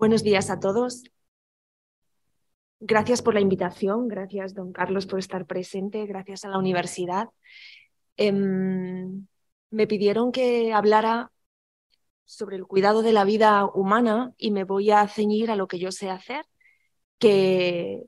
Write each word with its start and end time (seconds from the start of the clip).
Buenos 0.00 0.22
días 0.22 0.48
a 0.48 0.58
todos. 0.58 1.04
Gracias 2.80 3.20
por 3.20 3.34
la 3.34 3.40
invitación, 3.40 4.08
gracias 4.08 4.54
don 4.54 4.72
Carlos 4.72 5.04
por 5.04 5.18
estar 5.18 5.44
presente, 5.44 6.06
gracias 6.06 6.46
a 6.46 6.48
la 6.48 6.56
universidad. 6.56 7.28
Em, 8.16 9.26
me 9.68 9.86
pidieron 9.86 10.32
que 10.32 10.72
hablara 10.72 11.30
sobre 12.24 12.56
el 12.56 12.66
cuidado 12.66 13.02
de 13.02 13.12
la 13.12 13.24
vida 13.24 13.66
humana 13.66 14.32
y 14.38 14.52
me 14.52 14.64
voy 14.64 14.90
a 14.90 15.06
ceñir 15.06 15.50
a 15.50 15.56
lo 15.56 15.68
que 15.68 15.78
yo 15.78 15.92
sé 15.92 16.08
hacer, 16.08 16.46
que, 17.18 18.04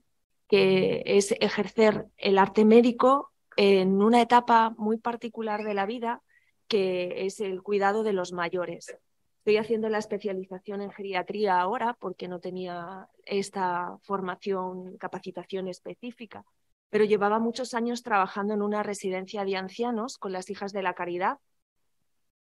que 0.48 1.02
es 1.04 1.32
ejercer 1.40 2.06
el 2.16 2.38
arte 2.38 2.64
médico 2.64 3.32
en 3.54 4.00
una 4.00 4.22
etapa 4.22 4.74
muy 4.78 4.96
particular 4.96 5.62
de 5.62 5.74
la 5.74 5.84
vida, 5.84 6.22
que 6.68 7.26
es 7.26 7.38
el 7.40 7.62
cuidado 7.62 8.02
de 8.02 8.14
los 8.14 8.32
mayores. 8.32 8.96
Estoy 9.42 9.56
haciendo 9.56 9.88
la 9.88 9.98
especialización 9.98 10.82
en 10.82 10.92
geriatría 10.92 11.60
ahora 11.60 11.94
porque 11.98 12.28
no 12.28 12.38
tenía 12.38 13.08
esta 13.24 13.98
formación, 14.02 14.96
capacitación 14.98 15.66
específica, 15.66 16.44
pero 16.90 17.04
llevaba 17.04 17.40
muchos 17.40 17.74
años 17.74 18.04
trabajando 18.04 18.54
en 18.54 18.62
una 18.62 18.84
residencia 18.84 19.44
de 19.44 19.56
ancianos 19.56 20.16
con 20.16 20.30
las 20.30 20.48
hijas 20.48 20.72
de 20.72 20.84
la 20.84 20.94
caridad 20.94 21.38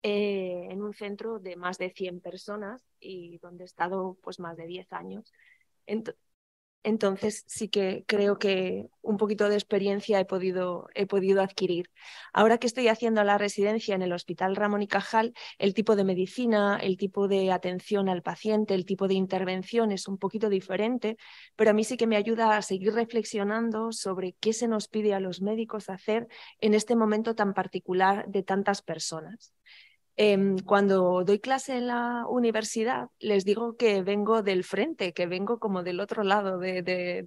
eh, 0.02 0.68
en 0.68 0.82
un 0.82 0.92
centro 0.92 1.38
de 1.38 1.56
más 1.56 1.78
de 1.78 1.88
100 1.88 2.20
personas 2.20 2.84
y 3.00 3.38
donde 3.38 3.64
he 3.64 3.66
estado 3.66 4.18
pues 4.22 4.38
más 4.38 4.58
de 4.58 4.66
10 4.66 4.92
años. 4.92 5.32
Entonces 5.86 6.20
sí 7.46 7.68
que 7.68 8.04
creo 8.06 8.38
que 8.38 8.88
un 9.02 9.16
poquito 9.16 9.48
de 9.48 9.54
experiencia 9.54 10.18
he 10.20 10.24
podido, 10.24 10.88
he 10.94 11.06
podido 11.06 11.40
adquirir. 11.40 11.90
Ahora 12.32 12.58
que 12.58 12.66
estoy 12.66 12.88
haciendo 12.88 13.22
la 13.24 13.38
residencia 13.38 13.94
en 13.94 14.02
el 14.02 14.12
Hospital 14.12 14.56
Ramón 14.56 14.82
y 14.82 14.88
Cajal, 14.88 15.32
el 15.58 15.74
tipo 15.74 15.96
de 15.96 16.04
medicina, 16.04 16.78
el 16.82 16.96
tipo 16.96 17.28
de 17.28 17.52
atención 17.52 18.08
al 18.08 18.22
paciente, 18.22 18.74
el 18.74 18.84
tipo 18.84 19.08
de 19.08 19.14
intervención 19.14 19.92
es 19.92 20.08
un 20.08 20.18
poquito 20.18 20.48
diferente, 20.48 21.16
pero 21.56 21.70
a 21.70 21.74
mí 21.74 21.84
sí 21.84 21.96
que 21.96 22.06
me 22.06 22.16
ayuda 22.16 22.56
a 22.56 22.62
seguir 22.62 22.94
reflexionando 22.94 23.92
sobre 23.92 24.34
qué 24.40 24.52
se 24.52 24.68
nos 24.68 24.88
pide 24.88 25.14
a 25.14 25.20
los 25.20 25.40
médicos 25.40 25.88
hacer 25.88 26.28
en 26.60 26.74
este 26.74 26.96
momento 26.96 27.34
tan 27.34 27.54
particular 27.54 28.26
de 28.28 28.42
tantas 28.42 28.82
personas. 28.82 29.54
Em, 30.16 30.58
cuando 30.58 31.24
doy 31.24 31.38
clase 31.38 31.78
en 31.78 31.86
la 31.86 32.26
universidad, 32.28 33.08
les 33.18 33.44
digo 33.46 33.76
que 33.76 34.02
vengo 34.02 34.42
del 34.42 34.62
frente, 34.62 35.14
que 35.14 35.26
vengo 35.26 35.58
como 35.58 35.82
del 35.82 36.00
otro 36.00 36.22
lado 36.22 36.58
de, 36.58 37.24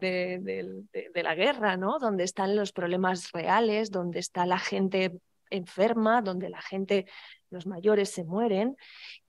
la 1.16 1.36
guerra, 1.36 1.78
¿no? 1.78 1.98
Donde 1.98 2.24
están 2.24 2.56
los 2.56 2.72
problemas 2.72 3.32
reales, 3.32 3.90
donde 3.90 4.20
está 4.20 4.46
la 4.46 4.60
gente 4.60 5.20
enferma, 5.50 6.22
donde 6.22 6.50
la 6.50 6.62
gente, 6.62 7.08
los 7.50 7.66
mayores 7.66 8.12
se 8.12 8.24
mueren. 8.24 8.78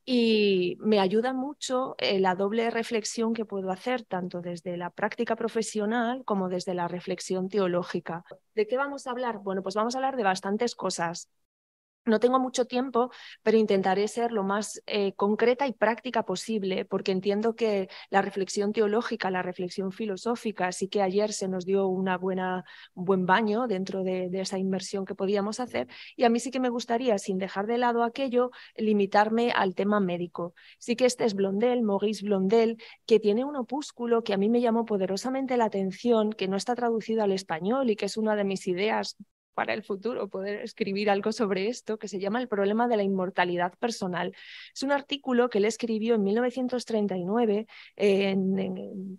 Y 0.05 0.77
me 0.81 1.01
ayuda 1.01 1.33
mucho 1.33 1.95
eh, 1.99 2.21
la 2.21 2.35
doble 2.35 2.71
reflexión 2.71 3.33
que 3.33 3.45
puedo 3.45 3.71
hacer, 3.71 4.05
tanto 4.05 4.41
desde 4.43 4.77
la 4.77 4.91
práctica 4.91 5.35
profesional 5.35 6.25
como 6.25 6.49
desde 6.49 6.75
la 6.75 6.89
reflexión 6.89 7.49
teológica. 7.49 8.23
¿De 8.55 8.67
qué 8.67 8.77
vamos 8.77 9.07
a 9.07 9.13
hablar? 9.13 9.39
Bueno, 9.39 9.63
pues 9.63 9.75
vamos 9.75 9.95
a 9.95 9.99
hablar 9.99 10.17
de 10.17 10.23
bastantes 10.23 10.75
cosas. 10.75 11.29
No 12.07 12.21
tengo 12.21 12.39
mucho 12.39 12.67
tiempo, 12.67 13.11
pero 13.43 13.59
intentaré 13.59 14.07
ser 14.07 14.31
lo 14.31 14.45
más 14.45 14.81
eh, 14.87 15.13
concreta 15.15 15.67
y 15.67 15.73
práctica 15.73 16.25
posible, 16.25 16.85
porque 16.85 17.11
entiendo 17.11 17.57
que 17.57 17.89
la 18.11 18.23
reflexión 18.23 18.73
teológica, 18.73 19.29
la 19.29 19.43
reflexión 19.43 19.91
filosófica, 19.91 20.71
sí 20.71 20.87
que 20.87 21.03
ayer 21.03 21.33
se 21.33 21.49
nos 21.49 21.65
dio 21.67 21.89
una 21.89 22.17
buena, 22.17 22.65
un 22.95 23.07
buen 23.07 23.27
baño 23.27 23.67
dentro 23.67 24.05
de, 24.05 24.31
esa 24.41 24.57
inmersión 24.57 25.05
que 25.05 25.17
podíamos 25.17 25.59
hacer, 25.59 25.89
y 26.15 26.23
a 26.23 26.29
mí 26.29 26.39
sí 26.39 26.53
que 26.53 26.61
me 26.61 26.69
gustaría, 26.69 27.19
sin 27.19 27.39
dejar 27.39 27.67
de 27.67 27.79
lado 27.79 28.05
aquello, 28.05 28.53
limitarme 28.77 29.51
al 29.51 29.75
tema 29.75 29.99
médico. 29.99 30.55
Sí 30.79 30.95
que 30.95 31.07
este 31.07 31.25
es 31.25 31.35
Blondel, 31.35 31.83
Maurice 31.83 32.25
Blondel, 32.25 32.77
que 33.07 33.19
tiene 33.19 33.45
un 33.45 33.57
opúsculo 33.57 34.23
que 34.23 34.33
a 34.33 34.37
mí 34.37 34.49
me 34.49 34.61
llamó 34.61 34.85
poderosamente 34.85 35.57
la 35.57 35.65
atención, 35.65 36.33
que 36.33 36.47
no 36.47 36.57
está 36.57 36.77
traducido 36.77 37.25
al 37.25 37.33
español 37.33 37.91
y 37.91 37.97
que 37.97 38.07
es 38.07 38.17
una 38.17 38.37
de 38.37 38.45
mis 38.45 38.69
ideas 38.69 39.17
para 39.57 39.73
el 39.73 39.83
futuro 39.83 40.29
poder 40.29 40.61
escribir 40.61 41.09
algo 41.09 41.33
sobre 41.33 41.69
esto, 41.69 41.99
que 41.99 42.09
se 42.09 42.21
llama 42.21 42.43
El 42.43 42.47
problema 42.47 42.89
de 42.89 42.99
la 42.99 43.03
inmortalidad 43.03 43.73
personal. 43.79 44.35
Es 44.75 44.83
un 44.83 44.93
artículo 44.93 45.49
que 45.49 45.57
él 45.59 45.65
escribió 45.65 46.17
en 46.17 46.25
1939 46.25 47.67
en, 47.97 49.19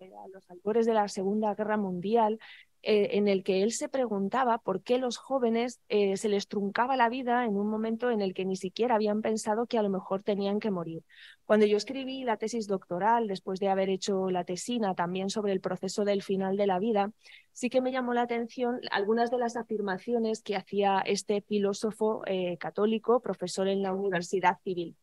a 0.00 0.28
los 0.32 0.50
albores 0.50 0.84
de 0.84 0.94
la 0.94 1.06
Segunda 1.06 1.54
Guerra 1.54 1.76
Mundial, 1.76 2.40
eh, 2.88 3.16
en 3.18 3.26
el 3.26 3.42
que 3.42 3.64
él 3.64 3.72
se 3.72 3.88
preguntaba 3.88 4.58
por 4.58 4.80
qué 4.80 4.98
los 4.98 5.16
jóvenes 5.16 5.80
eh, 5.88 6.16
se 6.16 6.28
les 6.28 6.46
truncaba 6.46 6.96
la 6.96 7.08
vida 7.08 7.44
en 7.44 7.56
un 7.56 7.68
momento 7.68 8.12
en 8.12 8.22
el 8.22 8.32
que 8.32 8.44
ni 8.44 8.54
siquiera 8.54 8.94
habían 8.94 9.22
pensado 9.22 9.66
que 9.66 9.76
a 9.76 9.82
lo 9.82 9.90
mejor 9.90 10.22
tenían 10.22 10.60
que 10.60 10.70
morir. 10.70 11.02
Cuando 11.46 11.66
yo 11.66 11.76
escribí 11.76 12.22
la 12.22 12.36
tesis 12.36 12.68
doctoral, 12.68 13.26
después 13.26 13.58
de 13.58 13.70
haber 13.70 13.90
hecho 13.90 14.30
la 14.30 14.44
tesina 14.44 14.94
también 14.94 15.30
sobre 15.30 15.52
el 15.52 15.60
proceso 15.60 16.04
del 16.04 16.22
final 16.22 16.56
de 16.56 16.68
la 16.68 16.78
vida, 16.78 17.10
sí 17.50 17.70
que 17.70 17.80
me 17.80 17.90
llamó 17.90 18.14
la 18.14 18.22
atención 18.22 18.78
algunas 18.92 19.32
de 19.32 19.38
las 19.38 19.56
afirmaciones 19.56 20.40
que 20.42 20.54
hacía 20.54 21.02
este 21.04 21.40
filósofo 21.40 22.22
eh, 22.26 22.56
católico, 22.56 23.18
profesor 23.18 23.66
en 23.66 23.82
la 23.82 23.92
Universidad 23.92 24.58
Civil. 24.62 24.96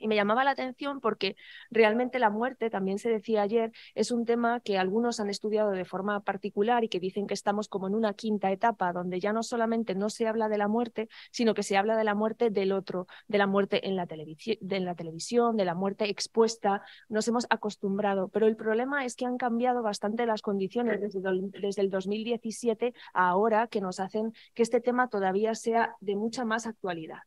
Y 0.00 0.08
me 0.08 0.16
llamaba 0.16 0.42
la 0.42 0.50
atención 0.50 1.00
porque 1.00 1.36
realmente 1.70 2.18
la 2.18 2.30
muerte, 2.30 2.70
también 2.70 2.98
se 2.98 3.10
decía 3.10 3.42
ayer, 3.42 3.70
es 3.94 4.10
un 4.10 4.24
tema 4.24 4.60
que 4.60 4.78
algunos 4.78 5.20
han 5.20 5.30
estudiado 5.30 5.70
de 5.70 5.84
forma 5.84 6.20
particular 6.20 6.82
y 6.82 6.88
que 6.88 6.98
dicen 6.98 7.26
que 7.26 7.34
estamos 7.34 7.68
como 7.68 7.86
en 7.86 7.94
una 7.94 8.14
quinta 8.14 8.50
etapa 8.50 8.92
donde 8.92 9.20
ya 9.20 9.32
no 9.32 9.42
solamente 9.42 9.94
no 9.94 10.10
se 10.10 10.26
habla 10.26 10.48
de 10.48 10.58
la 10.58 10.68
muerte, 10.68 11.08
sino 11.30 11.54
que 11.54 11.62
se 11.62 11.76
habla 11.76 11.96
de 11.96 12.04
la 12.04 12.14
muerte 12.14 12.50
del 12.50 12.72
otro, 12.72 13.06
de 13.28 13.38
la 13.38 13.46
muerte 13.46 13.86
en 13.86 13.96
la, 13.96 14.06
de 14.06 14.80
la 14.80 14.94
televisión, 14.94 15.56
de 15.56 15.64
la 15.64 15.74
muerte 15.74 16.10
expuesta. 16.10 16.82
Nos 17.08 17.28
hemos 17.28 17.46
acostumbrado, 17.50 18.28
pero 18.28 18.46
el 18.46 18.56
problema 18.56 19.04
es 19.04 19.16
que 19.16 19.26
han 19.26 19.38
cambiado 19.38 19.82
bastante 19.82 20.26
las 20.26 20.42
condiciones 20.42 21.00
desde, 21.00 21.20
desde 21.60 21.82
el 21.82 21.90
2017 21.90 22.94
a 23.14 23.30
ahora 23.30 23.68
que 23.68 23.80
nos 23.80 24.00
hacen 24.00 24.32
que 24.54 24.62
este 24.62 24.80
tema 24.80 25.08
todavía 25.08 25.54
sea 25.54 25.96
de 26.00 26.16
mucha 26.16 26.44
más 26.44 26.66
actualidad. 26.66 27.20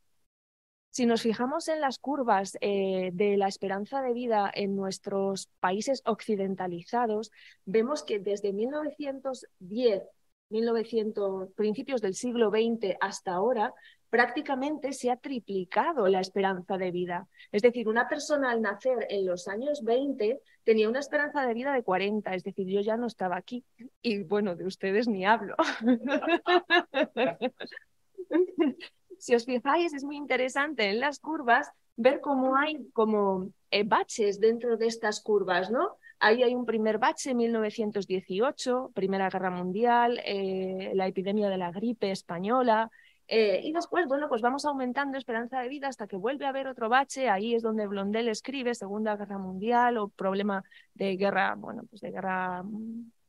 Si 0.94 1.06
nos 1.08 1.24
fijamos 1.24 1.68
en 1.70 1.81
las 1.81 1.98
curvas 1.98 2.56
eh, 2.62 3.09
de 3.14 3.36
la 3.36 3.48
esperanza 3.48 4.04
de 4.04 4.14
vida 4.14 4.52
en 4.54 4.76
nuestros 4.76 5.50
países 5.59 6.04
occidentalizados, 6.06 7.31
vemos 7.66 8.04
que 8.04 8.20
desde 8.20 8.54
1910, 8.54 10.03
1900, 10.50 11.50
principios 11.56 12.00
del 12.00 12.14
siglo 12.14 12.52
XX 12.52 12.96
hasta 13.02 13.34
ahora, 13.34 13.74
prácticamente 14.12 14.94
se 14.94 15.09
ha 15.09 15.18
triplicado 15.18 16.08
la 16.09 16.20
esperanza 16.20 16.78
de 16.78 16.92
vida. 16.92 17.28
Es 17.52 17.64
decir, 17.64 17.90
una 17.90 18.08
persona 18.08 18.52
al 18.52 18.62
nacer 18.62 19.08
en 19.09 19.26
los 19.26 19.48
años 19.48 19.84
20 19.84 20.42
tenía 20.64 20.88
una 20.88 21.00
esperanza 21.00 21.44
de 21.44 21.56
vida 21.56 21.74
de 21.74 21.82
40, 21.82 22.36
es 22.36 22.44
decir, 22.44 22.68
yo 22.68 22.82
ya 22.82 22.98
no 22.98 23.08
estaba 23.08 23.36
aquí. 23.36 23.66
Y 24.03 24.22
bueno, 24.22 24.56
de 24.56 24.68
ustedes 24.68 25.08
ni 25.08 25.26
hablo. 25.26 25.56
si 29.23 29.34
os 29.35 29.45
fijáis, 29.45 29.94
es 29.94 30.03
muy 30.03 30.17
interesante 30.17 30.89
en 30.89 31.00
las 31.00 31.17
curvas 31.19 31.72
ver 31.95 32.19
cómo 32.19 32.57
hay 32.57 32.89
como 32.91 33.51
eh, 33.72 33.84
baches 33.85 34.38
dentro 34.38 34.75
de 34.75 34.88
estas 34.88 35.22
curvas, 35.22 35.72
¿no? 35.72 35.95
Ahí 36.19 36.44
hay 36.44 36.53
un 36.53 36.66
primer 36.66 36.97
bache, 36.97 37.34
1918, 37.34 38.91
Primera 38.94 39.29
Guerra 39.29 39.50
Mundial, 39.50 40.19
eh, 40.25 40.91
la 40.94 41.07
epidemia 41.07 41.47
de 41.47 41.57
la 41.57 41.72
gripe 41.72 42.11
española, 42.11 42.91
eh, 43.29 43.61
y 43.63 43.72
después, 43.72 44.07
bueno, 44.07 44.28
pues 44.28 44.41
vamos 44.41 44.66
aumentando 44.66 45.17
esperanza 45.17 45.61
de 45.61 45.69
vida 45.69 45.88
hasta 45.88 46.05
que 46.05 46.17
vuelve 46.17 46.45
a 46.45 46.50
haber 46.50 46.67
otro 46.67 46.90
bache. 46.90 47.29
Ahí 47.29 47.55
es 47.55 47.63
donde 47.63 47.88
Blondel 47.88 48.28
escribe 48.28 48.75
Segunda 48.75 49.16
Guerra 49.16 49.38
Mundial 49.38 49.97
o 50.00 50.09
problema 50.09 50.66
de 50.94 51.16
guerra, 51.16 51.55
bueno, 51.55 51.84
pues 51.90 52.01
de 52.01 52.11
guerra 52.11 52.61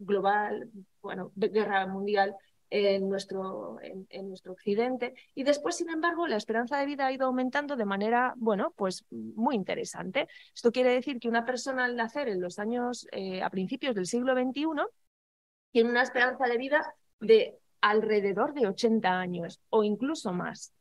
global, 0.00 0.71
bueno, 1.00 1.31
de 1.37 1.49
guerra 1.50 1.87
mundial 1.87 2.34
en 2.75 3.09
nuestro, 3.09 3.79
en, 3.81 4.29
nuestro 4.29 4.53
occidente. 4.53 5.15
Y 5.35 5.45
después, 5.45 5.77
sin 5.77 5.91
embargo, 5.91 6.27
la 6.27 6.37
esperanza 6.37 6.77
de 6.77 6.87
vida 6.87 7.07
ha 7.07 7.12
ido 7.12 7.27
aumentando 7.27 7.77
de 7.77 7.85
manera, 7.85 8.35
bueno, 8.37 8.73
pues 8.77 9.05
muy 9.11 9.55
interesante. 9.55 10.27
Esto 10.53 10.73
quiere 10.73 10.91
decir 10.91 11.21
que 11.21 11.29
una 11.29 11.45
persona 11.45 11.85
al 11.85 11.95
nacer 11.95 12.29
en 12.29 12.41
los 12.41 12.59
años, 12.59 13.06
eh, 13.12 13.43
a 13.43 13.50
principios 13.50 13.94
del 13.94 14.06
siglo 14.06 14.35
XXI, 14.35 14.65
tiene 15.71 15.91
una 15.91 16.03
esperanza 16.03 16.47
de 16.47 16.59
vida 16.59 16.94
de 17.21 17.56
alrededor 17.81 18.55
de 18.55 18.67
80 18.67 19.21
años 19.21 19.61
o 19.71 19.85
incluso 19.85 20.32
más. 20.32 20.73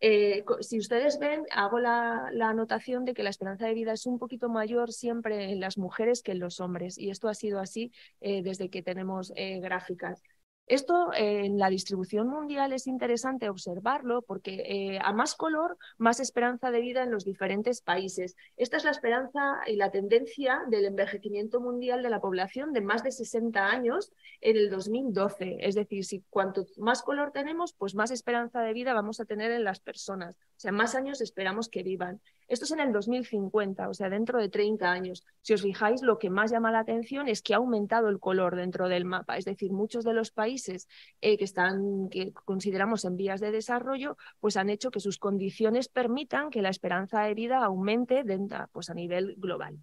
Eh, 0.00 0.44
si 0.60 0.78
ustedes 0.78 1.18
ven, 1.18 1.44
hago 1.50 1.78
la, 1.78 2.30
anotación 2.42 3.06
de 3.06 3.14
que 3.14 3.22
la 3.22 3.30
esperanza 3.30 3.66
de 3.66 3.74
vida 3.74 3.92
es 3.92 4.04
un 4.04 4.18
poquito 4.18 4.50
mayor 4.50 4.92
siempre 4.92 5.50
en 5.50 5.60
las 5.60 5.78
mujeres 5.78 6.22
que 6.22 6.32
en 6.32 6.40
los 6.40 6.60
hombres, 6.60 6.98
y 6.98 7.08
esto 7.08 7.28
ha 7.28 7.34
sido 7.34 7.58
así 7.58 7.90
eh, 8.20 8.42
desde 8.42 8.68
que 8.68 8.82
tenemos 8.82 9.32
gráficas. 9.34 10.22
Esto 10.68 11.10
en 11.14 11.58
la 11.58 11.70
distribución 11.70 12.28
mundial 12.28 12.74
es 12.74 12.86
interesante 12.86 13.48
observarlo 13.48 14.20
porque 14.20 14.62
eh, 14.66 14.98
a 15.02 15.14
más 15.14 15.34
color, 15.34 15.78
más 15.96 16.20
esperanza 16.20 16.70
de 16.70 16.80
vida 16.80 17.02
en 17.02 17.10
los 17.10 17.24
diferentes 17.24 17.80
países. 17.80 18.36
Esta 18.58 18.76
es 18.76 18.84
la 18.84 18.90
esperanza 18.90 19.60
y 19.66 19.76
la 19.76 19.90
tendencia 19.90 20.60
del 20.68 20.84
envejecimiento 20.84 21.60
mundial 21.60 22.02
de 22.02 22.10
la 22.10 22.20
población 22.20 22.74
de 22.74 22.82
más 22.82 23.02
de 23.02 23.12
60 23.12 23.66
años 23.66 24.12
en 24.42 24.58
el 24.58 24.68
2012. 24.68 25.56
Es 25.60 25.74
decir, 25.74 26.04
si 26.04 26.22
cuanto 26.28 26.66
más 26.76 27.02
color 27.02 27.30
tenemos, 27.32 27.72
pues 27.72 27.94
más 27.94 28.10
esperanza 28.10 28.60
de 28.60 28.74
vida 28.74 28.92
vamos 28.92 29.20
a 29.20 29.24
tener 29.24 29.50
en 29.50 29.64
las 29.64 29.80
personas. 29.80 30.36
O 30.58 30.60
sea, 30.60 30.72
más 30.72 30.96
años 30.96 31.20
esperamos 31.20 31.68
que 31.68 31.84
vivan. 31.84 32.20
Esto 32.48 32.64
es 32.64 32.72
en 32.72 32.80
el 32.80 32.92
2050, 32.92 33.88
o 33.88 33.94
sea, 33.94 34.10
dentro 34.10 34.40
de 34.40 34.48
30 34.48 34.90
años. 34.90 35.24
Si 35.40 35.54
os 35.54 35.62
fijáis, 35.62 36.02
lo 36.02 36.18
que 36.18 36.30
más 36.30 36.50
llama 36.50 36.72
la 36.72 36.80
atención 36.80 37.28
es 37.28 37.42
que 37.42 37.54
ha 37.54 37.58
aumentado 37.58 38.08
el 38.08 38.18
color 38.18 38.56
dentro 38.56 38.88
del 38.88 39.04
mapa. 39.04 39.36
Es 39.36 39.44
decir, 39.44 39.70
muchos 39.70 40.04
de 40.04 40.14
los 40.14 40.32
países 40.32 40.88
eh, 41.20 41.38
que 41.38 41.44
están, 41.44 42.08
que 42.08 42.32
consideramos 42.32 43.04
en 43.04 43.16
vías 43.16 43.40
de 43.40 43.52
desarrollo, 43.52 44.16
pues 44.40 44.56
han 44.56 44.68
hecho 44.68 44.90
que 44.90 44.98
sus 44.98 45.18
condiciones 45.18 45.86
permitan 45.86 46.50
que 46.50 46.60
la 46.60 46.70
esperanza 46.70 47.22
de 47.22 47.34
vida 47.34 47.64
aumente 47.64 48.24
pues, 48.72 48.90
a 48.90 48.94
nivel 48.94 49.36
global. 49.36 49.78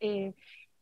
Eh, 0.00 0.32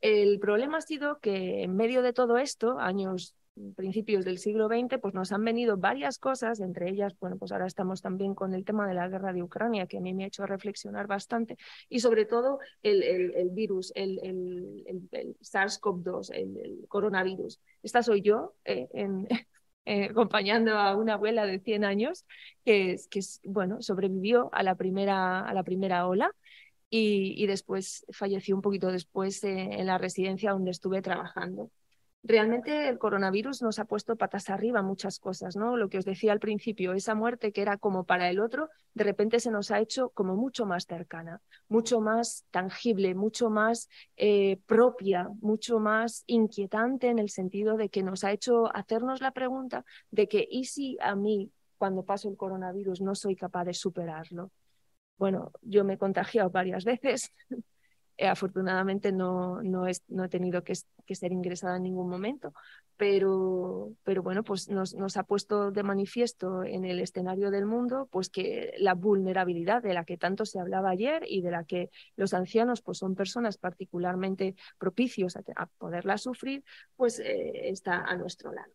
el 0.03 0.39
problema 0.39 0.79
ha 0.79 0.83
sido 0.83 1.19
que 1.19 1.65
en 1.65 1.75
medio 1.75 2.03
de 2.03 2.13
todo 2.13 2.39
esto, 2.39 2.79
años 2.79 3.35
principios 3.77 4.25
del 4.25 4.39
siglo 4.39 4.69
XX, 4.69 4.99
pues 5.01 5.15
nos 5.15 5.33
han 5.33 5.45
venido 5.45 5.77
varias 5.77 6.19
cosas, 6.19 6.61
entre 6.61 6.91
ellas, 6.91 7.15
bueno, 7.21 7.37
pues 7.39 7.53
ahora 7.53 7.67
estamos 7.67 8.03
también 8.03 8.35
con 8.35 8.55
el 8.55 8.65
tema 8.65 8.89
de 8.89 8.95
la 8.95 9.09
guerra 9.09 9.33
de 9.33 9.43
Ucrania, 9.43 9.87
que 9.87 9.99
a 9.99 10.01
mí 10.01 10.13
me 10.15 10.25
ha 10.25 10.27
hecho 10.27 10.47
reflexionar 10.47 11.07
bastante, 11.07 11.57
y 11.89 12.01
sobre 12.01 12.25
todo 12.25 12.59
el, 12.83 13.51
virus, 13.53 13.93
el, 13.95 14.19
el 14.23 15.37
SARS-CoV-2, 15.41 16.31
el, 16.33 16.87
coronavirus. 16.89 17.61
Esta 17.83 18.03
soy 18.03 18.23
yo, 18.23 18.55
eh, 18.65 18.89
eh, 19.87 20.05
acompañando 20.11 20.79
a 20.79 20.97
una 20.97 21.15
abuela 21.15 21.47
de 21.47 21.61
100 21.61 21.85
años 21.85 22.25
que, 22.65 22.97
que 23.11 23.21
bueno, 23.45 23.83
sobrevivió 23.83 24.51
a 24.53 24.63
la 24.63 24.75
primera, 24.75 25.41
a 25.41 25.55
la 25.55 25.63
primera 25.63 26.07
ola. 26.07 26.31
Y, 26.91 27.35
y 27.43 27.47
después 27.49 28.07
falleció 28.13 28.55
un 28.55 28.63
poquito 28.63 28.93
después 28.93 29.43
eh, 29.43 29.69
en 29.73 29.87
la 29.87 29.99
residencia 29.99 30.53
donde 30.53 30.71
estuve 30.71 31.03
trabajando 31.03 31.71
realmente 32.25 32.89
el 32.89 32.99
coronavirus 32.99 33.63
nos 33.63 33.79
ha 33.79 33.85
puesto 33.85 34.17
patas 34.17 34.49
arriba 34.49 34.83
muchas 34.83 35.19
cosas, 35.19 35.57
¿no? 35.57 35.77
Lo 35.77 35.91
que 35.91 35.99
os 35.99 36.07
decía 36.07 36.33
al 36.33 36.41
principio, 36.41 36.95
esa 36.95 37.15
muerte 37.15 37.53
que 37.53 37.61
era 37.61 37.77
como 37.77 38.05
para 38.05 38.31
el 38.31 38.41
otro, 38.41 38.71
de 38.95 39.05
repente 39.05 39.41
se 39.41 39.51
nos 39.51 39.71
ha 39.71 39.79
hecho 39.79 40.09
como 40.09 40.35
mucho 40.35 40.65
más 40.65 40.87
cercana, 40.87 41.43
mucho 41.69 42.01
más 42.01 42.47
tangible, 42.51 43.15
mucho 43.15 43.51
más 43.51 43.91
eh, 44.17 44.59
propia, 44.67 45.29
mucho 45.43 45.79
más 45.79 46.25
inquietante 46.27 47.09
en 47.09 47.19
el 47.19 47.29
sentido 47.29 47.77
de 47.77 47.91
que 47.91 48.03
nos 48.03 48.25
ha 48.25 48.33
hecho 48.33 48.75
hacernos 48.75 49.21
la 49.21 49.33
pregunta 49.33 49.85
de 50.11 50.27
que, 50.27 50.49
¿y 50.51 50.65
si 50.65 50.97
a 51.01 51.15
mí, 51.15 51.53
cuando 51.77 52.05
paso 52.05 52.31
el 52.31 52.39
coronavirus, 52.39 53.03
no 53.03 53.15
soy 53.15 53.37
capaz 53.37 53.65
de 53.65 53.75
superarlo? 53.75 54.51
Bueno, 55.19 55.53
yo 55.61 55.85
me 55.85 55.95
he 55.95 55.99
contagiado 55.99 56.49
varias 56.49 56.85
veces, 56.85 57.33
eh, 58.17 58.29
afortunadamente 58.29 59.13
no, 59.13 59.63
no, 59.63 59.87
no, 60.09 60.25
he 60.25 60.29
tenido 60.29 60.63
que, 60.63 60.75
ser 60.75 61.33
ingresada 61.33 61.77
en 61.77 61.83
ningún 61.83 62.09
momento, 62.09 62.53
pero, 62.97 63.93
pero 64.05 64.23
bueno, 64.23 64.45
pues 64.45 64.69
nos, 64.69 64.95
nos, 64.95 65.17
ha 65.17 65.25
puesto 65.25 65.71
de 65.71 65.83
manifiesto 65.83 66.63
en 66.63 66.85
el 66.85 67.01
escenario 67.01 67.51
del 67.51 67.67
mundo 67.67 68.09
pues 68.11 68.31
que 68.31 68.73
la 68.79 68.95
vulnerabilidad 68.95 69.83
de 69.83 69.95
la 69.95 70.05
que 70.05 70.17
tanto 70.17 70.47
se 70.47 70.61
hablaba 70.61 70.91
ayer 70.91 71.25
y 71.27 71.43
de 71.43 71.51
la 71.51 71.65
que 71.65 71.91
los 72.17 72.35
ancianos 72.35 72.83
pues 72.83 72.99
son 72.99 73.15
personas 73.17 73.59
particularmente 73.59 74.55
propicios 74.79 75.37
a, 75.37 75.67
poderla 75.79 76.17
sufrir, 76.19 76.65
pues 76.97 77.19
eh, 77.19 77.69
está 77.69 78.05
a 78.05 78.17
nuestro 78.17 78.53
lado. 78.53 78.73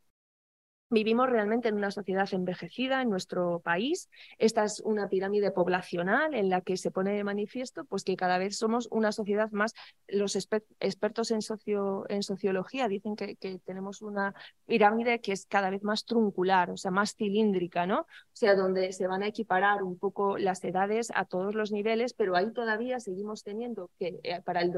Vivimos 0.92 1.30
realmente 1.30 1.68
en 1.68 1.76
una 1.76 1.92
sociedad 1.92 2.28
envejecida 2.32 3.04
en 3.04 3.10
nuestro 3.10 3.60
país. 3.60 4.10
Esta 4.40 4.64
es 4.64 4.80
una 4.80 5.08
pirámide 5.08 5.52
poblacional 5.52 6.34
en 6.34 6.50
la 6.50 6.62
que 6.62 6.78
se 6.78 6.90
pone 6.90 7.14
de 7.14 7.24
manifiesto 7.24 7.86
pues, 7.86 8.04
que 8.04 8.16
cada 8.16 8.40
vez 8.40 8.58
somos 8.58 8.88
una 8.90 9.12
sociedad 9.12 9.52
más. 9.52 9.76
Los 10.08 10.36
expertos 10.36 11.30
en, 11.30 11.44
socio, 11.44 12.06
en 12.10 12.24
sociología 12.24 12.88
dicen 12.88 13.16
que, 13.16 13.38
tenemos 13.66 14.02
una 14.02 14.34
pirámide 14.66 15.22
que 15.22 15.32
es 15.32 15.46
cada 15.46 15.70
vez 15.70 15.84
más 15.84 16.06
truncular, 16.06 16.72
o 16.72 16.78
sea, 16.78 16.90
más 16.90 17.16
cilíndrica, 17.16 17.86
¿no? 17.86 18.00
O 18.02 18.06
sea, 18.34 18.56
donde 18.56 18.92
se 18.92 19.06
van 19.06 19.22
a 19.22 19.28
equiparar 19.28 19.84
un 19.84 20.00
poco 20.00 20.40
las 20.40 20.64
edades 20.64 21.12
a 21.14 21.26
todos 21.26 21.54
los 21.54 21.72
niveles, 21.72 22.14
pero 22.14 22.36
ahí 22.36 22.52
todavía 22.52 23.00
seguimos 23.00 23.44
teniendo 23.44 23.92
que 24.00 24.20
eh, 24.24 24.42
para 24.44 24.62
el 24.62 24.72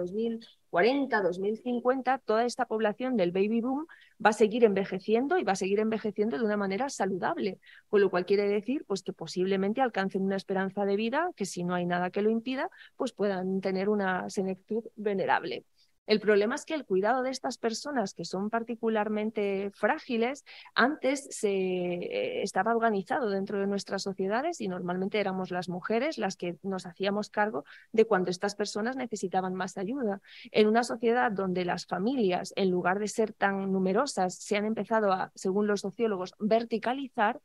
2040, 0.72 1.22
2050, 1.22 2.18
toda 2.20 2.46
esta 2.46 2.66
población 2.66 3.18
del 3.18 3.32
baby 3.32 3.60
boom 3.62 3.88
va 4.24 4.30
a 4.30 4.34
seguir 4.34 4.64
envejeciendo 4.64 5.38
y 5.38 5.44
va 5.44 5.52
a 5.52 5.56
seguir 5.56 5.80
envejeciendo 5.80 6.38
de 6.38 6.46
una 6.46 6.56
manera 6.58 6.90
saludable, 6.90 7.60
con 7.90 8.00
lo 8.02 8.10
cual 8.10 8.26
quiere 8.26 8.48
decir 8.48 8.86
pues, 8.88 9.04
que 9.04 9.12
posiblemente 9.14 9.82
alcancen 9.82 10.22
una 10.22 10.38
esperanza 10.38 10.86
de 10.86 10.96
vida 10.96 11.30
que 11.36 11.46
si 11.46 11.64
no 11.64 11.74
hay 11.76 11.86
nada 11.86 12.10
que 12.10 12.22
lo 12.22 12.30
impida, 12.30 12.70
pues 12.96 13.12
puedan 13.12 13.60
tener 13.60 13.90
una 13.90 14.30
senectud 14.30 14.86
venerable. 14.96 15.66
El 16.12 16.20
problema 16.20 16.56
es 16.56 16.66
que 16.66 16.74
el 16.74 16.84
cuidado 16.84 17.24
de 17.24 17.30
estas 17.30 17.58
personas 17.58 18.14
que 18.14 18.26
son 18.26 18.50
particularmente 18.50 19.72
frágiles 19.74 20.44
antes 20.76 21.26
se 21.32 21.50
eh, 21.54 22.44
estaba 22.44 22.76
organizado 22.76 23.30
dentro 23.30 23.62
de 23.62 23.66
nuestras 23.66 24.04
sociedades 24.04 24.60
y 24.60 24.68
normalmente 24.68 25.22
éramos 25.22 25.52
las 25.52 25.70
mujeres 25.70 26.18
las 26.18 26.36
que 26.36 26.58
nos 26.64 26.86
hacíamos 26.86 27.30
cargo 27.30 27.64
de 27.94 28.04
cuando 28.04 28.30
estas 28.30 28.56
personas 28.56 28.98
necesitaban 28.98 29.54
más 29.54 29.78
ayuda. 29.78 30.20
En 30.52 30.68
una 30.68 30.84
sociedad 30.84 31.32
donde 31.32 31.64
las 31.64 31.86
familias, 31.86 32.52
en 32.58 32.72
lugar 32.72 33.00
de 33.00 33.08
ser 33.08 33.32
tan 33.32 33.72
numerosas, 33.72 34.36
se 34.36 34.58
han 34.58 34.66
empezado 34.66 35.14
a, 35.14 35.32
según 35.36 35.66
los 35.66 35.80
sociólogos, 35.80 36.36
verticalizar, 36.40 37.40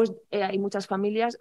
pues 0.00 0.14
eh, 0.30 0.42
hay 0.42 0.58
muchas 0.58 0.86
familias 0.86 1.36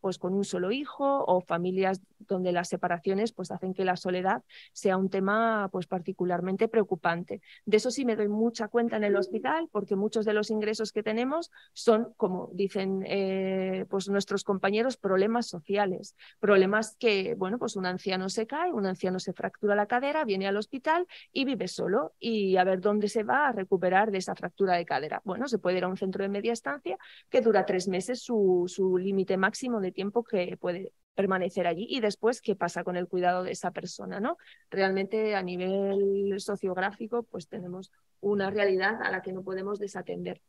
pues 0.00 0.18
con 0.18 0.32
un 0.32 0.44
solo 0.44 0.70
hijo 0.70 1.24
o 1.24 1.40
familias 1.40 2.00
donde 2.20 2.52
las 2.52 2.68
separaciones 2.68 3.32
pues 3.32 3.50
hacen 3.50 3.74
que 3.74 3.84
la 3.84 3.96
soledad 3.96 4.44
sea 4.72 4.96
un 4.96 5.10
tema 5.10 5.68
pues 5.72 5.88
particularmente 5.88 6.68
preocupante. 6.68 7.40
De 7.64 7.78
eso 7.78 7.90
sí 7.90 8.04
me 8.04 8.14
doy 8.14 8.28
mucha 8.28 8.68
cuenta 8.68 8.96
en 8.96 9.02
el 9.02 9.16
hospital 9.16 9.68
porque 9.72 9.96
muchos 9.96 10.24
de 10.24 10.34
los 10.34 10.50
ingresos 10.50 10.92
que 10.92 11.02
tenemos 11.02 11.50
son, 11.72 12.12
como 12.16 12.48
dicen 12.52 13.02
eh, 13.06 13.86
pues 13.90 14.08
nuestros 14.08 14.44
compañeros, 14.44 14.96
problemas 14.96 15.48
sociales, 15.48 16.14
problemas 16.38 16.94
que, 16.96 17.34
bueno, 17.34 17.58
pues 17.58 17.74
un 17.74 17.86
anciano 17.86 18.28
se 18.28 18.46
cae, 18.46 18.72
un 18.72 18.86
anciano 18.86 19.18
se 19.18 19.32
fractura 19.32 19.74
la 19.74 19.86
cadera, 19.86 20.24
viene 20.24 20.46
al 20.46 20.56
hospital 20.56 21.08
y 21.32 21.44
vive 21.44 21.66
solo 21.66 22.12
y 22.20 22.56
a 22.56 22.62
ver 22.62 22.80
dónde 22.80 23.08
se 23.08 23.24
va 23.24 23.48
a 23.48 23.52
recuperar 23.52 24.12
de 24.12 24.18
esa 24.18 24.36
fractura 24.36 24.76
de 24.76 24.84
cadera. 24.84 25.20
Bueno, 25.24 25.48
se 25.48 25.58
puede 25.58 25.78
ir 25.78 25.84
a 25.84 25.88
un 25.88 25.96
centro 25.96 26.22
de 26.22 26.28
media 26.28 26.52
estancia 26.52 26.96
que 27.32 27.40
dura 27.40 27.64
tres 27.64 27.88
meses 27.88 28.22
su, 28.22 28.64
su 28.68 28.98
límite 28.98 29.38
máximo 29.38 29.80
de 29.80 29.90
tiempo 29.90 30.22
que 30.22 30.58
puede 30.58 30.92
permanecer 31.14 31.66
allí 31.66 31.86
y 31.88 32.00
después 32.00 32.42
qué 32.42 32.54
pasa 32.54 32.84
con 32.84 32.96
el 32.96 33.08
cuidado 33.08 33.42
de 33.42 33.52
esa 33.52 33.70
persona, 33.70 34.20
¿no? 34.20 34.36
Realmente 34.70 35.34
a 35.34 35.42
nivel 35.42 36.34
sociográfico 36.38 37.22
pues 37.22 37.48
tenemos 37.48 37.90
una 38.20 38.50
realidad 38.50 39.02
a 39.02 39.10
la 39.10 39.22
que 39.22 39.32
no 39.32 39.42
podemos 39.42 39.78
desatender. 39.78 40.42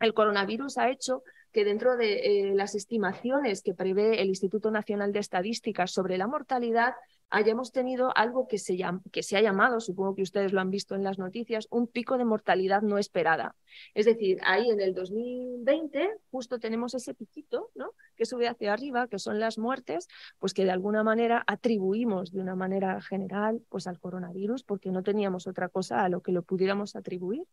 El 0.00 0.12
coronavirus 0.12 0.78
ha 0.78 0.90
hecho 0.90 1.22
que 1.52 1.64
dentro 1.64 1.96
de 1.96 2.14
eh, 2.14 2.54
las 2.54 2.74
estimaciones 2.74 3.62
que 3.62 3.74
prevé 3.74 4.20
el 4.20 4.28
Instituto 4.28 4.72
Nacional 4.72 5.12
de 5.12 5.20
Estadísticas 5.20 5.92
sobre 5.92 6.18
la 6.18 6.26
mortalidad 6.26 6.94
hayamos 7.30 7.72
tenido 7.72 8.12
algo 8.16 8.48
que 8.48 8.58
se, 8.58 8.78
que 9.12 9.22
se 9.22 9.36
ha 9.36 9.40
llamado, 9.40 9.80
supongo 9.80 10.14
que 10.14 10.22
ustedes 10.22 10.52
lo 10.52 10.60
han 10.60 10.70
visto 10.70 10.94
en 10.94 11.04
las 11.04 11.18
noticias, 11.18 11.68
un 11.70 11.86
pico 11.86 12.18
de 12.18 12.24
mortalidad 12.24 12.82
no 12.82 12.98
esperada. 12.98 13.54
Es 13.94 14.06
decir, 14.06 14.38
ahí 14.42 14.68
en 14.68 14.80
el 14.80 14.94
2020 14.94 16.10
justo 16.30 16.58
tenemos 16.58 16.94
ese 16.94 17.14
piquito 17.14 17.70
¿no? 17.74 17.92
que 18.16 18.26
sube 18.26 18.48
hacia 18.48 18.72
arriba, 18.72 19.06
que 19.06 19.18
son 19.18 19.38
las 19.38 19.58
muertes, 19.58 20.08
pues 20.38 20.52
que 20.52 20.64
de 20.64 20.72
alguna 20.72 21.04
manera 21.04 21.44
atribuimos 21.46 22.32
de 22.32 22.40
una 22.40 22.56
manera 22.56 23.00
general 23.00 23.62
pues 23.68 23.86
al 23.86 24.00
coronavirus, 24.00 24.64
porque 24.64 24.90
no 24.90 25.02
teníamos 25.02 25.46
otra 25.46 25.68
cosa 25.68 26.04
a 26.04 26.08
lo 26.08 26.22
que 26.22 26.32
lo 26.32 26.42
pudiéramos 26.42 26.96
atribuir. 26.96 27.44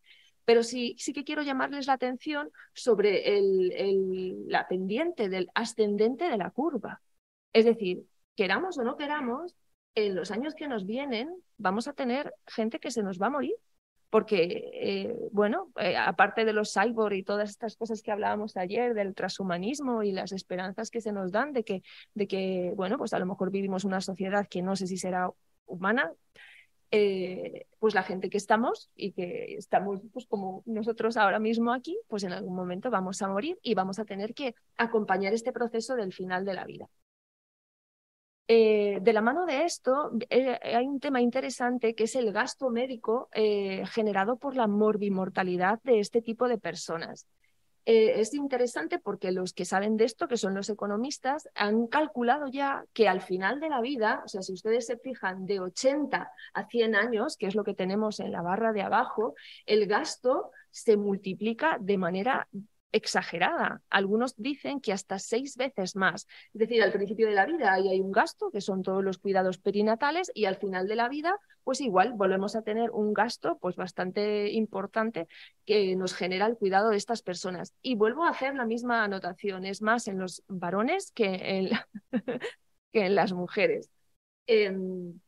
Pero 0.43 0.63
sí, 0.63 0.95
sí 0.97 1.13
que 1.13 1.25
quiero 1.25 1.43
llamarles 1.43 1.87
la 1.87 1.93
atención 1.93 2.51
sobre 2.73 3.37
el, 3.37 3.71
el, 3.73 4.47
la 4.47 4.67
pendiente 4.67 5.27
del 5.29 5.49
ascendente 5.53 6.29
de 6.29 6.37
la 6.37 6.51
curva. 6.51 7.01
Es 7.51 7.65
decir, 7.65 8.05
queramos 8.35 8.77
o 8.77 8.83
no 8.83 8.95
queramos, 8.95 9.55
en 9.97 10.15
los 10.15 10.29
años 10.29 10.53
que 10.53 10.67
nos 10.67 10.85
vienen 10.85 11.35
vamos 11.57 11.87
a 11.87 11.93
tener 11.93 12.33
gente 12.45 12.79
que 12.79 12.91
se 12.91 13.01
nos 13.01 13.19
va 13.19 13.27
a 13.27 13.31
morir. 13.31 13.55
Porque, 14.09 14.71
eh, 14.73 15.17
bueno, 15.33 15.69
eh, 15.75 15.97
aparte 15.97 16.45
de 16.45 16.53
los 16.53 16.71
cyborg 16.71 17.13
y 17.13 17.23
todas 17.23 17.49
estas 17.49 17.75
cosas 17.75 18.01
que 18.01 18.11
hablábamos 18.11 18.55
ayer, 18.55 18.93
del 18.93 19.13
transhumanismo 19.13 20.01
y 20.01 20.13
las 20.13 20.31
esperanzas 20.31 20.91
que 20.91 21.01
se 21.01 21.11
nos 21.11 21.33
dan 21.33 21.51
de 21.51 21.63
que, 21.65 21.83
de 22.13 22.25
que, 22.25 22.71
bueno, 22.77 22.97
pues 22.97 23.13
a 23.13 23.19
lo 23.19 23.25
mejor 23.25 23.51
vivimos 23.51 23.83
una 23.83 23.99
sociedad 23.99 24.47
que 24.47 24.61
no 24.61 24.77
sé 24.77 24.87
si 24.87 24.97
será 24.97 25.29
humana, 25.65 26.13
eh, 26.91 27.65
pues 27.79 27.95
la 27.95 28.03
gente 28.03 28.29
que 28.29 28.37
estamos 28.37 28.89
y 28.95 29.11
que 29.11 29.55
estamos 29.57 29.99
pues 30.13 30.25
como 30.25 30.63
nosotros 30.65 31.17
ahora 31.17 31.39
mismo 31.39 31.73
aquí, 31.73 31.99
pues 32.07 32.23
en 32.23 32.31
algún 32.31 32.55
momento 32.55 32.89
vamos 32.89 33.21
a 33.21 33.27
morir 33.27 33.59
y 33.61 33.73
vamos 33.73 33.99
a 33.99 34.05
tener 34.05 34.33
que 34.33 34.55
acompañar 34.77 35.33
este 35.33 35.51
proceso 35.51 35.95
del 35.95 36.13
final 36.13 36.45
de 36.45 36.53
la 36.53 36.63
vida. 36.63 36.87
Eh, 38.49 38.99
de 39.01 39.11
la 39.13 39.21
mano 39.21 39.45
de 39.45 39.65
esto, 39.65 40.11
eh, 40.29 40.57
hay 40.63 40.87
un 40.87 41.01
tema 41.01 41.19
interesante 41.19 41.93
que 41.95 42.05
es 42.05 42.15
el 42.15 42.31
gasto 42.31 42.69
médico 42.69 43.27
eh, 43.33 43.83
generado 43.87 44.37
por 44.37 44.55
la 44.55 44.67
morbimortalidad 44.67 45.81
de 45.83 45.99
este 45.99 46.21
tipo 46.21 46.47
de 46.47 46.57
personas. 46.57 47.27
es 47.89 48.33
interesante 48.33 48.99
porque 48.99 49.31
los 49.31 49.53
que 49.53 49.63
saben 49.63 49.95
de 49.95 50.03
esto, 50.03 50.27
que 50.27 50.35
son 50.35 50.53
los 50.53 50.69
economistas, 50.69 51.47
han 51.55 51.87
calculado 51.87 52.47
ya 52.47 52.83
que 52.93 53.07
al 53.07 53.21
final 53.21 53.61
de 53.61 53.69
la 53.69 53.79
vida, 53.79 54.23
o 54.25 54.27
sea, 54.27 54.41
si 54.41 54.51
ustedes 54.51 54.87
se 54.87 54.97
fijan 54.97 55.45
de 55.45 55.61
80 55.61 56.29
a 56.53 56.67
100 56.67 56.95
años, 56.95 57.37
que 57.37 57.47
es 57.47 57.55
lo 57.55 57.63
que 57.63 57.73
tenemos 57.73 58.19
en 58.19 58.33
la 58.33 58.41
barra 58.41 58.73
de 58.73 58.81
abajo, 58.81 59.35
el 59.65 59.87
gasto 59.87 60.51
se 60.69 60.97
multiplica 60.97 61.77
de 61.79 61.97
manera 61.97 62.47
exagerada. 62.97 63.81
Algunos 63.89 64.35
dicen 64.37 64.81
que 64.81 64.91
hasta 64.91 65.19
seis 65.19 65.55
veces 65.55 65.95
más. 65.95 66.27
Es 66.53 66.59
decir, 66.59 66.81
al 66.83 66.91
principio 66.91 67.27
de 67.27 67.33
la 67.33 67.45
vida 67.45 67.73
ahí 67.73 67.87
hay 67.89 68.01
un 68.01 68.11
gasto, 68.11 68.51
que 68.51 68.61
son 68.61 68.83
todos 68.83 69.03
los 69.03 69.17
cuidados 69.17 69.57
perinatales, 69.59 70.31
y 70.33 70.45
al 70.45 70.57
final 70.57 70.87
de 70.87 70.95
la 70.95 71.07
vida, 71.07 71.37
pues 71.63 71.81
igual 71.81 72.13
volvemos 72.13 72.55
a 72.55 72.63
tener 72.63 72.91
un 72.91 73.13
gasto 73.13 73.57
pues 73.59 73.75
bastante 73.75 74.51
importante 74.51 75.27
que 75.65 75.95
nos 75.95 76.13
genera 76.13 76.47
el 76.47 76.57
cuidado 76.57 76.89
de 76.89 76.97
estas 76.97 77.21
personas. 77.21 77.73
Y 77.81 77.95
vuelvo 77.95 78.25
a 78.25 78.29
hacer 78.29 78.55
la 78.55 78.65
misma 78.65 79.03
anotación, 79.03 79.65
es 79.65 79.81
más 79.81 80.07
en 80.07 80.19
los 80.19 80.43
varones 80.47 81.11
que 81.11 81.25
en, 81.33 81.69
las 83.15 83.31
mujeres. 83.31 83.91
Em, 84.47 85.19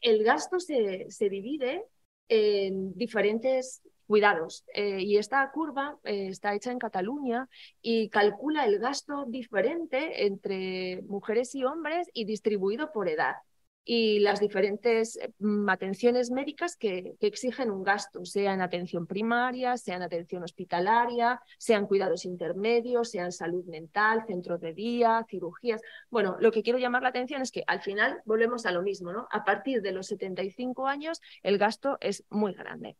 el 0.00 0.24
gasto 0.24 0.60
se, 0.60 1.06
se 1.10 1.28
divide 1.28 1.84
en 2.28 2.94
diferentes 2.94 3.82
cuidados. 4.06 4.64
Eh, 4.74 5.00
y 5.00 5.16
esta 5.18 5.50
curva 5.52 5.98
eh, 6.04 6.28
está 6.28 6.54
hecha 6.54 6.72
en 6.72 6.78
Cataluña 6.78 7.48
y 7.80 8.08
calcula 8.10 8.64
el 8.64 8.78
gasto 8.78 9.24
diferente 9.26 10.26
entre 10.26 11.02
mujeres 11.02 11.54
y 11.54 11.64
hombres 11.64 12.08
y 12.12 12.24
distribuido 12.24 12.92
por 12.92 13.08
edad 13.08 13.36
y 13.84 14.20
las 14.20 14.40
diferentes 14.40 15.18
mm, 15.38 15.68
atenciones 15.68 16.30
médicas 16.30 16.76
que, 16.76 17.16
exigen 17.20 17.70
un 17.70 17.82
gasto, 17.82 18.24
sea 18.24 18.54
en 18.54 18.60
atención 18.60 19.06
primaria, 19.06 19.76
sea 19.76 19.96
en 19.96 20.02
atención 20.02 20.42
hospitalaria, 20.42 21.40
sean 21.58 21.86
cuidados 21.86 22.24
intermedios, 22.24 23.10
sean 23.10 23.32
salud 23.32 23.64
mental, 23.66 24.24
centros 24.26 24.60
de 24.60 24.74
día, 24.74 25.24
cirugías. 25.28 25.80
Bueno, 26.10 26.36
lo 26.40 26.52
que 26.52 26.62
quiero 26.62 26.78
llamar 26.78 27.02
la 27.02 27.08
atención 27.08 27.42
es 27.42 27.50
que 27.50 27.64
al 27.66 27.80
final 27.82 28.20
volvemos 28.24 28.66
a 28.66 28.72
lo 28.72 28.82
mismo, 28.82 29.12
¿no? 29.12 29.26
A 29.30 29.44
partir 29.44 29.82
de 29.82 29.92
los 29.92 30.06
75 30.06 30.86
años 30.86 31.20
el 31.42 31.58
gasto 31.58 31.98
es 32.00 32.24
muy 32.30 32.52
grande. 32.52 32.96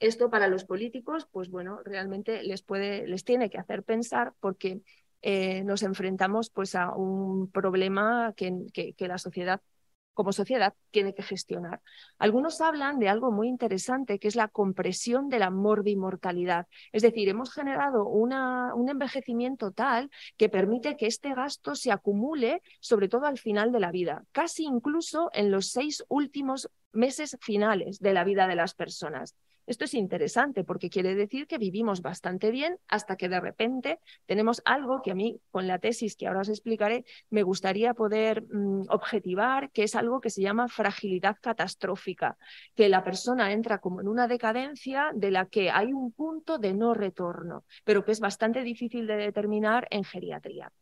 Esto 0.00 0.30
para 0.30 0.48
los 0.48 0.64
políticos, 0.64 1.26
pues 1.30 1.50
bueno, 1.50 1.80
realmente 1.84 2.42
les 2.44 2.62
puede, 2.62 3.06
les 3.08 3.24
tiene 3.24 3.50
que 3.50 3.58
hacer 3.58 3.82
pensar 3.82 4.32
porque 4.40 4.80
eh, 5.22 5.64
nos 5.64 5.82
enfrentamos 5.82 6.50
pues 6.50 6.74
a 6.76 6.92
un 6.94 7.50
problema 7.50 8.32
que, 8.36 8.94
la 8.98 9.18
sociedad 9.18 9.60
como 10.14 10.32
sociedad 10.32 10.74
tiene 10.90 11.14
que 11.14 11.22
gestionar. 11.22 11.80
Algunos 12.18 12.60
hablan 12.60 12.98
de 12.98 13.08
algo 13.08 13.30
muy 13.30 13.46
interesante, 13.48 14.18
que 14.18 14.26
es 14.26 14.34
la 14.34 14.48
compresión 14.48 15.28
de 15.28 15.38
la 15.38 15.50
morbimortalidad. 15.50 16.66
Es 16.90 17.02
decir, 17.02 17.28
hemos 17.28 17.52
generado 17.52 18.04
un 18.08 18.88
envejecimiento 18.88 19.70
tal 19.70 20.10
que 20.36 20.48
permite 20.48 20.96
que 20.96 21.06
este 21.06 21.34
gasto 21.34 21.76
se 21.76 21.92
acumule, 21.92 22.62
sobre 22.80 23.08
todo 23.08 23.26
al 23.26 23.38
final 23.38 23.70
de 23.70 23.78
la 23.78 23.92
vida, 23.92 24.24
casi 24.32 24.64
incluso 24.64 25.30
en 25.32 25.52
los 25.52 25.70
seis 25.70 26.04
últimos 26.08 26.68
meses 26.92 27.36
finales 27.40 28.00
de 28.00 28.12
la 28.12 28.24
vida 28.24 28.48
de 28.48 28.56
las 28.56 28.74
personas. 28.74 29.36
Esto 29.68 29.84
es 29.84 29.92
interesante 29.92 30.64
porque 30.64 30.88
quiere 30.88 31.14
decir 31.14 31.46
que 31.46 31.58
vivimos 31.58 32.00
bastante 32.00 32.50
bien 32.50 32.78
hasta 32.88 33.16
que 33.16 33.28
de 33.28 33.38
repente 33.38 34.00
tenemos 34.24 34.62
algo 34.64 35.02
que 35.02 35.10
a 35.10 35.14
mí, 35.14 35.42
con 35.50 35.66
la 35.66 35.78
tesis 35.78 36.16
que 36.16 36.26
ahora 36.26 36.40
os 36.40 36.48
explicaré, 36.48 37.04
me 37.28 37.42
gustaría 37.42 37.92
poder 37.92 38.44
mm, 38.44 38.86
objetivar, 38.88 39.70
que 39.70 39.82
es 39.82 39.94
algo 39.94 40.22
que 40.22 40.30
se 40.30 40.40
llama 40.40 40.68
fragilidad 40.68 41.36
catastrófica, 41.38 42.38
que 42.74 42.88
la 42.88 43.04
persona 43.04 43.52
entra 43.52 43.76
como 43.78 44.00
en 44.00 44.08
una 44.08 44.26
decadencia 44.26 45.10
de 45.14 45.30
la 45.30 45.44
que 45.44 45.70
hay 45.70 45.92
un 45.92 46.12
punto 46.12 46.56
de 46.56 46.72
no 46.72 46.94
retorno, 46.94 47.66
pero 47.84 48.02
que 48.06 48.12
es 48.12 48.20
bastante 48.20 48.62
difícil 48.62 49.06
de 49.06 49.16
determinar 49.16 49.86
en 49.90 50.02
geriatría. 50.02 50.72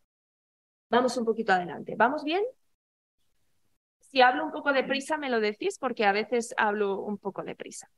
Vamos 0.89 1.17
un 1.17 1.25
poquito 1.25 1.51
adelante. 1.51 1.95
¿Vamos 1.97 2.23
bien? 2.23 2.43
Si 3.99 4.21
hablo 4.21 4.45
un 4.45 4.51
poco 4.51 4.71
de 4.71 4.85
prisa, 4.85 5.17
me 5.17 5.29
lo 5.29 5.41
decís 5.41 5.77
porque 5.77 6.05
a 6.05 6.13
veces 6.13 6.55
hablo 6.55 7.01
un 7.01 7.17
poco 7.17 7.43
de 7.43 7.53
prisa. 7.53 7.89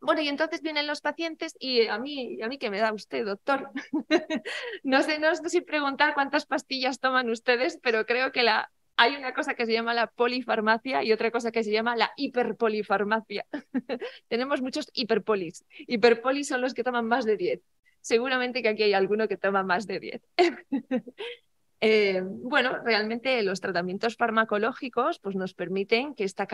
Bueno, 0.00 0.20
y 0.20 0.28
entonces 0.28 0.62
vienen 0.62 0.86
los 0.86 1.00
pacientes 1.00 1.56
y 1.58 1.86
a 1.86 1.98
mí, 1.98 2.40
a 2.42 2.48
mí 2.48 2.58
que 2.58 2.70
me 2.70 2.78
da 2.78 2.92
usted, 2.92 3.24
doctor. 3.24 3.70
no 4.84 5.02
sé, 5.02 5.18
no 5.18 5.34
sé 5.34 5.48
si 5.48 5.60
preguntar 5.62 6.14
cuántas 6.14 6.46
pastillas 6.46 7.00
toman 7.00 7.30
ustedes, 7.30 7.78
pero 7.82 8.06
creo 8.06 8.30
que 8.30 8.42
la, 8.42 8.70
hay 8.96 9.16
una 9.16 9.34
cosa 9.34 9.54
que 9.54 9.66
se 9.66 9.72
llama 9.72 9.94
la 9.94 10.06
polifarmacia 10.06 11.02
y 11.02 11.12
otra 11.12 11.30
cosa 11.30 11.50
que 11.50 11.64
se 11.64 11.70
llama 11.70 11.96
la 11.96 12.12
hiperpolifarmacia. 12.16 13.46
Tenemos 14.28 14.62
muchos 14.62 14.88
hiperpolis. 14.92 15.64
Hiperpolis 15.86 16.48
son 16.48 16.60
los 16.60 16.74
que 16.74 16.84
toman 16.84 17.06
más 17.06 17.24
de 17.24 17.36
10. 17.36 17.60
Seguramente 18.00 18.62
que 18.62 18.68
aquí 18.68 18.84
hay 18.84 18.94
alguno 18.94 19.28
que 19.28 19.36
toma 19.36 19.62
más 19.62 19.86
de 19.86 20.00
10. 20.00 20.22
Eh, 21.88 22.20
bueno, 22.24 22.78
realmente 22.82 23.40
los 23.44 23.60
tratamientos 23.60 24.16
farmacológicos 24.16 25.20
pues, 25.20 25.36
nos 25.36 25.54
permiten 25.54 26.16
que 26.16 26.24
esta, 26.24 26.48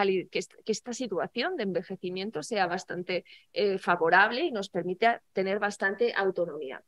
situación 0.92 1.56
de 1.56 1.62
envejecimiento 1.62 2.42
sea 2.42 2.66
bastante 2.66 3.24
eh, 3.54 3.78
favorable 3.78 4.42
y 4.42 4.50
nos 4.52 4.68
permite 4.68 5.22
tener 5.32 5.58
bastante 5.58 6.12
autonomía. 6.14 6.82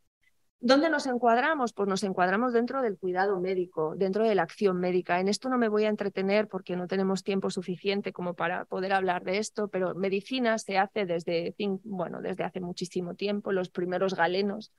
¿Dónde 0.60 0.90
nos 0.90 1.06
encuadramos? 1.06 1.72
Pues 1.72 1.88
nos 1.88 2.02
encuadramos 2.02 2.52
dentro 2.52 2.82
del 2.82 2.98
cuidado 2.98 3.40
médico, 3.40 3.94
dentro 3.96 4.24
de 4.24 4.34
la 4.34 4.42
acción 4.42 4.78
médica. 4.78 5.20
En 5.20 5.28
esto 5.28 5.48
no 5.48 5.56
me 5.56 5.68
voy 5.68 5.84
a 5.84 5.88
entretener 5.88 6.46
porque 6.46 6.76
no 6.76 6.86
tenemos 6.86 7.22
tiempo 7.22 7.48
suficiente 7.48 8.12
como 8.12 8.34
para 8.34 8.66
poder 8.66 8.92
hablar 8.92 9.24
de 9.24 9.38
esto, 9.38 9.68
pero 9.68 9.94
medicina 9.94 10.58
se 10.58 10.76
hace 10.76 11.06
desde, 11.06 11.54
bueno, 11.82 12.20
desde 12.20 12.44
hace 12.44 12.60
muchísimo 12.60 13.14
tiempo. 13.14 13.52
Los 13.52 13.70
primeros 13.70 14.14
galenos 14.14 14.70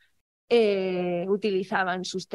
eh, 0.47 1.25
utilizaban 1.27 2.05
sus, 2.05 2.27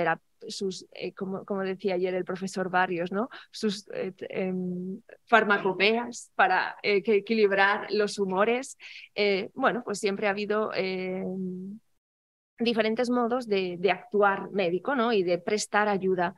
sus 0.48 0.84
eh, 0.92 1.12
como, 1.12 1.44
como, 1.44 1.62
decía 1.62 1.94
ayer 1.94 2.12
el 2.14 2.24
profesor 2.24 2.68
Barrios, 2.68 3.12
¿no? 3.12 3.28
sus 3.52 3.88
eh, 3.94 4.12
em, 4.30 5.00
farmacopeas 5.26 6.32
para 6.34 6.74
equilibrar 6.82 7.86
los 7.90 8.18
humores. 8.18 8.76
bueno, 9.54 9.82
pues 9.84 10.00
siempre 10.00 10.26
ha 10.26 10.30
habido 10.30 10.72
em, 10.74 11.78
diferentes 12.58 13.10
modos 13.10 13.46
de, 13.46 13.76
de, 13.78 13.90
actuar 13.92 14.50
médico 14.50 14.96
¿no? 14.96 15.12
y 15.12 15.22
de 15.22 15.38
prestar 15.38 15.88
ayuda. 15.88 16.34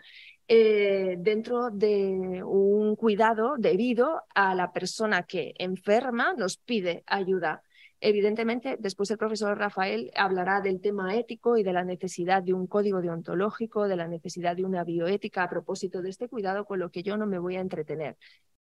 dentro 0.47 1.71
de 1.71 2.43
un 2.45 2.97
cuidado 2.97 3.55
debido 3.57 4.23
a 4.35 4.55
la 4.55 4.73
persona 4.73 5.23
que 5.23 5.55
enferma 5.59 6.35
nos 6.35 6.59
pide 6.59 7.03
ayuda. 7.07 7.63
Evidentemente, 8.05 8.77
después 8.81 9.13
el 9.13 9.17
profesor 9.17 9.57
Rafael 9.57 10.11
hablará 10.17 10.61
del 10.61 10.81
tema 10.81 11.15
ético 11.15 11.57
y 11.57 11.63
de 11.63 11.73
la 11.73 11.85
necesidad 11.85 12.43
de 12.43 12.53
un 12.53 12.67
código 12.67 13.01
deontológico, 13.01 13.87
de 13.87 13.95
la 13.95 14.09
necesidad 14.09 14.57
de 14.57 14.65
una 14.65 14.83
bioética 14.83 15.45
a 15.45 15.49
propósito 15.49 16.03
de 16.03 16.11
este 16.11 16.29
cuidado, 16.29 16.65
con 16.65 16.81
lo 16.81 16.91
que 16.91 17.05
yo 17.05 17.17
no 17.17 17.27
me 17.29 17.39
voy 17.39 17.55
a 17.55 17.61
entretener. 17.61 18.17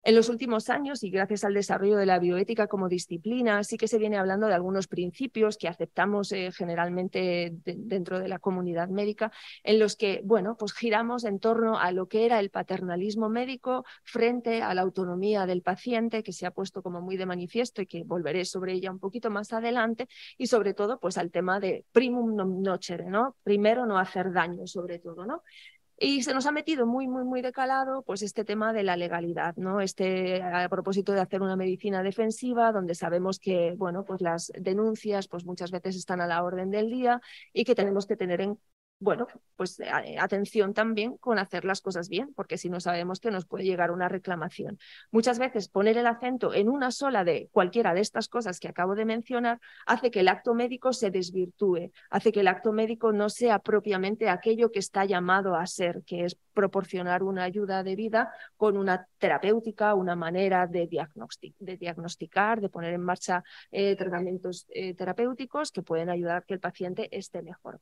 En 0.04 0.16
los 0.16 0.30
últimos 0.30 0.72
años, 0.72 1.04
y 1.04 1.12
gracias 1.12 1.44
al 1.44 1.54
desarrollo 1.54 1.96
de 1.96 2.08
la 2.08 2.18
bioética 2.18 2.66
como 2.66 2.90
disciplina, 2.90 3.64
sí 3.64 3.78
que 3.78 3.88
se 3.88 4.00
viene 4.00 4.18
hablando 4.18 4.48
de 4.48 4.56
algunos 4.56 4.88
principios 4.88 5.58
que 5.60 5.68
aceptamos 5.68 6.32
eh, 6.32 6.52
generalmente 6.52 7.54
dentro 7.64 8.20
de 8.20 8.28
la 8.28 8.40
comunidad 8.40 8.90
médica, 8.90 9.32
en 9.64 9.78
los 9.78 9.96
que, 9.96 10.22
bueno, 10.24 10.58
pues 10.58 10.74
giramos 10.74 11.24
en 11.24 11.40
torno 11.40 11.78
a 11.78 11.92
lo 11.92 12.08
que 12.08 12.26
era 12.26 12.40
el 12.40 12.50
paternalismo 12.50 13.30
médico 13.30 13.86
frente 14.04 14.64
a 14.64 14.74
la 14.74 14.82
autonomía 14.82 15.46
del 15.46 15.62
paciente, 15.62 16.24
que 16.24 16.34
se 16.34 16.48
ha 16.48 16.52
puesto 16.52 16.82
como 16.82 17.00
muy 17.02 17.16
de 17.16 17.28
manifiesto 17.28 17.84
y 17.84 17.86
que 17.86 18.04
volveré 18.04 18.46
sobre 18.46 18.74
ella 18.74 18.90
un 18.90 19.00
poquito 19.00 19.30
más 19.30 19.54
adelante, 19.54 20.08
y 20.36 20.48
sobre 20.48 20.74
todo, 20.74 21.00
pues 21.00 21.20
al 21.20 21.30
tema 21.30 21.60
de 21.60 21.86
primum 21.92 22.36
non 22.36 22.64
nocere, 22.64 23.06
¿no? 23.06 23.36
Primero 23.44 23.86
no 23.86 24.00
hacer 24.00 24.34
daño, 24.34 24.66
sobre 24.66 24.98
todo, 24.98 25.28
¿no? 25.28 25.44
Y 26.04 26.24
se 26.24 26.34
nos 26.34 26.48
ha 26.48 26.52
metido 26.52 26.88
muy, 26.88 27.08
muy, 27.08 27.24
muy 27.24 27.44
decalado 27.44 28.02
pues 28.02 28.24
este 28.24 28.44
tema 28.44 28.74
de 28.74 28.82
la 28.82 28.98
legalidad, 28.98 29.56
¿no? 29.56 29.82
Este, 29.82 30.42
a 30.42 30.68
propósito 30.68 31.12
de 31.12 31.22
hacer 31.22 31.44
una 31.44 31.56
medicina 31.56 32.02
defensiva, 32.02 32.72
donde 32.72 32.96
sabemos 32.96 33.38
que, 33.38 33.76
bueno, 33.78 34.04
pues 34.04 34.20
las 34.20 34.52
denuncias 34.58 35.28
pues 35.28 35.46
muchas 35.46 35.70
veces 35.70 35.96
están 35.96 36.20
a 36.20 36.26
la 36.26 36.44
orden 36.44 36.72
del 36.72 36.90
día 36.90 37.22
y 37.54 37.66
que 37.66 37.76
tenemos 37.76 38.08
que 38.08 38.16
tener 38.16 38.42
en 38.42 38.58
bueno, 39.02 39.26
pues 39.56 39.80
eh, 39.80 39.88
eh, 40.06 40.18
atención 40.20 40.76
también 40.76 41.18
con 41.18 41.40
hacer 41.40 41.66
las 41.66 41.82
cosas 41.82 42.08
bien, 42.08 42.34
porque 42.36 42.60
si 42.60 42.70
no 42.70 42.80
sabemos 42.80 43.20
que 43.20 43.32
nos 43.32 43.46
puede 43.48 43.64
llegar 43.64 43.90
una 43.90 44.08
reclamación. 44.08 44.78
Muchas 45.10 45.40
veces 45.40 45.70
poner 45.70 45.98
el 45.98 46.06
acento 46.06 46.54
en 46.54 46.70
una 46.70 46.92
sola 46.92 47.24
de 47.24 47.50
cualquiera 47.52 47.96
de 47.96 48.02
estas 48.02 48.28
cosas 48.28 48.60
que 48.60 48.68
acabo 48.68 48.94
de 48.94 49.06
mencionar 49.06 49.60
hace 49.88 50.12
que 50.12 50.20
el 50.20 50.28
acto 50.28 50.54
médico 50.54 50.94
se 50.94 51.10
desvirtúe, 51.10 51.92
hace 52.12 52.32
que 52.32 52.42
el 52.42 52.48
acto 52.48 52.74
médico 52.74 53.12
no 53.12 53.30
sea 53.30 53.58
propiamente 53.58 54.30
aquello 54.30 54.72
que 54.72 54.80
está 54.80 55.04
llamado 55.04 55.56
a 55.56 55.66
ser, 55.66 56.04
que 56.06 56.26
es 56.26 56.38
proporcionar 56.54 57.24
una 57.24 57.44
ayuda 57.44 57.82
de 57.82 57.96
vida 57.96 58.32
con 58.56 58.78
una 58.78 59.08
terapéutica, 59.18 59.96
una 59.96 60.16
manera 60.16 60.68
de, 60.68 60.88
diagnosticar, 60.88 62.62
de 62.62 62.70
poner 62.70 62.94
en 62.94 63.02
marcha 63.02 63.44
eh, 63.72 63.96
tratamientos 63.96 64.68
terapéuticos 64.96 65.72
que 65.72 65.82
pueden 65.82 66.10
ayudar 66.12 66.38
a 66.38 66.42
que 66.42 66.54
el 66.54 66.60
paciente 66.60 67.10
esté 67.18 67.42
mejor. 67.42 67.80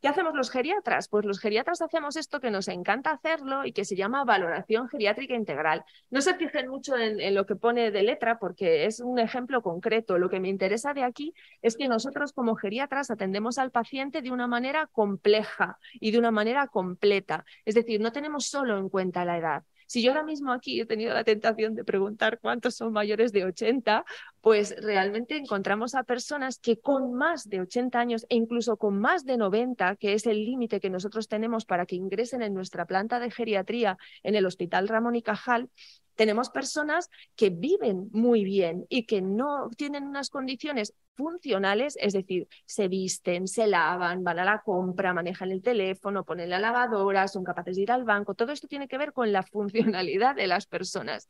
¿Qué 0.00 0.06
hacemos 0.06 0.34
los 0.34 0.50
geriatras? 0.50 1.08
Pues 1.08 1.24
los 1.24 1.40
geriatras 1.40 1.82
hacemos 1.82 2.16
esto 2.16 2.40
que 2.40 2.52
nos 2.52 2.68
encanta 2.68 3.10
hacerlo 3.10 3.64
y 3.64 3.72
que 3.72 3.84
se 3.84 3.96
llama 3.96 4.24
valoración 4.24 4.88
geriátrica 4.88 5.34
integral. 5.34 5.84
No 6.10 6.20
se 6.20 6.34
fijen 6.34 6.68
mucho 6.68 6.96
en, 6.96 7.34
lo 7.34 7.46
que 7.46 7.56
pone 7.56 7.90
de 7.90 8.02
letra 8.04 8.38
porque 8.38 8.86
es 8.86 9.00
un 9.00 9.18
ejemplo 9.18 9.60
concreto. 9.60 10.16
Lo 10.18 10.30
que 10.30 10.38
me 10.38 10.48
interesa 10.48 10.94
de 10.94 11.02
aquí 11.02 11.34
es 11.62 11.76
que 11.76 11.88
nosotros 11.88 12.32
como 12.32 12.54
geriatras 12.54 13.10
atendemos 13.10 13.58
al 13.58 13.72
paciente 13.72 14.22
de 14.22 14.30
una 14.30 14.46
manera 14.46 14.86
compleja 14.86 15.78
y 15.94 16.12
de 16.12 16.18
una 16.18 16.30
manera 16.30 16.68
completa. 16.68 17.44
Es 17.64 17.74
decir, 17.74 18.00
no 18.00 18.12
tenemos 18.12 18.46
solo 18.46 18.78
en 18.78 18.88
cuenta 18.88 19.24
la 19.24 19.38
edad, 19.38 19.64
Si 19.88 20.02
yo 20.02 20.10
ahora 20.10 20.22
mismo 20.22 20.52
aquí 20.52 20.78
he 20.78 20.84
tenido 20.84 21.14
la 21.14 21.24
tentación 21.24 21.74
de 21.74 21.82
preguntar 21.82 22.38
cuántos 22.40 22.74
son 22.74 22.92
mayores 22.92 23.32
de 23.32 23.46
80, 23.46 24.04
pues 24.42 24.76
realmente 24.82 25.38
encontramos 25.38 25.94
a 25.94 26.04
personas 26.04 26.58
que 26.58 26.78
con 26.78 27.14
más 27.14 27.48
de 27.48 27.62
80 27.62 27.98
años 27.98 28.26
e 28.28 28.36
incluso 28.36 28.76
con 28.76 28.98
más 29.00 29.24
de 29.24 29.38
90, 29.38 29.96
que 29.96 30.12
es 30.12 30.26
el 30.26 30.44
límite 30.44 30.78
que 30.78 30.90
nosotros 30.90 31.26
tenemos 31.26 31.64
para 31.64 31.86
que 31.86 31.96
ingresen 31.96 32.42
en 32.42 32.52
nuestra 32.52 32.84
planta 32.84 33.18
de 33.18 33.30
geriatría 33.30 33.96
en 34.22 34.34
el 34.34 34.44
Hospital 34.44 34.88
Ramón 34.88 35.16
y 35.16 35.22
Cajal, 35.22 35.70
tenemos 36.18 36.50
personas 36.50 37.10
que 37.36 37.48
viven 37.48 38.08
muy 38.10 38.42
bien 38.42 38.86
y 38.88 39.06
que 39.06 39.22
no 39.22 39.70
tienen 39.76 40.02
unas 40.02 40.30
condiciones 40.30 40.92
funcionales, 41.14 41.96
es 42.00 42.12
decir, 42.12 42.48
se 42.66 42.88
visten, 42.88 43.46
se 43.46 43.68
lavan, 43.68 44.24
van 44.24 44.40
a 44.40 44.44
la 44.44 44.60
compra, 44.62 45.14
manejan 45.14 45.52
el 45.52 45.62
teléfono, 45.62 46.24
ponen 46.24 46.50
la 46.50 46.58
lavadora, 46.58 47.28
son 47.28 47.44
capaces 47.44 47.76
de 47.76 47.82
ir 47.82 47.92
al 47.92 48.02
banco. 48.02 48.34
Todo 48.34 48.50
esto 48.50 48.66
tiene 48.66 48.88
que 48.88 48.98
ver 48.98 49.12
con 49.12 49.30
la 49.30 49.42
funcionalidad 49.52 50.34
de 50.34 50.48
las 50.48 50.66
personas. 50.66 51.28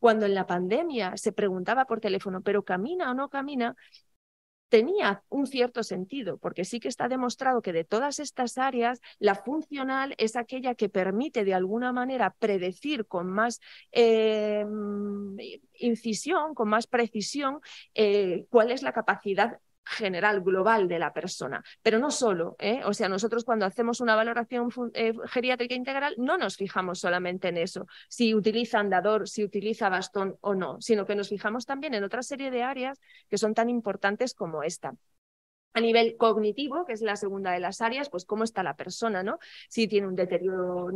Cuando 0.00 0.26
en 0.26 0.34
la 0.34 0.46
pandemia 0.46 1.16
se 1.16 1.30
preguntaba 1.30 1.84
por 1.84 2.00
teléfono, 2.00 2.42
pero 2.42 2.64
camina 2.64 3.12
o 3.12 3.14
no 3.14 3.28
camina, 3.28 3.76
tenía 4.74 5.22
un 5.28 5.46
cierto 5.46 5.84
sentido, 5.84 6.36
porque 6.38 6.64
sí 6.64 6.80
que 6.80 6.88
está 6.88 7.06
demostrado 7.06 7.62
que 7.62 7.72
de 7.72 7.84
todas 7.84 8.18
estas 8.18 8.58
áreas, 8.58 9.00
la 9.20 9.36
funcional 9.36 10.16
es 10.18 10.34
aquella 10.34 10.74
que 10.74 10.88
permite 10.88 11.44
de 11.44 11.54
alguna 11.54 11.92
manera 11.92 12.34
predecir 12.40 13.06
con 13.06 13.28
más 13.28 13.60
eh, 13.92 14.66
incisión, 15.78 16.56
con 16.56 16.68
más 16.68 16.88
precisión, 16.88 17.60
eh, 17.94 18.46
cuál 18.50 18.72
es 18.72 18.82
la 18.82 18.92
capacidad 18.92 19.60
general, 19.84 20.40
global 20.40 20.88
de 20.88 20.98
la 20.98 21.12
persona, 21.12 21.62
pero 21.82 21.98
no 21.98 22.10
solo. 22.10 22.56
¿eh? 22.58 22.82
O 22.84 22.94
sea, 22.94 23.08
nosotros 23.08 23.44
cuando 23.44 23.66
hacemos 23.66 24.00
una 24.00 24.16
valoración 24.16 24.70
eh, 24.94 25.12
geriátrica 25.26 25.74
integral 25.74 26.14
no 26.18 26.38
nos 26.38 26.56
fijamos 26.56 27.00
solamente 27.00 27.48
en 27.48 27.58
eso, 27.58 27.86
si 28.08 28.34
utiliza 28.34 28.78
andador, 28.78 29.28
si 29.28 29.44
utiliza 29.44 29.88
bastón 29.88 30.36
o 30.40 30.54
no, 30.54 30.80
sino 30.80 31.06
que 31.06 31.14
nos 31.14 31.28
fijamos 31.28 31.66
también 31.66 31.94
en 31.94 32.04
otra 32.04 32.22
serie 32.22 32.50
de 32.50 32.62
áreas 32.62 33.00
que 33.28 33.38
son 33.38 33.54
tan 33.54 33.68
importantes 33.70 34.34
como 34.34 34.62
esta. 34.62 34.94
A 35.76 35.80
nivel 35.80 36.16
cognitivo, 36.16 36.84
que 36.86 36.92
es 36.92 37.02
la 37.02 37.16
segunda 37.16 37.50
de 37.50 37.58
las 37.58 37.80
áreas, 37.80 38.08
pues 38.08 38.24
cómo 38.24 38.44
está 38.44 38.62
la 38.62 38.76
persona, 38.76 39.24
¿no? 39.24 39.40
Si 39.68 39.88
tiene 39.88 40.06
un 40.06 40.14
deterioro 40.14 40.88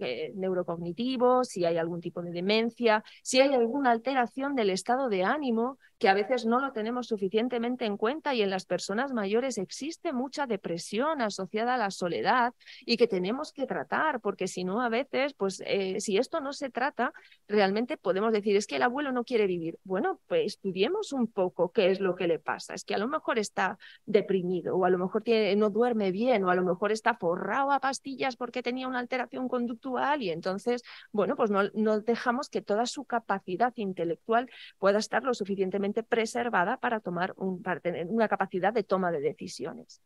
eh, 0.00 0.32
neurocognitivo, 0.34 1.44
si 1.44 1.64
hay 1.64 1.76
algún 1.78 2.00
tipo 2.00 2.20
de 2.20 2.32
demencia, 2.32 3.04
si 3.22 3.40
hay 3.40 3.54
alguna 3.54 3.92
alteración 3.92 4.56
del 4.56 4.70
estado 4.70 5.08
de 5.08 5.22
ánimo, 5.22 5.78
que 6.04 6.10
a 6.10 6.12
veces 6.12 6.44
no 6.44 6.60
lo 6.60 6.70
tenemos 6.72 7.06
suficientemente 7.06 7.86
en 7.86 7.96
cuenta 7.96 8.34
y 8.34 8.42
en 8.42 8.50
las 8.50 8.66
personas 8.66 9.14
mayores 9.14 9.56
existe 9.56 10.12
mucha 10.12 10.46
depresión 10.46 11.22
asociada 11.22 11.76
a 11.76 11.78
la 11.78 11.90
soledad 11.90 12.52
y 12.84 12.98
que 12.98 13.06
tenemos 13.06 13.54
que 13.54 13.64
tratar, 13.64 14.20
porque 14.20 14.46
si 14.46 14.64
no, 14.64 14.82
a 14.82 14.90
veces, 14.90 15.32
pues 15.32 15.62
eh, 15.64 16.00
si 16.00 16.18
esto 16.18 16.42
no 16.42 16.52
se 16.52 16.68
trata, 16.68 17.14
realmente 17.48 17.96
podemos 17.96 18.34
decir, 18.34 18.54
es 18.54 18.66
que 18.66 18.76
el 18.76 18.82
abuelo 18.82 19.12
no 19.12 19.24
quiere 19.24 19.46
vivir. 19.46 19.78
Bueno, 19.82 20.20
pues 20.26 20.44
estudiemos 20.56 21.14
un 21.14 21.26
poco 21.26 21.72
qué 21.72 21.90
es 21.90 22.00
lo 22.00 22.16
que 22.16 22.26
le 22.26 22.38
pasa. 22.38 22.74
Es 22.74 22.84
que 22.84 22.94
a 22.94 22.98
lo 22.98 23.08
mejor 23.08 23.38
está 23.38 23.78
deprimido 24.04 24.76
o 24.76 24.84
a 24.84 24.90
lo 24.90 24.98
mejor 24.98 25.22
tiene, 25.22 25.56
no 25.56 25.70
duerme 25.70 26.12
bien 26.12 26.44
o 26.44 26.50
a 26.50 26.54
lo 26.54 26.64
mejor 26.64 26.92
está 26.92 27.14
forrado 27.14 27.72
a 27.72 27.80
pastillas 27.80 28.36
porque 28.36 28.62
tenía 28.62 28.88
una 28.88 28.98
alteración 28.98 29.48
conductual 29.48 30.20
y 30.20 30.28
entonces, 30.28 30.82
bueno, 31.12 31.34
pues 31.34 31.50
no, 31.50 31.62
no 31.72 32.00
dejamos 32.00 32.50
que 32.50 32.60
toda 32.60 32.84
su 32.84 33.06
capacidad 33.06 33.72
intelectual 33.76 34.50
pueda 34.78 34.98
estar 34.98 35.22
lo 35.22 35.32
suficientemente 35.32 35.93
preservada 36.02 36.78
para, 36.78 37.00
tomar 37.00 37.34
tener 37.82 38.06
una 38.08 38.28
capacidad 38.28 38.72
de 38.72 38.84
toma 38.84 39.10
de 39.10 39.20
decisiones. 39.20 40.02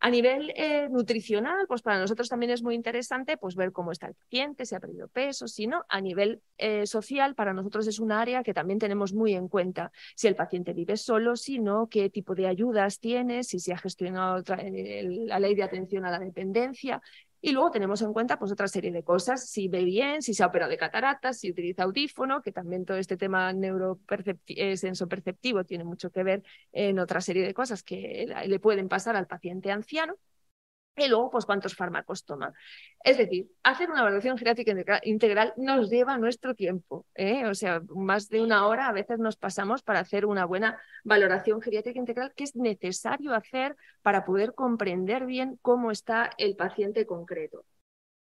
A 0.00 0.10
nivel 0.10 0.52
eh, 0.54 0.88
nutricional, 0.90 1.66
pues 1.66 1.82
para 1.82 1.98
nosotros 1.98 2.28
también 2.28 2.52
es 2.52 2.62
muy 2.62 2.76
interesante 2.76 3.36
pues, 3.36 3.56
ver 3.56 3.72
cómo 3.72 3.90
está 3.90 4.06
el 4.06 4.14
paciente, 4.14 4.64
si 4.64 4.76
ha 4.76 4.80
perdido 4.80 5.08
peso, 5.08 5.48
si 5.48 5.66
no. 5.66 5.84
A 5.88 6.00
nivel 6.00 6.40
eh, 6.56 6.86
social, 6.86 7.34
para 7.34 7.52
nosotros 7.52 7.84
es 7.88 7.98
un 7.98 8.12
área 8.12 8.44
que 8.44 8.54
también 8.54 8.78
tenemos 8.78 9.12
muy 9.12 9.34
en 9.34 9.48
cuenta. 9.48 9.90
Si 10.14 10.28
el 10.28 10.36
paciente 10.36 10.72
vive 10.72 10.96
solo, 10.96 11.34
si 11.34 11.58
no, 11.58 11.88
qué 11.88 12.10
tipo 12.10 12.36
de 12.36 12.46
ayudas 12.46 13.00
tiene, 13.00 13.42
si 13.42 13.58
se 13.58 13.72
ha 13.72 13.78
gestionado 13.78 14.44
eh, 14.58 15.02
la 15.26 15.40
ley 15.40 15.56
de 15.56 15.64
atención 15.64 16.04
a 16.04 16.12
la 16.12 16.20
dependencia. 16.20 17.02
Y 17.40 17.52
luego 17.52 17.70
tenemos 17.70 18.02
en 18.02 18.12
cuenta 18.12 18.38
pues, 18.38 18.50
otra 18.50 18.66
serie 18.66 18.90
de 18.90 19.04
cosas, 19.04 19.48
si 19.48 19.68
ve 19.68 19.84
bien, 19.84 20.22
si 20.22 20.34
se 20.34 20.42
ha 20.42 20.46
operado 20.46 20.70
de 20.70 20.76
cataratas, 20.76 21.38
si 21.38 21.50
utiliza 21.50 21.84
audífono, 21.84 22.42
que 22.42 22.50
también 22.50 22.84
todo 22.84 22.96
este 22.96 23.16
tema 23.16 23.52
eh, 23.52 24.76
sensoperceptivo 24.76 25.64
tiene 25.64 25.84
mucho 25.84 26.10
que 26.10 26.24
ver 26.24 26.42
en 26.72 26.98
otra 26.98 27.20
serie 27.20 27.46
de 27.46 27.54
cosas 27.54 27.82
que 27.82 28.26
le 28.46 28.58
pueden 28.58 28.88
pasar 28.88 29.16
al 29.16 29.26
paciente 29.26 29.70
anciano 29.70 30.16
y 31.04 31.08
luego, 31.08 31.30
pues, 31.30 31.46
cuántos 31.46 31.74
fármacos 31.74 32.24
toma. 32.24 32.52
Es 33.02 33.18
decir, 33.18 33.48
hacer 33.62 33.90
una 33.90 34.00
evaluación 34.00 34.36
geriátrica 34.38 35.00
integral 35.02 35.52
nos 35.56 35.90
lleva 35.90 36.18
nuestro 36.18 36.54
tiempo. 36.54 37.06
¿eh? 37.14 37.46
O 37.46 37.54
sea, 37.54 37.80
más 37.94 38.28
de 38.28 38.42
una 38.42 38.66
hora 38.66 38.88
a 38.88 38.92
veces 38.92 39.18
nos 39.18 39.36
pasamos 39.36 39.82
para 39.82 40.00
hacer 40.00 40.26
una 40.26 40.44
buena 40.44 40.78
valoración 41.04 41.60
geriátrica 41.60 41.98
integral 41.98 42.32
que 42.34 42.44
es 42.44 42.56
necesario 42.56 43.34
hacer 43.34 43.76
para 44.02 44.24
poder 44.24 44.54
comprender 44.54 45.26
bien 45.26 45.58
cómo 45.62 45.90
está 45.90 46.30
el 46.38 46.56
paciente 46.56 47.06
concreto. 47.06 47.64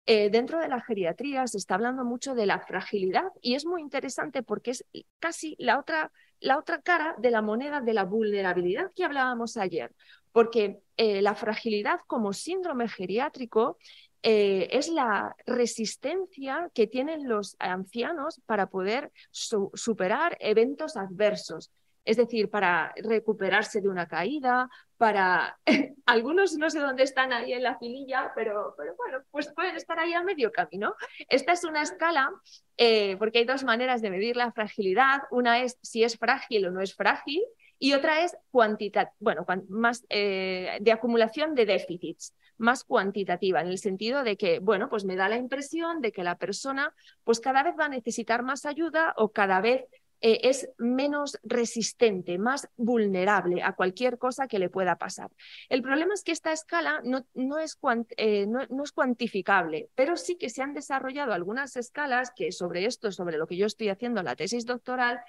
Eh, 0.09 0.29
dentro 0.29 0.59
de 0.59 0.69
la 0.69 0.81
geriatría 0.81 1.45
se 1.47 1.57
está 1.57 1.75
hablando 1.75 2.05
mucho 2.05 2.33
de 2.33 2.45
la 2.45 2.59
fragilidad 2.59 3.29
y 3.41 3.55
es 3.55 3.65
muy 3.65 3.81
interesante 3.81 4.41
porque 4.41 4.71
es 4.71 4.85
casi 5.19 5.55
la 5.59 5.77
otra, 5.77 6.11
la 6.39 6.57
otra 6.57 6.81
cara 6.81 7.13
de 7.17 7.29
la 7.29 7.41
moneda 7.41 7.81
de 7.81 7.93
la 7.93 8.05
vulnerabilidad 8.05 8.91
que 8.95 9.03
hablábamos 9.03 9.57
ayer 9.57 9.91
porque 10.37 10.81
eh, 10.97 11.23
la 11.23 11.33
fragilidad 11.33 11.99
como 12.05 12.31
síndrome 12.31 12.87
geriátrico 12.87 13.79
eh, 14.21 14.67
es 14.71 14.87
la 14.87 15.35
resistencia 15.47 16.69
que 16.75 16.85
tienen 16.85 17.27
los 17.27 17.55
ancianos 17.57 18.39
para 18.45 18.67
poder 18.67 19.11
superar 19.31 20.37
eventos 20.39 20.95
adversos. 20.95 21.71
Es 22.07 22.15
decir, 22.15 22.49
para 22.49 22.93
recuperarse 23.03 23.81
de 23.81 23.89
una 23.89 24.07
caída, 24.07 24.69
para... 24.95 25.59
Algunos 26.05 26.55
no 26.55 26.69
sé 26.69 26.79
dónde 26.79 27.03
están 27.03 27.33
ahí 27.33 27.51
en 27.51 27.63
la 27.63 27.77
fililla, 27.77 28.31
pero, 28.33 28.73
pero 28.77 28.95
bueno, 28.95 29.17
pues 29.29 29.51
pueden 29.53 29.75
estar 29.75 29.99
ahí 29.99 30.13
a 30.13 30.23
medio 30.23 30.53
camino. 30.53 30.95
Esta 31.27 31.51
es 31.51 31.65
una 31.65 31.81
escala, 31.81 32.31
eh, 32.77 33.17
porque 33.17 33.39
hay 33.39 33.45
dos 33.45 33.65
maneras 33.65 34.01
de 34.01 34.09
medir 34.09 34.37
la 34.37 34.53
fragilidad. 34.53 35.23
Una 35.31 35.59
es 35.59 35.77
si 35.81 36.05
es 36.05 36.17
frágil 36.17 36.67
o 36.67 36.71
no 36.71 36.79
es 36.79 36.95
frágil, 36.95 37.43
y 37.77 37.91
otra 37.91 38.21
es 38.23 38.37
cuantitativa, 38.51 39.13
bueno, 39.19 39.45
más 39.67 40.05
eh, 40.07 40.77
de 40.79 40.91
acumulación 40.93 41.55
de 41.55 41.65
déficits, 41.65 42.33
más 42.57 42.83
cuantitativa, 42.85 43.61
en 43.61 43.67
el 43.67 43.77
sentido 43.77 44.23
de 44.23 44.37
que, 44.37 44.59
bueno, 44.59 44.89
pues 44.89 45.05
me 45.05 45.17
da 45.17 45.29
la 45.29 45.37
impresión 45.37 46.01
de 46.01 46.11
que 46.11 46.23
la 46.23 46.37
persona 46.37 46.93
pues 47.25 47.39
cada 47.39 47.63
vez 47.63 47.75
va 47.77 47.85
a 47.85 47.89
necesitar 47.89 48.43
más 48.43 48.65
ayuda 48.65 49.13
o 49.17 49.31
cada 49.31 49.61
vez 49.61 49.85
eh, 50.21 50.39
es 50.43 50.69
menos 50.77 51.37
resistente, 51.43 52.37
más 52.37 52.67
vulnerable 52.75 53.61
a 53.61 53.73
cualquier 53.73 54.17
cosa 54.17 54.47
que 54.47 54.59
le 54.59 54.69
pueda 54.69 54.97
pasar. 54.97 55.31
El 55.69 55.81
problema 55.81 56.13
es 56.13 56.23
que 56.23 56.31
esta 56.31 56.51
escala 56.51 57.01
no, 57.03 57.25
no, 57.35 57.59
es, 57.59 57.77
eh, 58.17 58.47
no, 58.47 58.83
es, 58.83 58.91
cuantificable, 58.91 59.89
pero 59.95 60.15
sí 60.15 60.37
que 60.37 60.49
se 60.49 60.61
han 60.63 60.73
desarrollado 60.73 61.33
algunas 61.33 61.75
escalas 61.75 62.31
que 62.35 62.51
sobre 62.51 62.85
esto, 62.85 63.11
sobre 63.11 63.37
lo 63.37 63.47
que 63.47 63.57
yo 63.57 63.65
estoy 63.65 63.89
haciendo 63.89 64.23
la 64.23 64.35
tesis 64.35 64.65
doctoral, 64.65 65.19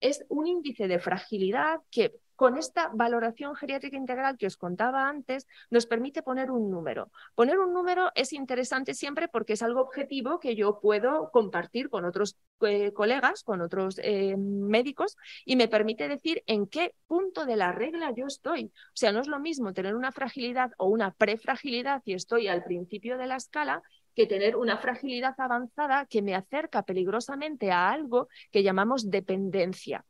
es 0.00 0.24
un 0.28 0.46
índice 0.46 0.88
de 0.88 0.98
fragilidad 0.98 1.80
que 1.90 2.12
con 2.36 2.58
esta 2.58 2.90
valoración 2.92 3.56
geriátrica 3.56 3.96
integral 3.96 4.36
que 4.36 4.46
os 4.46 4.56
contaba 4.56 5.08
antes, 5.08 5.48
nos 5.70 5.86
permite 5.86 6.22
poner 6.22 6.50
un 6.50 6.70
número. 6.70 7.10
Poner 7.34 7.58
un 7.58 7.72
número 7.72 8.12
es 8.14 8.32
interesante 8.34 8.94
siempre 8.94 9.26
porque 9.26 9.54
es 9.54 9.62
algo 9.62 9.80
objetivo 9.80 10.38
que 10.38 10.54
yo 10.54 10.78
puedo 10.80 11.30
compartir 11.30 11.88
con 11.88 12.04
otros 12.04 12.36
eh, 12.60 12.92
colegas, 12.92 13.42
con 13.42 13.62
otros 13.62 13.98
eh, 14.02 14.36
médicos, 14.36 15.16
y 15.44 15.56
me 15.56 15.66
permite 15.66 16.08
decir 16.08 16.42
en 16.46 16.66
qué 16.66 16.94
punto 17.06 17.46
de 17.46 17.56
la 17.56 17.72
regla 17.72 18.12
yo 18.14 18.26
estoy. 18.26 18.66
O 18.66 18.96
sea, 18.96 19.12
no 19.12 19.20
es 19.20 19.28
lo 19.28 19.40
mismo 19.40 19.72
tener 19.72 19.96
una 19.96 20.12
fragilidad 20.12 20.72
o 20.76 20.86
una 20.86 21.12
prefragilidad 21.12 22.02
y 22.04 22.12
estoy 22.12 22.48
al 22.48 22.64
principio 22.64 23.16
de 23.16 23.26
la 23.26 23.36
escala 23.36 23.82
que 24.16 24.26
tener 24.26 24.56
una 24.56 24.78
fragilidad 24.78 25.34
avanzada 25.38 26.06
que 26.06 26.22
me 26.22 26.34
acerca 26.34 26.82
peligrosamente 26.82 27.70
a 27.70 27.90
algo 27.90 28.28
que 28.50 28.62
llamamos 28.62 29.10
dependencia. 29.10 30.04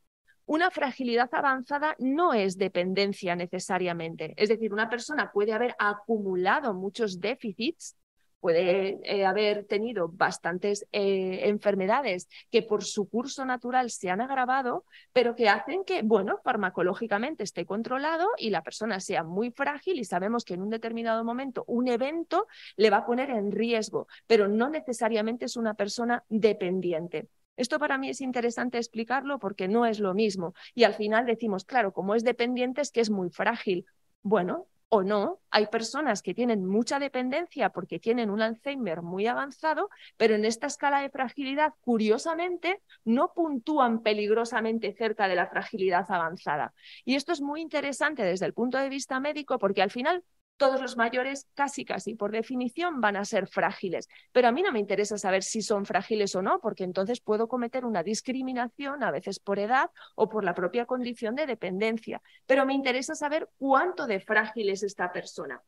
Una 0.47 0.71
fragilidad 0.71 1.29
avanzada 1.33 1.97
no 1.99 2.33
es 2.33 2.57
dependencia 2.57 3.35
necesariamente. 3.35 4.33
Es 4.37 4.49
decir, 4.49 4.73
una 4.73 4.88
persona 4.88 5.33
puede 5.33 5.53
haber 5.53 5.75
acumulado 5.79 6.73
muchos 6.73 7.21
déficits 7.21 7.97
puede 8.46 9.00
eh, 9.02 9.26
haber 9.26 9.64
tenido 9.64 10.06
bastantes 10.06 10.87
eh, 10.92 11.48
enfermedades 11.48 12.28
que 12.48 12.62
por 12.62 12.85
su 12.85 13.09
curso 13.09 13.44
natural 13.44 13.90
se 13.90 14.09
han 14.09 14.20
agravado, 14.20 14.85
pero 15.12 15.35
que 15.35 15.48
hacen 15.48 15.82
que, 15.82 16.02
bueno, 16.02 16.38
farmacológicamente 16.44 17.42
esté 17.42 17.66
controlado 17.66 18.28
y 18.38 18.50
la 18.50 18.62
persona 18.62 19.00
sea 19.00 19.24
muy 19.24 19.50
frágil 19.50 19.98
y 19.98 20.04
sabemos 20.04 20.44
que 20.44 20.54
en 20.54 20.62
un 20.62 20.70
determinado 20.70 21.24
momento 21.24 21.64
un 21.66 21.88
evento 21.88 22.46
le 22.76 22.88
va 22.88 22.98
a 22.98 23.04
poner 23.04 23.30
en 23.30 23.50
riesgo, 23.50 24.06
pero 24.28 24.46
no 24.46 24.70
necesariamente 24.70 25.46
es 25.46 25.56
una 25.56 25.74
persona 25.74 26.22
dependiente. 26.28 27.26
Esto 27.56 27.80
para 27.80 27.98
mí 27.98 28.11
es 28.11 28.20
interesante 28.20 28.78
explicarlo 28.78 29.40
porque 29.40 29.66
no 29.66 29.87
es 29.87 29.98
lo 29.98 30.14
mismo. 30.14 30.54
Y 30.72 30.85
al 30.85 30.94
final 30.94 31.26
decimos, 31.26 31.64
claro, 31.64 31.92
como 31.92 32.14
es 32.14 32.22
dependiente 32.22 32.80
es 32.80 32.92
que 32.92 33.00
es 33.00 33.11
muy 33.11 33.28
frágil. 33.28 33.87
Bueno, 34.22 34.68
o 34.88 35.03
no. 35.03 35.40
Hay 35.51 35.66
personas 35.66 36.22
que 36.22 36.35
tienen 36.35 36.66
mucha 36.66 36.99
dependencia 36.99 37.70
porque 37.70 37.99
tienen 37.99 38.31
un 38.31 38.42
Alzheimer 38.42 39.03
muy 39.03 39.27
avanzado, 39.27 39.90
pero 40.16 40.35
en 40.35 40.44
esta 40.44 40.66
escala 40.66 41.01
de 41.01 41.11
fragilidad, 41.11 41.72
curiosamente, 41.81 42.83
no 43.05 43.33
puntúan 43.35 44.03
peligrosamente 44.03 44.92
cerca 44.92 45.29
de 45.29 45.37
la 45.37 45.49
fragilidad 45.49 46.07
avanzada. 46.09 46.75
Y 47.05 47.16
esto 47.16 47.33
es 47.33 47.40
muy 47.40 47.61
interesante 47.61 48.22
desde 48.22 48.46
el 48.46 48.55
punto 48.55 48.79
de 48.79 48.88
vista 48.88 49.20
médico 49.20 49.59
porque 49.59 49.83
al 49.83 49.90
final 49.90 50.25
todos 50.57 50.81
los 50.81 50.97
mayores 50.97 51.47
casi 51.55 51.85
casi 51.85 52.14
por 52.14 52.33
definición 52.33 53.01
van 53.01 53.16
a 53.16 53.25
ser 53.25 53.47
frágiles. 53.47 54.09
Pero 54.33 54.49
a 54.49 54.53
mí 54.53 54.62
no 54.62 54.73
me 54.73 54.81
interesa 54.81 55.19
saber 55.19 55.42
si 55.42 55.62
son 55.62 55.87
frágiles 55.87 56.35
o 56.35 56.42
no, 56.42 56.61
porque 56.61 56.85
entonces 56.85 57.21
puedo 57.21 57.49
cometer 57.49 57.85
una 57.85 58.03
discriminación 58.03 59.03
a 59.03 59.11
veces 59.11 59.38
por 59.40 59.59
edad 59.59 59.90
o 60.14 60.29
por 60.29 60.45
la 60.45 60.55
propia 60.55 60.87
condición 60.87 61.35
de 61.35 61.47
dependencia. 61.47 62.23
Pero 62.47 62.66
me 62.66 62.75
interesa 62.75 63.14
saber 63.14 63.49
cuánto 63.59 64.07
de 64.07 64.21
frágil 64.21 64.71
es 64.71 64.83
esta 64.83 65.12
persona. 65.12 65.62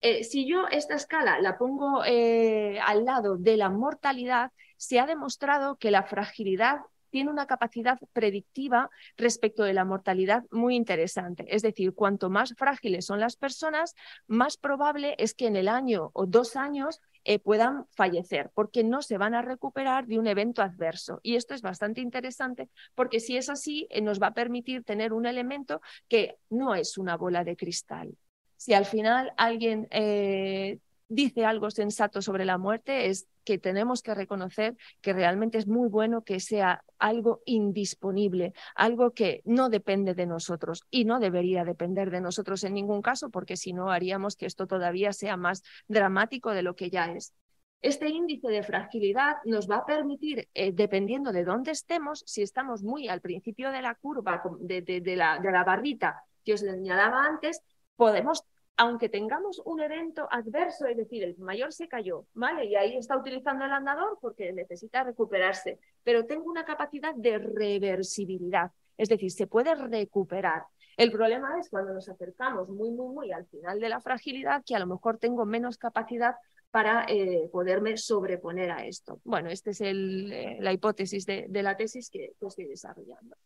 Eh, 0.00 0.24
si 0.24 0.48
yo 0.48 0.66
esta 0.68 0.96
escala 0.96 1.40
la 1.40 1.56
pongo 1.56 2.04
eh, 2.04 2.80
al 2.80 3.04
lado 3.04 3.36
de 3.36 3.56
la 3.56 3.70
mortalidad, 3.70 4.50
se 4.76 4.98
ha 4.98 5.06
demostrado 5.06 5.76
que 5.76 5.92
la 5.92 6.02
fragilidad 6.02 6.80
tiene 7.12 7.30
una 7.30 7.46
capacidad 7.46 7.98
predictiva 8.12 8.90
respecto 9.16 9.62
de 9.62 9.74
la 9.74 9.84
mortalidad 9.84 10.44
muy 10.50 10.74
interesante. 10.74 11.44
Es 11.54 11.62
decir, 11.62 11.94
cuanto 11.94 12.30
más 12.30 12.54
frágiles 12.56 13.04
son 13.04 13.20
las 13.20 13.36
personas, 13.36 13.94
más 14.26 14.56
probable 14.56 15.14
es 15.18 15.34
que 15.34 15.46
en 15.46 15.56
el 15.56 15.68
año 15.68 16.10
o 16.14 16.26
dos 16.26 16.56
años 16.56 17.00
eh, 17.24 17.38
puedan 17.38 17.86
fallecer, 17.90 18.50
porque 18.54 18.82
no 18.82 19.02
se 19.02 19.18
van 19.18 19.34
a 19.34 19.42
recuperar 19.42 20.06
de 20.06 20.18
un 20.18 20.26
evento 20.26 20.62
adverso. 20.62 21.20
Y 21.22 21.36
esto 21.36 21.54
es 21.54 21.60
bastante 21.60 22.00
interesante, 22.00 22.70
porque 22.94 23.20
si 23.20 23.36
es 23.36 23.48
así, 23.50 23.86
eh, 23.90 24.00
nos 24.00 24.20
va 24.20 24.28
a 24.28 24.34
permitir 24.34 24.82
tener 24.82 25.12
un 25.12 25.26
elemento 25.26 25.82
que 26.08 26.38
no 26.50 26.74
es 26.74 26.96
una 26.96 27.16
bola 27.16 27.44
de 27.44 27.56
cristal. 27.56 28.16
Si 28.56 28.72
al 28.72 28.86
final 28.86 29.32
alguien 29.36 29.86
eh, 29.90 30.78
dice 31.14 31.44
algo 31.44 31.70
sensato 31.70 32.22
sobre 32.22 32.44
la 32.44 32.58
muerte 32.58 33.06
es 33.06 33.28
que 33.44 33.58
tenemos 33.58 34.02
que 34.02 34.14
reconocer 34.14 34.76
que 35.00 35.12
realmente 35.12 35.58
es 35.58 35.66
muy 35.66 35.88
bueno 35.88 36.22
que 36.22 36.40
sea 36.40 36.84
algo 36.98 37.42
indisponible, 37.44 38.52
algo 38.74 39.12
que 39.12 39.42
no 39.44 39.68
depende 39.68 40.14
de 40.14 40.26
nosotros 40.26 40.84
y 40.90 41.04
no 41.04 41.20
debería 41.20 41.64
depender 41.64 42.10
de 42.10 42.20
nosotros 42.20 42.64
en 42.64 42.74
ningún 42.74 43.02
caso, 43.02 43.30
porque 43.30 43.56
si 43.56 43.72
no 43.72 43.90
haríamos 43.90 44.36
que 44.36 44.46
esto 44.46 44.66
todavía 44.66 45.12
sea 45.12 45.36
más 45.36 45.62
dramático 45.88 46.50
de 46.50 46.62
lo 46.62 46.74
que 46.74 46.90
ya 46.90 47.12
es. 47.12 47.34
Este 47.82 48.08
índice 48.08 48.48
de 48.48 48.62
fragilidad 48.62 49.38
nos 49.44 49.68
va 49.68 49.78
a 49.78 49.86
permitir, 49.86 50.48
eh, 50.54 50.70
dependiendo 50.72 51.32
de 51.32 51.44
dónde 51.44 51.72
estemos, 51.72 52.22
si 52.26 52.42
estamos 52.42 52.84
muy 52.84 53.08
al 53.08 53.20
principio 53.20 53.72
de 53.72 53.82
la 53.82 53.96
curva, 53.96 54.40
de, 54.60 55.02
la, 55.16 55.40
de 55.40 55.50
la 55.50 55.64
barrita 55.64 56.22
que 56.44 56.54
os 56.54 56.60
señalaba 56.60 57.26
antes, 57.26 57.60
podemos 57.96 58.44
aunque 58.76 59.08
tengamos 59.08 59.60
un 59.64 59.80
evento 59.80 60.26
adverso, 60.30 60.86
es 60.86 60.96
decir, 60.96 61.22
el 61.24 61.36
mayor 61.38 61.72
se 61.72 61.88
cayó, 61.88 62.26
¿vale? 62.34 62.64
Y 62.64 62.74
ahí 62.74 62.96
está 62.96 63.16
utilizando 63.16 63.64
el 63.64 63.72
andador 63.72 64.18
porque 64.20 64.52
necesita 64.52 65.04
recuperarse, 65.04 65.78
pero 66.02 66.26
tengo 66.26 66.50
una 66.50 66.64
capacidad 66.64 67.14
de 67.14 67.38
reversibilidad, 67.38 68.70
es 68.96 69.08
decir, 69.08 69.30
se 69.30 69.46
puede 69.46 69.74
recuperar. 69.74 70.64
El 70.96 71.10
problema 71.10 71.58
es 71.58 71.70
cuando 71.70 71.94
nos 71.94 72.08
acercamos 72.08 72.68
muy, 72.68 72.90
muy, 72.90 73.14
muy 73.14 73.32
al 73.32 73.46
final 73.46 73.80
de 73.80 73.88
la 73.88 74.00
fragilidad, 74.00 74.62
que 74.64 74.76
a 74.76 74.78
lo 74.78 74.86
mejor 74.86 75.18
tengo 75.18 75.44
menos 75.46 75.78
capacidad 75.78 76.34
para 76.70 77.04
eh, 77.08 77.48
poderme 77.52 77.96
sobreponer 77.96 78.70
a 78.70 78.86
esto. 78.86 79.20
Bueno, 79.24 79.50
esta 79.50 79.70
es 79.70 79.80
el, 79.82 80.32
eh, 80.32 80.56
la 80.60 80.72
hipótesis 80.72 81.26
de, 81.26 81.46
de, 81.48 81.62
la 81.62 81.76
tesis 81.76 82.08
que 82.10 82.32
estoy 82.40 82.64
desarrollando. 82.64 83.36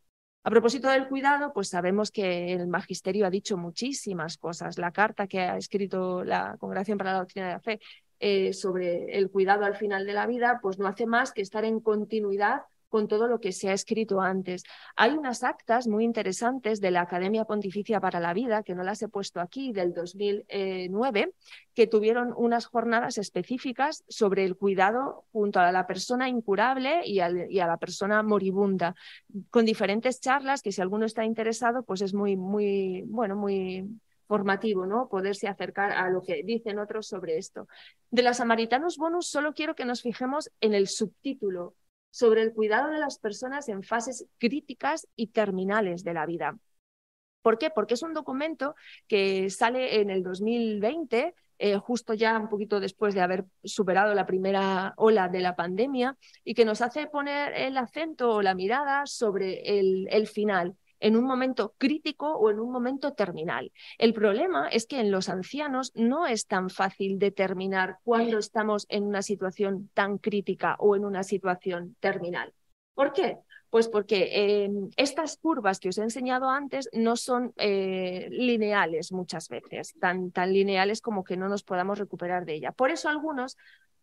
A 0.47 0.51
propósito 0.51 0.89
del 0.89 1.09
cuidado, 1.09 1.53
pues 1.53 1.71
sabemos 1.71 2.13
que 2.13 2.53
el 2.53 2.69
magisterio 2.69 3.27
ha 3.27 3.31
dicho 3.31 3.57
muchísimas 3.57 4.39
cosas. 4.39 4.79
La 4.79 4.93
carta 4.93 5.27
que 5.27 5.41
ha 5.41 5.57
escrito 5.57 6.23
la 6.23 6.57
Congregación 6.61 6.99
para 6.99 7.15
la 7.15 7.19
Doctrina 7.19 7.49
de 7.49 7.53
la 7.55 7.61
Fe 7.61 7.81
eh, 8.21 8.53
sobre 8.53 9.19
el 9.19 9.29
cuidado 9.29 9.65
al 9.65 9.75
final 9.75 10.07
de 10.07 10.13
la 10.13 10.25
vida, 10.29 10.61
pues 10.63 10.79
no 10.79 10.87
hace 10.87 11.05
más 11.05 11.33
que 11.33 11.43
estar 11.43 11.65
en 11.65 11.81
continuidad 11.81 12.63
con 12.89 13.09
todo 13.09 13.29
lo 13.29 13.41
que 13.41 13.53
se 13.53 13.69
ha 13.69 13.73
escrito 13.73 14.21
antes. 14.21 14.65
Hay 14.97 15.13
unas 15.13 15.43
actas 15.43 15.87
muy 15.87 16.05
interesantes 16.05 16.81
de 16.81 16.91
la 16.91 17.03
Academia 17.03 17.45
Pontificia 17.45 18.01
para 18.01 18.21
la 18.21 18.35
Vida, 18.35 18.63
que 18.63 18.75
no 18.75 18.83
las 18.83 19.03
he 19.03 19.09
puesto 19.09 19.41
aquí, 19.41 19.73
del 19.73 19.93
2009, 19.93 21.33
que 21.75 21.87
tuvieron 21.87 22.33
unas 22.37 22.67
jornadas 22.67 23.19
específicas 23.19 24.05
sobre 24.09 24.45
el 24.45 24.57
cuidado 24.57 25.25
junto 25.33 25.61
a 25.61 25.73
la 25.73 25.87
persona 25.87 26.29
incurable 26.29 27.03
y, 27.05 27.21
a 27.21 27.31
la 27.31 27.77
persona 27.77 28.23
moribunda, 28.23 28.95
con 29.51 29.65
diferentes 29.65 30.21
charlas 30.21 30.63
que 30.63 30.73
si 30.73 30.81
alguno 30.81 31.07
está 31.07 31.25
interesado, 31.25 31.83
pues 31.83 32.03
es 32.03 32.15
muy, 32.15 32.37
muy, 32.37 33.03
bueno, 33.07 33.37
muy 33.37 33.87
formativo, 34.27 34.87
¿no? 34.87 35.09
Poderse 35.09 35.49
acercar 35.49 35.93
a 35.93 36.11
lo 36.11 36.23
que 36.23 36.43
dicen 36.43 36.79
otros 36.79 37.07
sobre 37.07 37.39
esto. 37.39 37.69
De 38.11 38.23
la 38.23 38.35
Samaritanos 38.35 38.97
Bonus 38.97 39.29
solo 39.29 39.55
quiero 39.55 39.75
que 39.75 39.85
nos 39.85 40.03
fijemos 40.03 40.51
en 40.61 40.75
el 40.75 40.89
subtítulo, 40.89 41.75
sobre 42.17 42.41
el 42.41 42.55
cuidado 42.55 42.91
de 42.91 42.99
las 42.99 43.19
personas 43.19 43.69
en 43.69 43.83
fases 43.83 44.25
críticas 44.39 45.07
y 45.17 45.27
terminales 45.27 46.03
de 46.03 46.15
la 46.15 46.25
vida. 46.25 46.57
¿Por 47.43 47.59
qué? 47.59 47.69
Porque 47.69 47.93
es 47.93 48.03
un 48.03 48.15
documento 48.15 48.75
que 49.07 49.51
sale 49.51 50.01
en 50.01 50.09
el 50.09 50.23
2020, 50.23 51.35
eh, 51.59 51.77
justo 51.77 52.15
ya 52.15 52.39
un 52.39 52.49
poquito 52.49 52.81
después 52.81 53.15
de 53.15 53.21
haber 53.21 53.45
superado 53.63 54.15
la 54.15 54.25
primera 54.25 54.95
ola 54.97 55.29
de 55.29 55.41
la 55.41 55.57
pandemia, 55.57 56.17
y 56.43 56.55
que 56.55 56.65
nos 56.65 56.81
hace 56.81 57.07
poner 57.07 57.53
el 57.53 57.77
acento 57.77 58.31
o 58.31 58.41
la 58.41 58.55
mirada 58.55 59.05
sobre 59.05 59.79
el, 59.79 60.09
el 60.11 60.27
final, 60.27 60.75
en 61.01 61.17
un 61.17 61.25
momento 61.25 61.75
crítico 61.79 62.33
o 62.33 62.51
en 62.51 62.61
un 62.61 62.71
momento 62.71 63.13
terminal. 63.13 63.73
El 63.99 64.13
problema 64.13 64.69
es 64.69 64.87
que 64.87 65.01
en 65.01 65.11
los 65.11 65.29
ancianos 65.29 65.93
no 65.95 66.27
es 66.27 66.47
tan 66.47 66.71
fácil 66.71 67.19
determinar 67.19 67.99
cuándo 68.05 68.39
estamos 68.39 68.87
en 68.89 69.05
una 69.05 69.23
situación 69.23 69.91
tan 69.95 70.19
crítica 70.19 70.77
o 70.79 70.97
en 70.97 71.05
una 71.05 71.23
situación 71.23 71.97
terminal. 72.01 72.53
¿Por 72.95 73.13
qué? 73.13 73.39
Pues 73.69 73.89
porque 73.89 74.31
eh, 74.33 74.71
estas 74.97 75.37
curvas 75.37 75.81
que 75.81 75.89
os 75.89 75.99
he 75.99 76.03
enseñado 76.03 76.49
antes 76.49 76.89
no 76.93 77.17
son 77.17 77.53
eh, 77.57 78.29
lineales 78.31 79.13
muchas 79.13 79.49
veces, 79.49 79.95
tan, 80.01 80.31
tan 80.31 80.53
lineales 80.53 81.01
como 81.01 81.25
que 81.25 81.37
no 81.37 81.49
nos 81.49 81.63
podamos 81.63 81.99
recuperar 81.99 82.45
de 82.45 82.55
ella. 82.55 82.73
Por 82.73 82.91
eso 82.91 83.09
algunos 83.09 83.57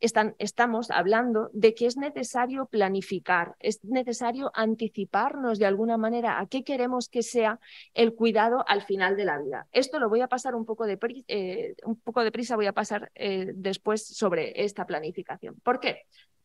estamos 0.04 0.92
hablando 0.92 1.50
de 1.54 1.74
que 1.74 1.86
es 1.86 1.98
necesario 1.98 2.66
planificar, 2.66 3.56
es 3.60 3.84
necesario 3.84 4.52
anticiparnos 4.54 5.60
de 5.60 5.66
alguna 5.66 5.98
manera 5.98 6.40
a 6.40 6.48
qué 6.48 6.64
queremos 6.64 7.10
que 7.10 7.24
sea 7.24 7.60
el 7.94 8.14
cuidado 8.14 8.66
al 8.68 8.82
final 8.82 9.16
de 9.16 9.26
la 9.26 9.40
vida. 9.40 9.68
Esto 9.72 10.00
lo 10.00 10.10
voy 10.10 10.22
a 10.22 10.28
pasar 10.28 10.56
un 10.56 10.66
poco 10.66 10.86
de, 10.86 10.98
eh, 11.28 11.76
un 11.86 12.00
poco 12.00 12.24
de 12.24 12.32
prisa, 12.32 12.56
voy 12.56 12.68
a 12.68 12.74
pasar 12.74 13.12
eh, 13.16 13.52
después 13.56 14.06
sobre 14.06 14.64
esta 14.64 14.86
planificación. 14.86 15.56
¿Por 15.64 15.80
qué? 15.80 16.04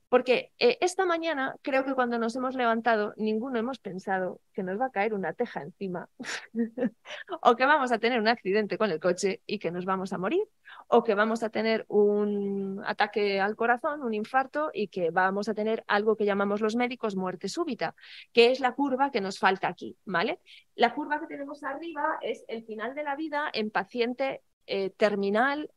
Porque 0.09 0.53
eh, 0.59 0.79
esta 0.81 1.05
mañana 1.05 1.57
creo 1.61 1.85
que 1.85 1.95
cuando 1.95 2.19
nos 2.19 2.35
hemos 2.35 2.55
levantado, 2.55 3.13
ninguno 3.17 3.59
hemos 3.59 3.79
pensado 3.79 4.41
que 4.55 4.63
nos 4.63 4.81
va 4.81 4.87
a 4.87 4.91
caer 4.91 5.13
una 5.13 5.35
teja 5.35 5.61
encima, 5.61 6.09
o 7.43 7.57
que 7.57 7.67
vamos 7.67 7.93
a 7.93 7.99
tener 7.99 8.19
un 8.19 8.29
accidente 8.29 8.79
con 8.79 8.91
el 8.91 9.01
coche 9.01 9.43
y 9.47 9.59
que 9.59 9.71
nos 9.71 9.85
vamos 9.85 10.15
a 10.15 10.19
morir, 10.19 10.49
o 10.87 11.05
que 11.05 11.15
vamos 11.15 11.43
a 11.43 11.51
tener 11.51 11.85
un 11.89 12.83
ataque 12.87 13.39
al 13.39 13.55
corazón, 13.55 14.03
un 14.03 14.15
infarto 14.15 14.71
y 14.73 14.89
que 14.89 15.11
vamos 15.11 15.49
a 15.51 15.55
tener 15.55 15.85
algo 15.87 16.17
que 16.17 16.25
llamamos 16.25 16.63
los 16.63 16.75
médicos 16.75 17.15
muerte 17.15 17.49
súbita, 17.49 17.95
que 18.33 18.51
es 18.51 18.61
la 18.61 18.75
curva 18.75 19.11
que 19.11 19.21
nos 19.21 19.39
falta 19.39 19.69
aquí, 19.69 19.99
¿vale? 20.07 20.41
La 20.75 20.95
curva 20.95 21.21
que 21.21 21.27
tenemos 21.27 21.63
arriba 21.63 22.19
es 22.23 22.45
el 22.49 22.65
final 22.65 22.95
de 22.95 23.03
la 23.03 23.15
vida 23.15 23.51
en 23.53 23.71
paciente 23.71 24.43
eh, 24.67 24.91
terminal 24.91 25.71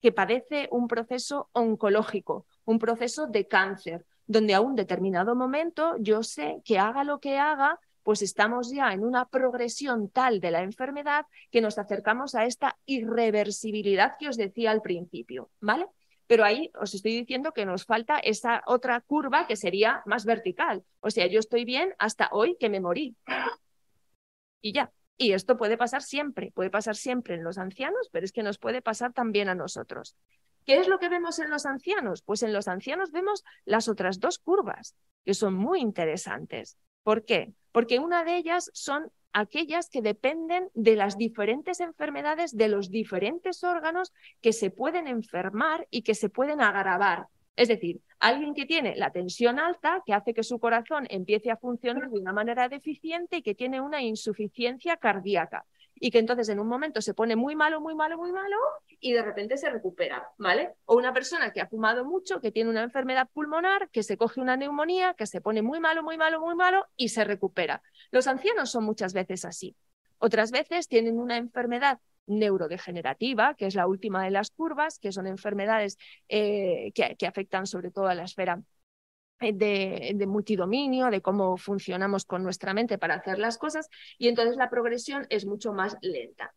que 0.00 0.12
padece 0.12 0.68
un 0.70 0.88
proceso 0.88 1.48
oncológico, 1.52 2.46
un 2.66 2.78
proceso 2.78 3.26
de 3.26 3.48
cáncer, 3.48 4.04
donde 4.26 4.54
a 4.54 4.60
un 4.60 4.74
determinado 4.74 5.34
momento 5.34 5.96
yo 5.98 6.22
sé 6.22 6.60
que 6.64 6.78
haga 6.78 7.04
lo 7.04 7.18
que 7.20 7.38
haga, 7.38 7.80
pues 8.02 8.22
estamos 8.22 8.70
ya 8.70 8.92
en 8.92 9.02
una 9.02 9.26
progresión 9.26 10.10
tal 10.10 10.40
de 10.40 10.50
la 10.50 10.62
enfermedad 10.62 11.26
que 11.50 11.60
nos 11.60 11.78
acercamos 11.78 12.34
a 12.34 12.44
esta 12.44 12.78
irreversibilidad 12.86 14.16
que 14.18 14.28
os 14.28 14.36
decía 14.36 14.70
al 14.70 14.82
principio, 14.82 15.50
¿vale? 15.60 15.86
Pero 16.26 16.44
ahí 16.44 16.70
os 16.80 16.94
estoy 16.94 17.16
diciendo 17.16 17.52
que 17.52 17.66
nos 17.66 17.84
falta 17.84 18.18
esa 18.18 18.62
otra 18.66 19.00
curva 19.00 19.46
que 19.46 19.56
sería 19.56 20.02
más 20.06 20.24
vertical. 20.24 20.84
O 21.00 21.10
sea, 21.10 21.26
yo 21.26 21.38
estoy 21.40 21.64
bien 21.64 21.94
hasta 21.98 22.28
hoy 22.32 22.56
que 22.58 22.68
me 22.68 22.80
morí. 22.80 23.16
Y 24.60 24.72
ya. 24.72 24.92
Y 25.16 25.32
esto 25.32 25.56
puede 25.56 25.76
pasar 25.76 26.02
siempre, 26.02 26.52
puede 26.52 26.70
pasar 26.70 26.94
siempre 26.94 27.34
en 27.34 27.44
los 27.44 27.58
ancianos, 27.58 28.08
pero 28.12 28.24
es 28.24 28.32
que 28.32 28.42
nos 28.42 28.58
puede 28.58 28.82
pasar 28.82 29.12
también 29.12 29.48
a 29.48 29.54
nosotros. 29.54 30.16
¿Qué 30.66 30.80
es 30.80 30.88
lo 30.88 30.98
que 30.98 31.08
vemos 31.08 31.38
en 31.38 31.48
los 31.48 31.64
ancianos? 31.64 32.22
Pues 32.22 32.42
en 32.42 32.52
los 32.52 32.68
ancianos 32.68 33.12
vemos 33.12 33.44
las 33.64 33.88
otras 33.88 34.18
dos 34.18 34.38
curvas, 34.38 34.96
que 35.24 35.32
son 35.32 35.54
muy 35.54 35.80
interesantes. 35.80 36.76
¿Por 37.04 37.24
qué? 37.24 37.52
Porque 37.72 38.00
una 38.00 38.24
de 38.24 38.36
ellas 38.36 38.70
son 38.74 39.12
aquellas 39.32 39.88
que 39.88 40.02
dependen 40.02 40.68
de 40.74 40.96
las 40.96 41.16
diferentes 41.16 41.80
enfermedades 41.80 42.56
de 42.56 42.68
los 42.68 42.90
diferentes 42.90 43.62
órganos 43.62 44.12
que 44.40 44.52
se 44.52 44.70
pueden 44.70 45.06
enfermar 45.06 45.86
y 45.90 46.02
que 46.02 46.14
se 46.14 46.30
pueden 46.30 46.60
agravar 46.60 47.28
es 47.56 47.68
decir, 47.68 48.02
alguien 48.20 48.54
que 48.54 48.66
tiene 48.66 48.94
la 48.96 49.10
tensión 49.10 49.58
alta, 49.58 50.02
que 50.04 50.12
hace 50.12 50.34
que 50.34 50.42
su 50.42 50.60
corazón 50.60 51.06
empiece 51.08 51.50
a 51.50 51.56
funcionar 51.56 52.10
de 52.10 52.20
una 52.20 52.32
manera 52.32 52.68
deficiente 52.68 53.38
y 53.38 53.42
que 53.42 53.54
tiene 53.54 53.80
una 53.80 54.02
insuficiencia 54.02 54.98
cardíaca. 54.98 55.64
Y 55.98 56.10
que 56.10 56.18
entonces 56.18 56.48
en 56.48 56.60
un 56.60 56.68
momento 56.68 57.00
se 57.00 57.14
pone 57.14 57.36
muy 57.36 57.56
malo, 57.56 57.80
muy 57.80 57.94
malo, 57.94 58.18
muy 58.18 58.32
malo 58.32 58.56
y 59.00 59.12
de 59.12 59.22
repente 59.22 59.56
se 59.56 59.70
recupera, 59.70 60.28
¿vale? 60.38 60.74
O 60.84 60.96
una 60.96 61.12
persona 61.12 61.52
que 61.52 61.60
ha 61.60 61.66
fumado 61.66 62.04
mucho, 62.04 62.40
que 62.40 62.52
tiene 62.52 62.70
una 62.70 62.82
enfermedad 62.82 63.28
pulmonar, 63.32 63.88
que 63.90 64.02
se 64.02 64.16
coge 64.16 64.40
una 64.40 64.56
neumonía, 64.56 65.14
que 65.14 65.26
se 65.26 65.40
pone 65.40 65.62
muy 65.62 65.80
malo, 65.80 66.02
muy 66.02 66.18
malo, 66.18 66.40
muy 66.40 66.54
malo 66.54 66.86
y 66.96 67.08
se 67.08 67.24
recupera. 67.24 67.82
Los 68.10 68.26
ancianos 68.26 68.70
son 68.70 68.84
muchas 68.84 69.12
veces 69.12 69.44
así. 69.44 69.76
Otras 70.18 70.50
veces 70.50 70.88
tienen 70.88 71.18
una 71.18 71.36
enfermedad 71.36 72.00
neurodegenerativa, 72.26 73.54
que 73.54 73.66
es 73.66 73.74
la 73.74 73.86
última 73.86 74.24
de 74.24 74.30
las 74.30 74.50
curvas, 74.50 74.98
que 74.98 75.12
son 75.12 75.26
enfermedades 75.26 75.98
eh, 76.28 76.92
que, 76.94 77.26
afectan 77.26 77.66
sobre 77.66 77.90
todo 77.90 78.08
a 78.08 78.14
la 78.14 78.24
esfera 78.24 78.60
eh, 79.40 79.52
de, 80.14 80.26
multidominio, 80.26 81.10
de 81.10 81.20
cómo 81.20 81.58
funcionamos 81.58 82.24
con 82.24 82.42
nuestra 82.42 82.72
mente 82.72 82.96
para 82.96 83.16
hacer 83.16 83.38
las 83.38 83.58
cosas, 83.58 83.88
y 84.16 84.28
entonces 84.28 84.56
la 84.56 84.70
progresión 84.70 85.26
es 85.28 85.44
mucho 85.44 85.74
más 85.74 85.98
lenta. 86.00 86.54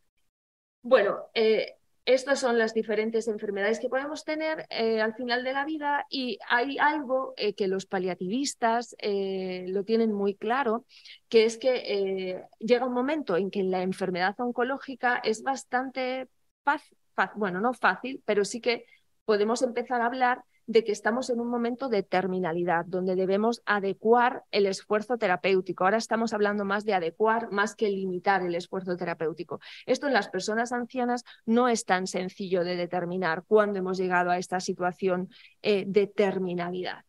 Bueno, 0.82 1.18
eh, 1.34 1.74
estas 2.06 2.40
son 2.40 2.56
las 2.56 2.72
diferentes 2.72 3.28
enfermedades 3.28 3.80
que 3.80 3.90
podemos 3.90 4.24
tener 4.24 4.66
eh, 4.70 5.02
al 5.02 5.14
final 5.14 5.44
de 5.44 5.52
la 5.52 5.66
vida 5.66 6.06
y 6.08 6.38
hay 6.48 6.78
algo 6.78 7.34
que 7.36 7.68
los 7.68 7.84
paliativistas 7.84 8.96
lo 9.02 9.84
tienen 9.84 10.12
muy 10.12 10.34
claro, 10.34 10.86
que 11.28 11.44
es 11.44 11.58
que 11.58 12.42
llega 12.58 12.86
un 12.86 12.94
momento 12.94 13.36
en 13.36 13.50
que 13.50 13.62
la 13.62 13.82
enfermedad 13.82 14.34
oncológica 14.40 15.20
es 15.22 15.42
bastante 15.42 16.28
fácil, 16.64 16.96
bueno, 17.36 17.60
no 17.60 17.74
fácil, 17.74 18.22
pero 18.24 18.46
sí 18.46 18.62
que 18.62 18.86
podemos 19.26 19.60
empezar 19.60 20.00
a 20.00 20.06
hablar 20.06 20.42
de 20.70 20.84
que 20.84 20.92
estamos 20.92 21.30
en 21.30 21.40
un 21.40 21.48
momento 21.48 21.88
de 21.88 22.04
terminalidad, 22.04 22.84
donde 22.86 23.16
debemos 23.16 23.60
adecuar 23.66 24.44
el 24.52 24.66
esfuerzo 24.66 25.18
terapéutico. 25.18 25.82
Ahora 25.82 25.96
estamos 25.96 26.32
hablando 26.32 26.64
más 26.64 26.84
de 26.84 26.94
adecuar 26.94 27.50
más 27.50 27.74
que 27.74 27.88
limitar 27.88 28.42
el 28.42 28.54
esfuerzo 28.54 28.96
terapéutico. 28.96 29.58
Esto 29.84 30.06
en 30.06 30.12
las 30.12 30.28
personas 30.28 30.70
ancianas 30.70 31.24
no 31.44 31.68
es 31.68 31.84
tan 31.84 32.06
sencillo 32.06 32.62
de 32.62 32.76
determinar 32.76 33.42
cuándo 33.48 33.80
hemos 33.80 33.98
llegado 33.98 34.30
a 34.30 34.38
esta 34.38 34.60
situación 34.60 35.28
eh, 35.60 35.84
de 35.88 36.06
terminalidad. 36.06 37.04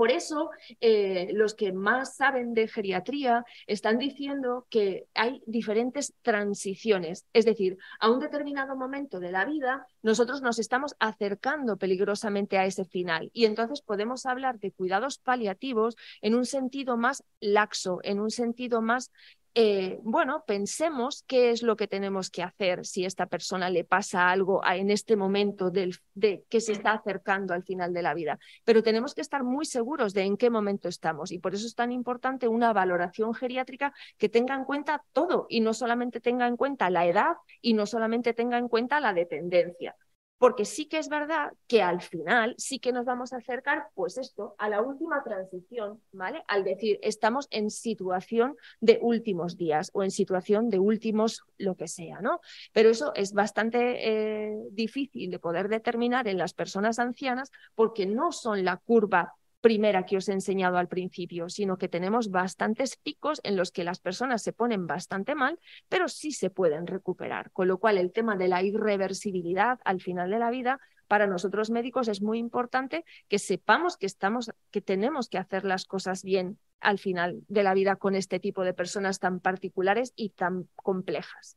Por 0.00 0.10
eso, 0.10 0.48
eh, 0.80 1.28
los 1.34 1.52
que 1.52 1.74
más 1.74 2.16
saben 2.16 2.54
de 2.54 2.68
geriatría 2.68 3.44
están 3.66 3.98
diciendo 3.98 4.66
que 4.70 5.04
hay 5.12 5.42
diferentes 5.44 6.14
transiciones. 6.22 7.26
Es 7.34 7.44
decir, 7.44 7.76
a 7.98 8.10
un 8.10 8.18
determinado 8.18 8.76
momento 8.76 9.20
de 9.20 9.30
la 9.30 9.44
vida, 9.44 9.86
nosotros 10.00 10.40
nos 10.40 10.58
estamos 10.58 10.96
acercando 11.00 11.76
peligrosamente 11.76 12.56
a 12.56 12.64
ese 12.64 12.86
final. 12.86 13.28
Y 13.34 13.44
entonces 13.44 13.82
podemos 13.82 14.24
hablar 14.24 14.58
de 14.58 14.72
cuidados 14.72 15.18
paliativos 15.18 15.96
en 16.22 16.34
un 16.34 16.46
sentido 16.46 16.96
más 16.96 17.22
laxo, 17.38 17.98
en 18.02 18.20
un 18.20 18.30
sentido 18.30 18.80
más 18.80 19.12
eh, 19.54 19.98
bueno, 20.02 20.44
pensemos 20.46 21.24
qué 21.26 21.50
es 21.50 21.62
lo 21.62 21.76
que 21.76 21.88
tenemos 21.88 22.30
que 22.30 22.42
hacer 22.42 22.86
si 22.86 23.04
esta 23.04 23.26
persona 23.26 23.68
le 23.68 23.84
pasa 23.84 24.30
algo 24.30 24.62
en 24.64 24.90
este 24.90 25.16
momento 25.16 25.70
del, 25.70 25.96
de 26.14 26.44
que 26.48 26.60
se 26.60 26.72
está 26.72 26.92
acercando 26.92 27.52
al 27.52 27.64
final 27.64 27.92
de 27.92 28.02
la 28.02 28.14
vida. 28.14 28.38
Pero 28.64 28.82
tenemos 28.82 29.14
que 29.14 29.22
estar 29.22 29.42
muy 29.42 29.64
seguros 29.64 30.14
de 30.14 30.22
en 30.22 30.36
qué 30.36 30.50
momento 30.50 30.88
estamos 30.88 31.32
y 31.32 31.38
por 31.38 31.54
eso 31.54 31.66
es 31.66 31.74
tan 31.74 31.90
importante 31.90 32.46
una 32.46 32.72
valoración 32.72 33.34
geriátrica 33.34 33.92
que 34.18 34.28
tenga 34.28 34.54
en 34.54 34.64
cuenta 34.64 35.04
todo 35.12 35.46
y 35.48 35.60
no 35.60 35.74
solamente 35.74 36.20
tenga 36.20 36.46
en 36.46 36.56
cuenta 36.56 36.88
la 36.88 37.06
edad 37.06 37.36
y 37.60 37.74
no 37.74 37.86
solamente 37.86 38.34
tenga 38.34 38.56
en 38.58 38.68
cuenta 38.68 39.00
la 39.00 39.12
dependencia 39.12 39.96
porque 40.40 40.64
sí 40.64 40.86
que 40.86 40.96
es 40.96 41.10
verdad 41.10 41.52
que 41.66 41.82
al 41.82 42.00
final 42.00 42.54
sí 42.56 42.78
que 42.78 42.94
nos 42.94 43.04
vamos 43.04 43.34
a 43.34 43.36
acercar, 43.36 43.88
pues 43.94 44.16
esto, 44.16 44.54
a 44.56 44.70
la 44.70 44.80
última 44.80 45.22
transición, 45.22 46.00
¿vale? 46.12 46.42
Al 46.48 46.64
decir, 46.64 46.98
estamos 47.02 47.46
en 47.50 47.70
situación 47.70 48.56
de 48.80 48.98
últimos 49.02 49.58
días 49.58 49.90
o 49.92 50.02
en 50.02 50.10
situación 50.10 50.70
de 50.70 50.78
últimos 50.78 51.42
lo 51.58 51.76
que 51.76 51.88
sea, 51.88 52.22
¿no? 52.22 52.40
Pero 52.72 52.88
eso 52.88 53.12
es 53.14 53.34
bastante 53.34 54.08
eh, 54.08 54.56
difícil 54.70 55.30
de 55.30 55.38
poder 55.38 55.68
determinar 55.68 56.26
en 56.26 56.38
las 56.38 56.54
personas 56.54 56.98
ancianas 56.98 57.50
porque 57.74 58.06
no 58.06 58.32
son 58.32 58.64
la 58.64 58.78
curva 58.78 59.34
primera 59.60 60.06
que 60.06 60.16
os 60.16 60.28
he 60.28 60.32
enseñado 60.32 60.78
al 60.78 60.88
principio, 60.88 61.48
sino 61.48 61.76
que 61.76 61.88
tenemos 61.88 62.30
bastantes 62.30 62.96
picos 62.96 63.40
en 63.44 63.56
los 63.56 63.70
que 63.70 63.84
las 63.84 64.00
personas 64.00 64.42
se 64.42 64.52
ponen 64.52 64.86
bastante 64.86 65.34
mal, 65.34 65.58
pero 65.88 66.08
sí 66.08 66.32
se 66.32 66.50
pueden 66.50 66.86
recuperar. 66.86 67.50
Con 67.52 67.68
lo 67.68 67.78
cual, 67.78 67.98
el 67.98 68.12
tema 68.12 68.36
de 68.36 68.48
la 68.48 68.62
irreversibilidad 68.62 69.78
al 69.84 70.00
final 70.00 70.30
de 70.30 70.38
la 70.38 70.50
vida, 70.50 70.80
para 71.08 71.26
nosotros 71.26 71.70
médicos 71.70 72.08
es 72.08 72.22
muy 72.22 72.38
importante 72.38 73.04
que 73.28 73.38
sepamos 73.38 73.96
que 73.96 74.06
estamos, 74.06 74.52
que 74.70 74.80
tenemos 74.80 75.28
que 75.28 75.38
hacer 75.38 75.64
las 75.64 75.84
cosas 75.84 76.22
bien 76.22 76.58
al 76.80 76.98
final 76.98 77.42
de 77.48 77.62
la 77.62 77.74
vida 77.74 77.96
con 77.96 78.14
este 78.14 78.38
tipo 78.40 78.62
de 78.62 78.74
personas 78.74 79.18
tan 79.18 79.40
particulares 79.40 80.12
y 80.16 80.30
tan 80.30 80.68
complejas. 80.76 81.56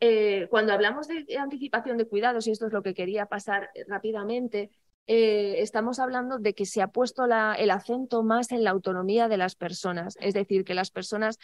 Eh, 0.00 0.46
cuando 0.48 0.72
hablamos 0.72 1.08
de 1.08 1.26
anticipación 1.38 1.98
de 1.98 2.06
cuidados, 2.06 2.46
y 2.46 2.52
esto 2.52 2.66
es 2.66 2.72
lo 2.72 2.82
que 2.82 2.94
quería 2.94 3.26
pasar 3.26 3.70
rápidamente, 3.88 4.70
eh, 5.08 5.62
estamos 5.62 5.98
hablando 5.98 6.38
de 6.38 6.54
que 6.54 6.66
se 6.66 6.82
ha 6.82 6.88
puesto 6.88 7.24
el 7.24 7.70
acento 7.70 8.22
más 8.22 8.52
en 8.52 8.62
la 8.62 8.70
autonomía 8.70 9.28
de 9.28 9.38
las 9.38 9.56
personas, 9.56 10.16
es 10.20 10.34
decir, 10.34 10.64
que 10.64 10.74
las 10.74 10.90
personas 10.90 11.38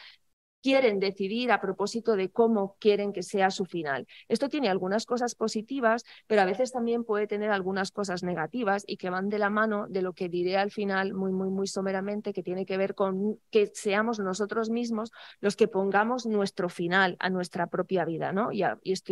quieren 0.65 0.99
decidir 0.99 1.53
a 1.53 1.61
propósito 1.61 2.17
de 2.17 2.31
cómo 2.31 2.79
quieren 2.81 3.13
que 3.13 3.23
sea 3.23 3.51
su 3.51 3.67
final. 3.67 4.07
Esto 4.29 4.49
tiene 4.49 4.71
algunas 4.71 5.05
cosas 5.05 5.35
positivas, 5.35 6.05
pero 6.27 6.41
a 6.41 6.47
veces 6.47 6.73
también 6.73 7.05
puede 7.05 7.27
tener 7.27 7.51
algunas 7.51 7.91
cosas 7.91 8.23
negativas 8.23 8.83
y 8.87 8.97
que 8.97 9.11
van 9.11 9.29
de 9.29 9.39
la 9.39 9.51
mano 9.51 9.87
de 9.91 10.01
lo 10.01 10.15
que 10.15 10.31
diré 10.31 10.57
al 10.57 10.71
final 10.71 11.13
muy, 11.13 11.33
muy, 11.33 11.51
muy 11.51 11.67
someramente, 11.67 12.33
que 12.33 12.43
tiene 12.43 12.65
que 12.65 12.79
ver 12.79 12.95
con 12.95 13.39
que 13.51 13.71
seamos 13.75 14.19
nosotros 14.21 14.71
mismos 14.71 15.11
los 15.39 15.55
que 15.55 15.69
pongamos 15.69 16.25
nuestro 16.25 16.71
final 16.71 17.17
a 17.19 17.29
nuestra 17.29 17.67
propia 17.67 18.07
vida, 18.07 18.33
¿no? 18.33 18.51
Y, 18.51 18.65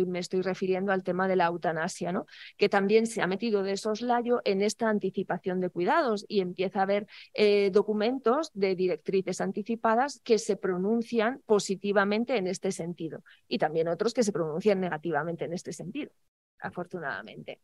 me 0.07 0.17
estoy 0.17 0.41
refiriendo 0.41 0.91
al 0.91 1.03
tema 1.03 1.27
de 1.27 1.35
la 1.35 1.45
eutanasia, 1.45 2.11
¿no? 2.11 2.25
Que 2.57 2.67
también 2.67 3.05
se 3.05 3.21
ha 3.21 3.27
metido 3.27 3.61
de 3.61 3.77
soslayo 3.77 4.41
en 4.43 4.63
esta 4.63 4.89
anticipación 4.89 5.59
de 5.59 5.69
cuidados 5.69 6.25
y 6.27 6.39
empieza 6.39 6.79
a 6.79 6.83
haber 6.83 7.05
eh, 7.35 7.69
documentos 7.71 8.49
de 8.55 8.75
directrices 8.75 9.39
anticipadas 9.39 10.19
que 10.23 10.39
se 10.39 10.55
pronuncian 10.55 11.42
positivamente 11.45 12.37
en 12.37 12.47
este 12.47 12.71
sentido 12.71 13.23
y 13.47 13.57
también 13.57 13.87
otros 13.87 14.13
que 14.13 14.23
se 14.23 14.31
pronuncian 14.31 14.79
negativamente 14.79 15.45
en 15.45 15.53
este 15.53 15.73
sentido, 15.73 16.11
afortunadamente. 16.59 17.59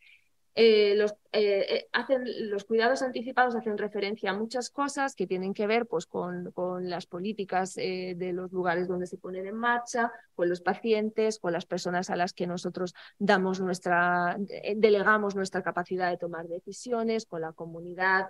Eh, 0.56 0.96
los, 0.96 1.12
eh, 1.32 1.66
eh, 1.70 1.90
hacen, 1.94 2.50
los 2.50 2.66
cuidados 2.66 3.02
anticipados 3.02 3.56
hacen 3.56 3.78
referencia 3.78 4.32
a 4.32 4.38
muchas 4.38 4.70
cosas 4.70 5.16
que 5.16 5.28
tienen 5.28 5.54
que 5.54 5.68
ver 5.68 5.86
pues, 5.86 6.06
con, 6.06 6.52
con 6.52 6.90
las 6.90 7.06
políticas 7.06 7.76
de 7.76 8.32
los 8.34 8.52
lugares 8.52 8.88
donde 8.88 9.08
se 9.08 9.18
ponen 9.18 9.46
en 9.46 9.56
marcha, 9.56 10.12
con 10.36 10.50
los 10.50 10.60
pacientes, 10.60 11.40
con 11.40 11.54
las 11.54 11.66
personas 11.66 12.10
a 12.10 12.16
las 12.16 12.34
que 12.34 12.48
nosotros 12.48 12.94
damos 13.18 13.62
nuestra, 13.62 14.38
delegamos 14.76 15.36
nuestra 15.36 15.64
capacidad 15.64 16.10
de 16.10 16.18
tomar 16.18 16.48
decisiones, 16.48 17.26
con 17.26 17.42
la 17.42 17.54
comunidad, 17.54 18.28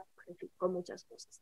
con 0.58 0.74
muchas 0.74 1.06
cosas. 1.06 1.42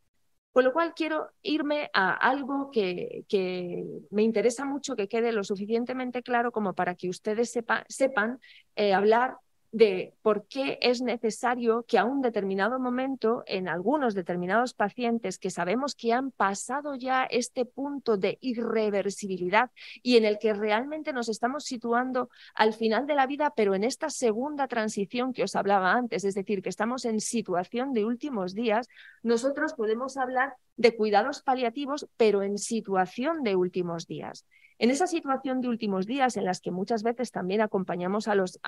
Con 0.52 0.64
lo 0.64 0.74
cual 0.74 0.94
quiero 0.96 1.30
irme 1.44 1.90
a 1.94 2.14
algo 2.14 2.72
que, 2.72 3.26
que, 3.30 3.84
me 4.10 4.24
interesa 4.24 4.66
mucho 4.66 4.96
que 4.96 5.08
quede 5.08 5.32
lo 5.32 5.44
suficientemente 5.44 6.24
claro 6.24 6.52
como 6.52 6.74
para 6.74 6.96
que 6.96 7.10
ustedes 7.10 7.52
sepan 7.88 8.40
eh, 8.76 8.94
hablar 8.94 9.38
de 9.72 10.14
por 10.22 10.48
qué 10.48 10.80
es 10.82 11.02
necesario 11.02 11.86
que 11.88 11.98
a 11.98 12.06
un 12.06 12.22
determinado 12.22 12.80
momento, 12.80 13.44
en 13.46 13.68
algunos 13.68 14.16
determinados 14.16 14.74
pacientes 14.74 15.38
que 15.38 15.50
sabemos 15.50 15.96
que 15.96 16.14
han 16.14 16.32
pasado 16.32 16.96
ya 16.96 17.26
este 17.26 17.66
punto 17.66 18.18
de 18.18 18.38
irreversibilidad 18.42 19.72
y 20.02 20.18
en 20.18 20.26
el 20.26 20.40
que 20.40 20.54
realmente 20.54 21.14
nos 21.14 21.30
estamos 21.30 21.66
situando 21.66 22.30
al 22.56 22.74
final 22.74 23.08
de 23.08 23.16
la 23.16 23.28
vida, 23.28 23.54
pero 23.56 23.76
en 23.76 23.84
esta 23.84 24.10
segunda 24.10 24.68
transición 24.68 25.34
que 25.34 25.44
os 25.44 25.56
hablaba 25.56 25.94
antes, 25.94 26.24
es 26.24 26.36
decir, 26.36 26.62
que 26.62 26.70
estamos 26.70 27.06
en 27.06 27.20
situación 27.20 27.94
de 27.94 28.06
últimos 28.06 28.54
días, 28.54 28.88
nosotros 29.22 29.74
podemos 29.74 30.18
hablar 30.18 30.56
de 30.78 30.96
cuidados 30.96 31.42
paliativos, 31.42 32.08
pero 32.18 32.44
en 32.44 32.58
situación 32.58 33.44
de 33.44 33.56
últimos 33.56 34.08
días. 34.08 34.46
En 34.80 34.92
esa 34.92 35.08
situación 35.08 35.60
de 35.60 35.70
últimos 35.70 36.06
días 36.06 36.38
en 36.38 36.46
las 36.46 36.62
que 36.62 36.70
muchas 36.70 37.02
veces 37.02 37.32
también 37.32 37.62
acompañamos 37.62 38.28
a 38.28 38.36
los, 38.36 38.60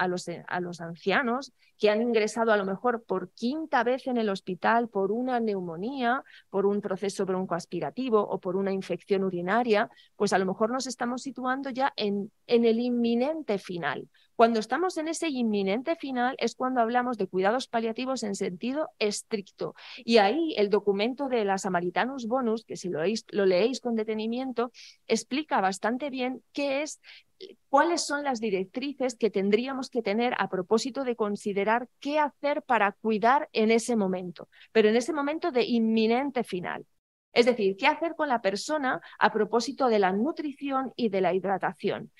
ancianos 0.82 1.54
que 1.78 1.92
han 1.92 2.02
ingresado 2.02 2.52
a 2.52 2.58
lo 2.58 2.66
mejor 2.66 3.04
por 3.04 3.30
quinta 3.32 3.84
vez 3.84 4.08
en 4.08 4.18
el 4.18 4.30
hospital 4.30 4.88
por 4.88 5.12
una 5.12 5.40
neumonía, 5.40 6.24
por 6.50 6.66
un 6.66 6.82
proceso 6.82 7.28
broncoaspirativo 7.28 8.20
o 8.20 8.40
por 8.40 8.56
una 8.56 8.74
infección 8.74 9.24
urinaria, 9.24 9.90
pues 10.16 10.34
a 10.34 10.40
lo 10.40 10.48
mejor 10.48 10.72
nos 10.72 10.88
estamos 10.88 11.22
situando 11.22 11.70
ya 11.70 11.94
en 11.96 12.32
el 12.48 12.80
inminente 12.80 13.60
final. 13.60 14.10
Cuando 14.40 14.62
estamos 14.62 14.96
en 14.96 15.10
ese 15.10 15.28
inminente 15.28 15.98
final 15.98 16.38
es 16.38 16.56
cuando 16.56 16.80
hablamos 16.80 17.18
de 17.18 17.28
cuidados 17.28 17.68
paliativos 17.68 18.24
en 18.24 18.36
sentido 18.36 18.88
estricto. 18.98 19.76
Y 19.98 20.20
ahí 20.20 20.54
el 20.56 20.70
documento 20.70 21.28
de 21.28 21.44
la 21.44 21.58
Samaritanus 21.58 22.26
Bonus, 22.26 22.64
que 22.64 22.78
si 22.78 22.88
lo, 22.88 23.02
lo 23.32 23.46
leéis 23.46 23.82
con 23.82 23.96
detenimiento, 23.96 24.72
explica 25.08 25.60
bastante 25.60 26.10
bien 26.10 26.42
qué 26.54 26.84
es 26.84 27.02
cuáles 27.68 28.06
son 28.06 28.24
las 28.24 28.40
directrices 28.40 29.18
que 29.18 29.30
tendríamos 29.30 29.90
que 29.90 30.02
tener 30.02 30.34
a 30.38 30.48
propósito 30.48 31.04
de 31.04 31.18
considerar 31.18 31.90
qué 32.00 32.18
hacer 32.18 32.62
para 32.62 32.94
cuidar 32.94 33.50
en 33.52 33.72
ese 33.72 33.98
momento, 33.98 34.48
pero 34.72 34.88
en 34.88 34.96
ese 34.96 35.12
momento 35.12 35.52
de 35.52 35.66
inminente 35.66 36.46
final. 36.46 36.86
Es 37.34 37.46
decir, 37.46 37.76
qué 37.76 37.88
hacer 37.88 38.16
con 38.16 38.30
la 38.30 38.42
persona 38.42 39.02
a 39.20 39.34
propósito 39.34 39.90
de 39.90 40.00
la 40.00 40.14
nutrición 40.14 40.94
y 40.96 41.10
de 41.10 41.20
la 41.20 41.34
hidratación. 41.34 42.12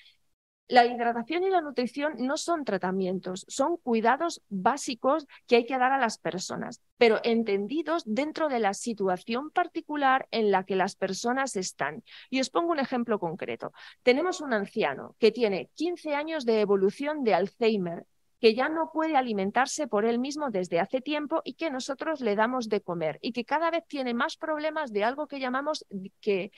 La 0.70 0.86
hidratación 0.86 1.42
y 1.42 1.50
la 1.50 1.62
nutrición 1.62 2.12
no 2.18 2.36
son 2.36 2.64
tratamientos, 2.64 3.44
son 3.48 3.76
cuidados 3.76 4.40
básicos 4.48 5.26
que 5.48 5.56
hay 5.56 5.66
que 5.66 5.76
dar 5.76 5.90
a 5.90 5.98
las 5.98 6.18
personas, 6.18 6.80
pero 6.96 7.18
entendidos 7.24 8.04
dentro 8.06 8.48
de 8.48 8.60
la 8.60 8.72
situación 8.72 9.50
particular 9.50 10.28
en 10.30 10.52
la 10.52 10.62
que 10.62 10.76
las 10.76 10.94
personas 10.94 11.56
están. 11.56 12.04
Y 12.30 12.38
os 12.38 12.50
pongo 12.50 12.70
un 12.70 12.78
ejemplo 12.78 13.18
concreto. 13.18 13.72
Tenemos 14.04 14.40
un 14.40 14.52
anciano 14.52 15.16
que 15.18 15.32
tiene 15.32 15.70
15 15.74 16.14
años 16.14 16.44
de 16.44 16.60
evolución 16.60 17.24
de 17.24 17.34
Alzheimer, 17.34 18.06
que 18.40 18.54
ya 18.54 18.68
no 18.68 18.90
puede 18.92 19.16
alimentarse 19.16 19.86
por 19.86 20.04
él 20.04 20.18
mismo 20.18 20.50
desde 20.50 20.80
hace 20.80 21.00
tiempo 21.00 21.42
y 21.44 21.54
que 21.54 21.70
nosotros 21.70 22.20
le 22.20 22.36
damos 22.36 22.68
de 22.68 22.80
comer 22.80 23.18
y 23.20 23.32
que 23.32 23.44
cada 23.44 23.70
vez 23.70 23.84
tiene 23.86 24.14
más 24.14 24.36
problemas 24.36 24.92
de 24.92 25.04
algo 25.04 25.26
que 25.26 25.40
llamamos, 25.40 25.86
que, 26.20 26.50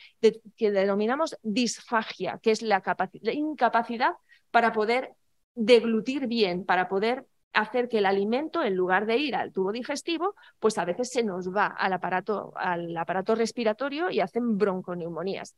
que 0.57 0.71
denominamos 0.71 1.37
disfagia, 1.43 2.39
que 2.43 2.53
es 2.53 2.63
la, 2.63 2.83
la 3.21 3.33
incapacidad 3.33 4.13
para 4.51 4.73
poder 4.73 5.15
deglutir 5.55 6.29
bien, 6.29 6.65
para 6.65 6.89
poder 6.89 7.27
hacer 7.53 7.89
que 7.89 7.99
el 7.99 8.07
alimento, 8.07 8.63
en 8.63 8.75
lugar 8.75 9.07
de 9.07 9.19
ir 9.19 9.35
al 9.35 9.53
tubo 9.53 9.73
digestivo, 9.73 10.35
pues 10.59 10.79
a 10.79 10.85
veces 10.85 11.11
se 11.11 11.23
nos 11.23 11.55
va 11.55 11.67
al 11.67 11.93
aparato, 11.93 12.53
al 12.57 12.97
aparato 12.97 13.35
respiratorio 13.35 14.11
y 14.11 14.21
hacen 14.21 14.57
bronconeumonías. 14.57 15.55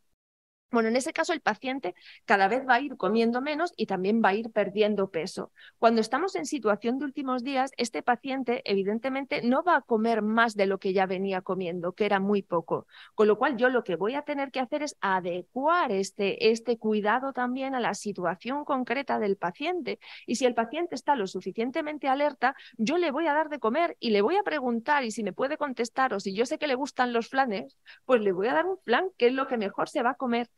Bueno, 0.70 0.88
en 0.88 0.96
ese 0.96 1.12
caso 1.12 1.32
el 1.32 1.40
paciente 1.40 1.94
cada 2.24 2.48
vez 2.48 2.66
va 2.68 2.74
a 2.74 2.80
ir 2.80 2.96
comiendo 2.96 3.40
menos 3.40 3.72
y 3.76 3.86
también 3.86 4.20
va 4.24 4.30
a 4.30 4.34
ir 4.34 4.50
perdiendo 4.50 5.08
peso. 5.08 5.52
Cuando 5.78 6.00
estamos 6.00 6.34
en 6.34 6.46
situación 6.46 6.98
de 6.98 7.04
últimos 7.04 7.44
días, 7.44 7.70
este 7.76 8.02
paciente 8.02 8.60
evidentemente 8.64 9.40
no 9.44 9.62
va 9.62 9.76
a 9.76 9.82
comer 9.82 10.20
más 10.20 10.56
de 10.56 10.66
lo 10.66 10.78
que 10.78 10.92
ya 10.92 11.06
venía 11.06 11.42
comiendo, 11.42 11.92
que 11.92 12.06
era 12.06 12.18
muy 12.18 12.42
poco. 12.42 12.88
Con 13.14 13.28
lo 13.28 13.38
cual 13.38 13.56
yo 13.56 13.68
lo 13.68 13.84
que 13.84 13.94
voy 13.94 14.16
a 14.16 14.22
tener 14.22 14.50
que 14.50 14.58
hacer 14.58 14.82
es 14.82 14.96
adecuar 15.00 15.92
este, 15.92 16.50
este 16.50 16.76
cuidado 16.76 17.32
también 17.32 17.76
a 17.76 17.80
la 17.80 17.94
situación 17.94 18.64
concreta 18.64 19.20
del 19.20 19.36
paciente. 19.36 20.00
Y 20.26 20.34
si 20.36 20.44
el 20.44 20.54
paciente 20.54 20.96
está 20.96 21.14
lo 21.14 21.28
suficientemente 21.28 22.08
alerta, 22.08 22.56
yo 22.78 22.98
le 22.98 23.12
voy 23.12 23.28
a 23.28 23.32
dar 23.34 23.48
de 23.48 23.60
comer 23.60 23.96
y 24.00 24.10
le 24.10 24.22
voy 24.22 24.36
a 24.36 24.42
preguntar 24.42 25.04
y 25.04 25.12
si 25.12 25.22
me 25.22 25.32
puede 25.32 25.56
contestar 25.56 26.14
o 26.14 26.18
si 26.18 26.34
yo 26.34 26.46
sé 26.46 26.58
que 26.58 26.66
le 26.66 26.74
gustan 26.74 27.12
los 27.12 27.28
flanes, 27.28 27.78
pues 28.06 28.22
le 28.22 28.32
voy 28.32 28.48
a 28.48 28.54
dar 28.54 28.66
un 28.66 28.78
flan 28.78 29.06
que 29.18 29.28
es 29.28 29.32
lo 29.34 29.46
que 29.46 29.56
mejor 29.56 29.88
se 29.88 30.02
va 30.02 30.10
a 30.10 30.14
comer. 30.14 30.50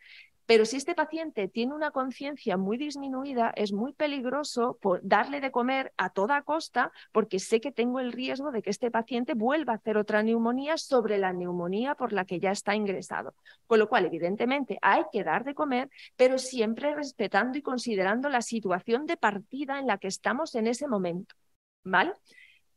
Pero 0.46 0.64
si 0.64 0.76
este 0.76 0.94
paciente 0.94 1.48
tiene 1.48 1.74
una 1.74 1.90
conciencia 1.90 2.56
muy 2.56 2.76
disminuida, 2.78 3.52
es 3.56 3.72
muy 3.72 3.92
peligroso 3.92 4.78
darle 5.02 5.40
de 5.40 5.50
comer 5.50 5.92
a 5.96 6.10
toda 6.10 6.42
costa 6.42 6.92
porque 7.10 7.40
sé 7.40 7.60
que 7.60 7.72
tengo 7.72 7.98
el 7.98 8.12
riesgo 8.12 8.52
de 8.52 8.62
que 8.62 8.70
este 8.70 8.92
paciente 8.92 9.34
vuelva 9.34 9.72
a 9.72 9.76
hacer 9.76 9.96
otra 9.96 10.22
neumonía 10.22 10.76
sobre 10.76 11.18
la 11.18 11.32
neumonía 11.32 11.96
por 11.96 12.12
la 12.12 12.24
que 12.24 12.38
ya 12.38 12.52
está 12.52 12.76
ingresado. 12.76 13.34
Con 13.66 13.80
lo 13.80 13.88
cual, 13.88 14.06
evidentemente, 14.06 14.78
hay 14.82 15.02
que 15.10 15.24
dar 15.24 15.44
de 15.44 15.54
comer, 15.54 15.90
pero 16.14 16.38
siempre 16.38 16.94
respetando 16.94 17.58
y 17.58 17.62
considerando 17.62 18.28
la 18.28 18.40
situación 18.40 19.06
de 19.06 19.16
partida 19.16 19.80
en 19.80 19.88
la 19.88 19.98
que 19.98 20.08
estamos 20.08 20.54
en 20.54 20.68
ese 20.68 20.86
momento. 20.86 21.34
¿Vale? 21.82 22.12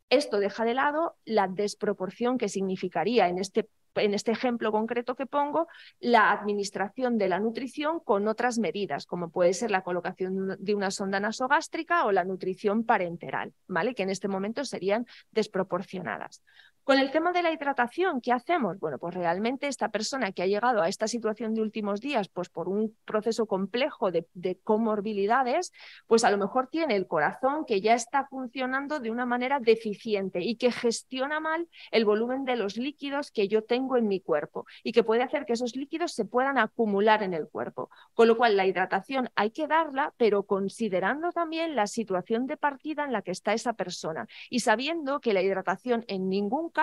Esto 0.10 0.40
deja 0.40 0.66
de 0.66 0.74
lado 0.74 1.18
la 1.24 1.48
desproporción 1.48 2.40
que 2.40 2.50
significaría 2.50 3.28
en 3.28 3.38
este 3.38 3.70
en 4.00 4.14
este 4.14 4.32
ejemplo 4.32 4.72
concreto 4.72 5.16
que 5.16 5.26
pongo, 5.26 5.68
la 6.00 6.32
administración 6.32 7.18
de 7.18 7.30
la 7.30 7.40
nutrición 7.40 8.00
con 8.00 8.28
otras 8.28 8.58
medidas, 8.58 9.06
como 9.06 9.30
puede 9.30 9.54
ser 9.54 9.72
la 9.72 9.84
colocación 9.84 10.56
de 10.60 10.76
una 10.76 10.92
sonda 10.92 11.20
nasogástrica 11.20 12.06
o 12.06 12.12
la 12.12 12.24
nutrición 12.24 12.84
parenteral, 12.84 13.54
¿vale? 13.68 13.94
que 13.94 14.04
en 14.04 14.10
este 14.10 14.28
momento 14.28 14.66
serían 14.66 15.06
desproporcionadas. 15.32 16.44
Con 16.90 16.98
el 16.98 17.12
tema 17.12 17.32
de 17.32 17.44
la 17.44 17.52
hidratación, 17.52 18.20
¿qué 18.20 18.32
hacemos? 18.32 18.80
Bueno, 18.80 18.98
pues 18.98 19.14
realmente 19.14 19.68
esta 19.68 19.90
persona 19.90 20.32
que 20.32 20.42
ha 20.42 20.48
llegado 20.48 20.82
a 20.82 20.88
esta 20.88 21.08
situación 21.08 21.54
de 21.54 21.62
últimos 21.62 22.02
días, 22.02 22.30
pues 22.30 22.50
por 22.50 22.68
un 22.68 22.98
proceso 23.06 23.46
complejo 23.46 24.10
de, 24.10 24.26
comorbilidades, 24.64 25.72
pues 26.08 26.24
a 26.24 26.32
lo 26.32 26.40
mejor 26.40 26.68
tiene 26.68 26.96
el 26.96 27.06
corazón 27.06 27.66
que 27.68 27.80
ya 27.80 27.94
está 27.94 28.26
funcionando 28.26 29.00
de 29.00 29.12
una 29.12 29.28
manera 29.28 29.60
deficiente 29.60 30.42
y 30.42 30.56
que 30.56 30.72
gestiona 30.72 31.40
mal 31.40 31.68
el 31.92 32.06
volumen 32.06 32.44
de 32.44 32.56
los 32.56 32.76
líquidos 32.76 33.30
que 33.30 33.48
yo 33.48 33.64
tengo 33.64 33.96
en 33.96 34.08
mi 34.08 34.20
cuerpo 34.20 34.66
y 34.84 34.92
que 34.92 35.04
puede 35.04 35.22
hacer 35.22 35.46
que 35.46 35.54
esos 35.54 35.76
líquidos 35.76 36.14
se 36.14 36.26
puedan 36.26 36.58
acumular 36.58 37.22
en 37.22 37.36
el 37.36 37.48
cuerpo. 37.48 37.92
Con 38.16 38.28
lo 38.28 38.36
cual, 38.36 38.58
la 38.58 38.66
hidratación 38.66 39.30
hay 39.36 39.52
que 39.52 39.68
darla, 39.68 40.16
pero 40.18 40.42
considerando 40.42 41.32
también 41.34 41.76
la 41.76 41.86
situación 41.86 42.48
de 42.48 42.58
partida 42.58 43.06
en 43.06 43.12
la 43.12 43.22
que 43.22 43.30
está 43.30 43.54
esa 43.54 43.74
persona 43.74 44.28
y 44.50 44.62
sabiendo 44.62 45.20
que 45.20 45.34
la 45.34 45.44
hidratación 45.44 46.04
en 46.08 46.30
ningún 46.30 46.72
caso 46.72 46.79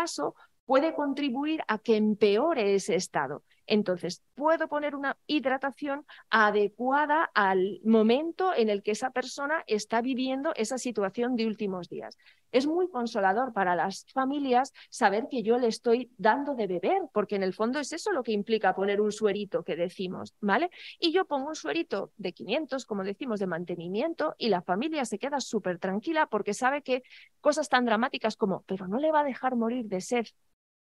puede 0.67 0.95
contribuir 0.95 1.63
a 1.69 1.79
que 1.79 1.97
empeore 1.97 2.75
ese 2.75 2.97
estado. 2.97 3.43
Entonces, 3.67 4.23
puedo 4.35 4.69
poner 4.69 4.95
una 4.95 5.17
hidratación 5.27 6.07
adecuada 6.31 7.31
al 7.35 7.81
momento 7.85 8.55
en 8.55 8.71
el 8.71 8.83
que 8.83 8.93
esa 8.93 9.11
persona 9.11 9.65
está 9.67 10.01
viviendo 10.01 10.53
esa 10.55 10.79
situación 10.79 11.37
de 11.37 11.47
últimos 11.47 11.89
días. 11.89 12.17
Es 12.53 12.67
muy 12.67 12.89
consolador 12.89 13.53
para 13.53 13.75
las 13.75 14.07
familias 14.13 14.73
saber 14.89 15.27
que 15.31 15.43
yo 15.43 15.59
le 15.59 15.67
estoy 15.67 16.11
dando 16.17 16.55
de 16.55 16.67
beber, 16.67 17.03
porque 17.13 17.37
en 17.37 17.43
el 17.43 17.53
fondo 17.53 17.81
es 17.81 17.93
eso 17.93 18.13
lo 18.13 18.23
que 18.23 18.33
implica 18.33 18.75
poner 18.75 19.01
un 19.01 19.13
suerito 19.13 19.65
que 19.65 19.77
decimos, 19.77 20.35
¿vale? 20.41 20.71
Y 20.99 21.13
yo 21.13 21.27
pongo 21.27 21.49
un 21.49 21.57
suerito 21.57 22.13
de 22.17 22.33
500, 22.33 22.87
como 22.87 23.05
decimos, 23.05 23.41
de 23.41 23.47
mantenimiento 23.47 24.35
y 24.39 24.49
la 24.49 24.63
familia 24.63 25.05
se 25.05 25.19
queda 25.19 25.41
súper 25.41 25.79
tranquila 25.79 26.27
porque 26.27 26.55
sabe 26.55 26.83
que 26.83 27.03
cosas 27.41 27.69
tan 27.69 27.85
dramáticas 27.85 28.37
como, 28.37 28.63
pero 28.63 28.87
no 28.89 28.99
le 28.99 29.11
va 29.11 29.21
a 29.21 29.25
dejar 29.25 29.57
morir 29.57 29.87
de 29.87 30.01
sed, 30.01 30.27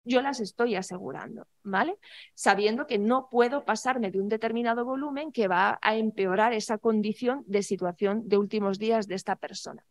yo 0.03 0.21
las 0.21 0.39
estoy 0.39 0.75
asegurando, 0.75 1.47
¿vale? 1.63 1.97
Sabiendo 2.33 2.87
que 2.87 2.97
no 2.97 3.29
puedo 3.29 3.65
pasarme 3.65 4.11
de 4.11 4.19
un 4.19 4.29
determinado 4.29 4.85
volumen 4.85 5.31
que 5.31 5.47
va 5.47 5.79
a 5.81 5.95
empeorar 5.95 6.53
esa 6.53 6.77
condición 6.77 7.43
de 7.47 7.63
situación 7.63 8.27
de 8.27 8.37
últimos 8.37 8.79
días 8.79 9.07
de 9.07 9.15
esta 9.15 9.35
persona. 9.35 9.85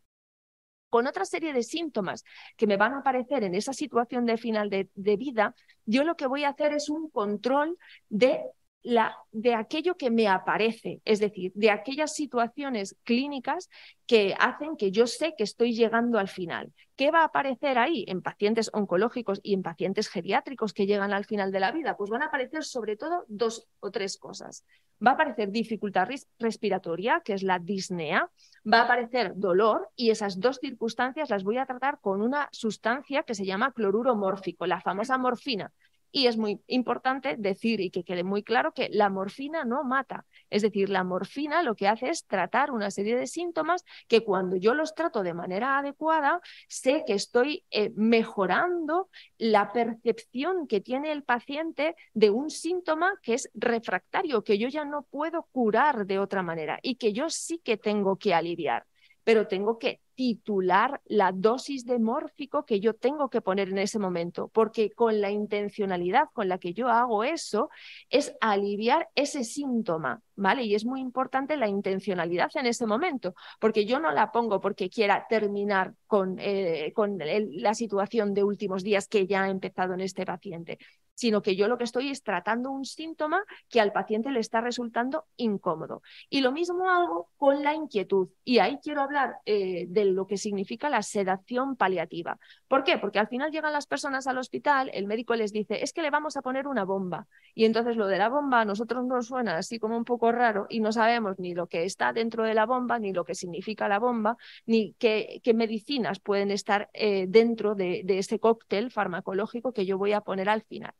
Con 0.91 1.07
otra 1.07 1.25
serie 1.25 1.55
de 1.55 1.63
síntomas 1.63 2.25
que 2.57 2.67
me 2.67 2.77
van 2.77 2.93
a 2.93 2.99
aparecer 2.99 3.45
en 3.45 3.55
esa 3.55 3.73
situación 3.73 4.27
de 4.27 4.37
final 4.37 4.69
de, 4.69 4.91
de 4.95 5.17
vida, 5.17 5.55
yo 5.87 6.05
lo 6.05 6.17
que 6.17 6.27
voy 6.27 6.45
a 6.45 6.51
hacer 6.51 6.75
es 6.75 6.91
un 6.91 7.09
control 7.09 7.79
de 8.11 8.43
la, 8.83 9.17
de 9.31 9.55
aquello 9.55 9.97
que 9.97 10.11
me 10.11 10.29
aparece, 10.29 11.01
es 11.05 11.21
decir, 11.21 11.53
de 11.55 11.71
aquellas 11.71 12.15
situaciones 12.15 12.97
clínicas 13.05 13.69
que 14.07 14.35
hacen 14.39 14.77
que 14.77 14.91
yo 14.91 15.07
sé 15.07 15.35
que 15.37 15.45
estoy 15.45 15.75
llegando 15.75 16.19
al 16.19 16.29
final. 16.29 16.73
¿Qué 16.97 17.11
va 17.11 17.21
a 17.21 17.27
aparecer 17.27 17.79
ahí 17.79 18.05
en 18.09 18.23
pacientes 18.23 18.71
oncológicos 18.73 19.41
y 19.43 19.55
en 19.55 19.63
pacientes 19.63 20.09
geriátricos 20.09 20.73
que 20.73 20.87
llegan 20.87 21.13
al 21.13 21.25
final 21.25 21.53
de 21.53 21.61
la 21.61 21.73
vida? 21.73 21.97
Pues 21.97 22.11
van 22.11 22.23
a 22.23 22.27
aparecer 22.27 22.65
sobre 22.65 22.97
todo 22.97 23.25
dos 23.29 23.69
o 23.81 23.91
tres 23.91 24.19
cosas. 24.19 24.65
Va 25.05 25.13
a 25.13 25.15
aparecer 25.15 25.51
dificultad 25.51 26.09
respiratoria, 26.39 27.23
que 27.25 27.33
es 27.33 27.43
la 27.43 27.59
disnea, 27.59 28.31
va 28.71 28.81
a 28.81 28.85
aparecer 28.85 29.33
dolor 29.35 29.89
y 29.97 30.11
esas 30.11 30.39
dos 30.39 30.59
circunstancias 30.61 31.31
las 31.31 31.43
voy 31.43 31.59
a 31.59 31.67
tratar 31.67 31.99
con 32.01 32.23
una 32.23 32.49
sustancia 32.53 33.25
que 33.25 33.35
se 33.35 33.45
llama 33.45 33.73
cloruro 33.73 34.15
mórfico, 34.15 34.67
la 34.67 34.81
famosa 34.81 35.19
morfina, 35.19 35.73
y 36.13 36.27
es 36.27 36.37
muy 36.37 36.63
importante 36.67 37.37
decir 37.37 37.81
y 37.81 37.91
que 37.91 38.05
quede 38.05 38.23
muy 38.23 38.43
claro 38.43 38.73
que 38.73 38.89
la 38.91 39.09
morfina 39.09 39.65
no 39.65 39.83
mata. 39.83 40.27
Es 40.51 40.63
decir, 40.63 40.91
la 40.91 41.03
morfina 41.03 41.63
lo 41.63 41.75
que 41.75 41.89
hace 41.89 42.11
es 42.11 42.27
tratar 42.27 42.71
una 42.71 42.91
serie 42.91 43.17
de 43.17 43.27
síntomas 43.27 43.85
que 44.07 44.23
cuando 44.23 44.57
yo 44.57 44.75
los 44.75 44.95
trato 44.95 45.23
de 45.23 45.33
manera 45.33 45.79
adecuada, 45.79 46.41
sé 46.69 47.05
que 47.07 47.15
estoy 47.15 47.65
eh, 47.71 47.91
mejorando 47.97 49.09
la 49.39 49.73
percepción 49.73 50.67
que 50.67 50.83
tiene 50.83 51.11
el 51.13 51.25
paciente 51.25 51.97
de 52.13 52.31
un 52.31 52.51
síntoma 52.51 53.15
que 53.23 53.35
es 53.35 53.51
refractario, 53.55 54.45
que 54.45 54.59
yo 54.59 54.69
ya 54.69 54.85
no 54.85 55.03
puedo 55.03 55.49
curar 55.53 56.07
de 56.07 56.19
otra 56.19 56.43
manera 56.43 56.79
y 56.83 56.97
que 56.97 57.15
yo 57.15 57.31
sí 57.31 57.59
que 57.59 57.79
tengo 57.79 58.17
que 58.17 58.35
aliviar 58.35 58.87
pero 59.25 59.47
tengo 59.47 59.79
que 59.79 60.01
titular 60.15 61.01
la 61.07 61.33
dosis 61.33 61.85
de 61.87 61.99
mórfico 61.99 62.65
que 62.65 62.81
yo 62.81 62.95
tengo 62.95 63.29
que 63.29 63.41
poner 63.41 63.71
en 63.71 63.79
ese 63.79 63.99
momento, 63.99 64.49
porque 64.49 64.91
con 64.91 65.21
la 65.21 65.31
intencionalidad 65.31 66.29
con 66.33 66.49
la 66.49 66.59
que 66.59 66.75
yo 66.75 66.89
hago 66.89 67.25
eso 67.25 67.71
es 68.11 68.35
aliviar 68.41 69.09
ese 69.15 69.45
síntoma, 69.45 70.23
¿vale? 70.37 70.65
Y 70.65 70.75
es 70.75 70.85
muy 70.85 71.01
importante 71.01 71.57
la 71.57 71.69
intencionalidad 71.69 72.51
en 72.55 72.67
ese 72.67 72.87
momento, 72.87 73.35
porque 73.59 73.87
yo 73.87 74.01
no 74.01 74.13
la 74.13 74.31
pongo 74.33 74.61
porque 74.61 74.91
quiera 74.91 75.27
terminar 75.29 75.95
con, 76.07 76.37
eh, 76.39 76.93
con 76.95 77.19
la 77.19 77.75
situación 77.75 78.35
de 78.35 78.45
últimos 78.45 78.83
días 78.83 79.09
que 79.09 79.27
ya 79.27 79.45
ha 79.45 79.51
empezado 79.51 79.95
en 79.95 80.01
este 80.01 80.27
paciente, 80.27 80.79
sino 81.23 81.41
que 81.41 81.55
yo 81.55 81.69
lo 81.69 81.79
que 81.79 81.85
estoy 81.85 82.11
es 82.11 82.25
tratando 82.25 82.73
un 82.73 82.85
síntoma 82.85 83.45
que 83.69 83.81
al 83.81 83.93
paciente 83.93 84.33
le 84.33 84.41
está 84.41 84.61
resultando 84.61 85.27
incómodo. 85.37 86.03
Y 86.29 86.41
lo 86.41 86.51
mismo 86.51 86.91
hago 86.91 87.31
con 87.37 87.63
la 87.63 87.75
inquietud. 87.75 88.31
Y 88.43 88.59
ahí 88.59 88.81
quiero 88.83 89.03
hablar 89.03 89.37
eh, 89.47 89.87
de 89.89 90.05
lo 90.07 90.27
que 90.27 90.37
significa 90.37 90.91
la 90.91 91.03
sedación 91.03 91.77
paliativa. 91.77 92.41
¿Por 92.67 92.83
qué? 92.83 92.99
Porque 92.99 93.21
al 93.21 93.29
final 93.29 93.53
llegan 93.53 93.73
las 93.73 93.87
personas 93.87 94.27
al 94.27 94.37
hospital, 94.37 94.91
el 94.93 95.07
médico 95.07 95.37
les 95.37 95.53
dice, 95.53 95.85
es 95.85 95.93
que 95.93 96.03
le 96.03 96.11
vamos 96.11 96.37
a 96.37 96.43
poner 96.43 96.67
una 96.67 96.85
bomba. 96.85 97.29
Y 97.55 97.67
entonces 97.67 97.97
lo 97.97 98.09
de 98.09 98.19
la 98.19 98.29
bomba 98.29 98.63
a 98.63 98.65
nosotros 98.65 99.05
nos 99.05 99.29
suena 99.29 99.59
así 99.59 99.79
como 99.79 99.97
un 99.97 100.05
poco 100.05 100.33
raro 100.33 100.67
y 100.69 100.81
no 100.81 100.91
sabemos 100.91 101.39
ni 101.39 101.55
lo 101.55 101.69
que 101.69 101.85
está 101.85 102.13
dentro 102.13 102.43
de 102.43 102.55
la 102.55 102.67
bomba, 102.67 102.99
ni 102.99 103.13
lo 103.13 103.25
que 103.25 103.37
significa 103.37 103.87
la 103.87 104.01
bomba, 104.01 104.37
ni 104.67 104.95
qué, 104.95 105.41
medicinas 105.55 106.19
pueden 106.19 106.51
estar 106.51 106.91
eh, 106.95 107.27
dentro 107.29 107.77
de 107.77 108.05
ese 108.09 108.41
cóctel 108.41 108.91
farmacológico 108.91 109.73
que 109.73 109.87
yo 109.87 109.99
voy 109.99 110.15
a 110.15 110.23
poner 110.23 110.49
al 110.49 110.63
final. 110.63 110.95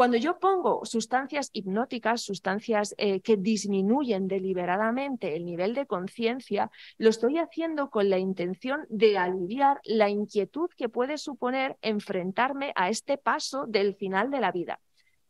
Cuando 0.00 0.16
yo 0.16 0.38
pongo 0.38 0.86
sustancias 0.86 1.50
hipnóticas, 1.52 2.22
sustancias 2.22 2.94
eh, 2.96 3.20
que 3.20 3.36
disminuyen 3.36 4.28
deliberadamente 4.28 5.36
el 5.36 5.44
nivel 5.44 5.74
de 5.74 5.84
conciencia, 5.84 6.70
lo 6.96 7.10
estoy 7.10 7.36
haciendo 7.36 7.90
con 7.90 8.08
la 8.08 8.16
intención 8.16 8.86
de 8.88 9.18
aliviar 9.18 9.78
la 9.84 10.08
inquietud 10.08 10.70
que 10.74 10.88
puede 10.88 11.18
suponer 11.18 11.76
enfrentarme 11.82 12.72
a 12.76 12.88
este 12.88 13.18
paso 13.18 13.66
del 13.66 13.94
final 13.94 14.30
de 14.30 14.40
la 14.40 14.52
vida 14.52 14.80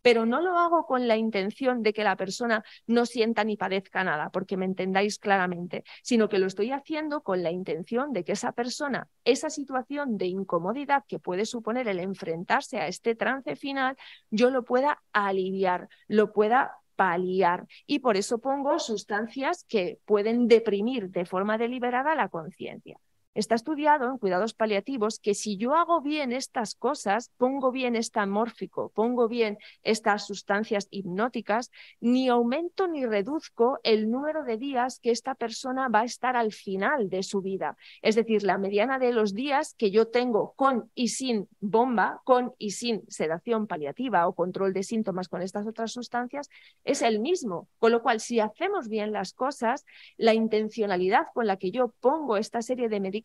pero 0.03 0.26
no 0.26 0.40
lo 0.40 0.59
hago 0.59 0.86
con 0.86 1.09
la 1.09 1.16
intención 1.16 1.82
de 1.82 1.92
que 1.92 2.05
la 2.05 2.16
persona 2.16 2.64
no 2.86 3.07
sienta 3.07 3.44
ni 3.44 3.57
padezca 3.57 4.05
nada, 4.05 4.30
porque 4.30 4.57
me 4.57 4.64
entendáis 4.64 5.18
claramente, 5.18 5.84
sino 6.03 6.28
que 6.28 6.38
lo 6.38 6.46
estoy 6.46 6.72
haciendo 6.72 7.22
con 7.22 7.42
la 7.42 7.51
intención 7.51 8.12
de 8.12 8.24
que 8.24 8.32
esa 8.32 8.53
persona, 8.53 9.09
esa 9.24 9.51
situación 9.51 10.16
de 10.16 10.26
incomodidad 10.26 11.05
que 11.07 11.18
puede 11.18 11.46
suponer 11.46 11.88
el 11.88 12.01
enfrentarse 12.01 12.78
a 12.78 12.88
este 12.88 13.14
trance 13.14 13.57
final, 13.57 13.96
yo 14.30 14.51
lo 14.51 14.64
pueda 14.64 15.03
aliviar, 15.12 15.88
lo 16.09 16.32
pueda 16.32 16.76
paliar. 16.96 17.66
Y 17.86 18.01
por 18.01 18.16
eso 18.16 18.38
pongo 18.40 18.78
sustancias 18.78 19.64
que 19.68 20.01
pueden 20.05 20.48
deprimir 20.48 21.11
de 21.11 21.24
forma 21.24 21.57
deliberada 21.57 22.14
la 22.14 22.28
conciencia. 22.28 22.98
Está 23.33 23.55
estudiado 23.55 24.11
en 24.11 24.18
cuidados 24.18 24.55
paliativos 24.55 25.20
que 25.20 25.35
si 25.35 25.57
yo 25.57 25.76
hago 25.76 26.01
bien 26.01 26.33
estas 26.33 26.74
cosas, 26.74 27.31
pongo 27.37 27.70
bien 27.70 27.95
esta 27.95 28.26
mórfico, 28.26 28.91
pongo 28.93 29.28
bien 29.28 29.57
estas 29.85 30.26
sustancias 30.26 30.89
hipnóticas, 30.91 31.70
ni 32.01 32.28
aumento 32.28 32.89
ni 32.89 33.07
reduzco 33.07 33.78
el 33.85 34.11
número 34.11 34.43
de 34.43 34.57
días 34.57 34.99
que 34.99 35.12
esta 35.12 35.37
persona 35.37 35.89
va 35.89 36.01
a 36.01 36.07
estar 36.07 36.37
al 36.37 36.51
final 36.51 37.09
de 37.09 37.22
su 37.22 37.41
vida. 37.41 37.76
Es 38.03 38.16
decir, 38.16 38.43
la 38.43 38.59
mediana 38.59 38.99
de 38.99 39.12
los 39.12 39.33
días 39.33 39.74
que 39.78 39.93
yo 39.93 40.09
tengo 40.09 40.55
con 40.57 40.91
y 40.97 41.09
sin 41.09 41.47
bomba, 41.61 42.22
con 42.24 42.53
y 42.59 42.72
sin 42.72 43.09
sedación 43.09 43.68
paliativa 43.68 44.26
o 44.26 44.35
control 44.35 44.72
de 44.72 44.83
síntomas 44.83 45.28
con 45.28 45.41
estas 45.41 45.68
otras 45.68 45.93
sustancias, 45.93 46.49
es 46.83 47.01
el 47.01 47.20
mismo. 47.20 47.68
Con 47.78 47.93
lo 47.93 48.03
cual, 48.03 48.18
si 48.18 48.41
hacemos 48.41 48.89
bien 48.89 49.12
las 49.12 49.35
cosas, 49.35 49.87
la 50.16 50.35
intencionalidad 50.35 51.28
con 51.33 51.47
la 51.47 51.59
que 51.59 51.70
yo 51.70 51.95
pongo 52.01 52.37
esta 52.37 52.61
serie 52.61 52.89
de 52.89 52.99
medicamentos 52.99 53.20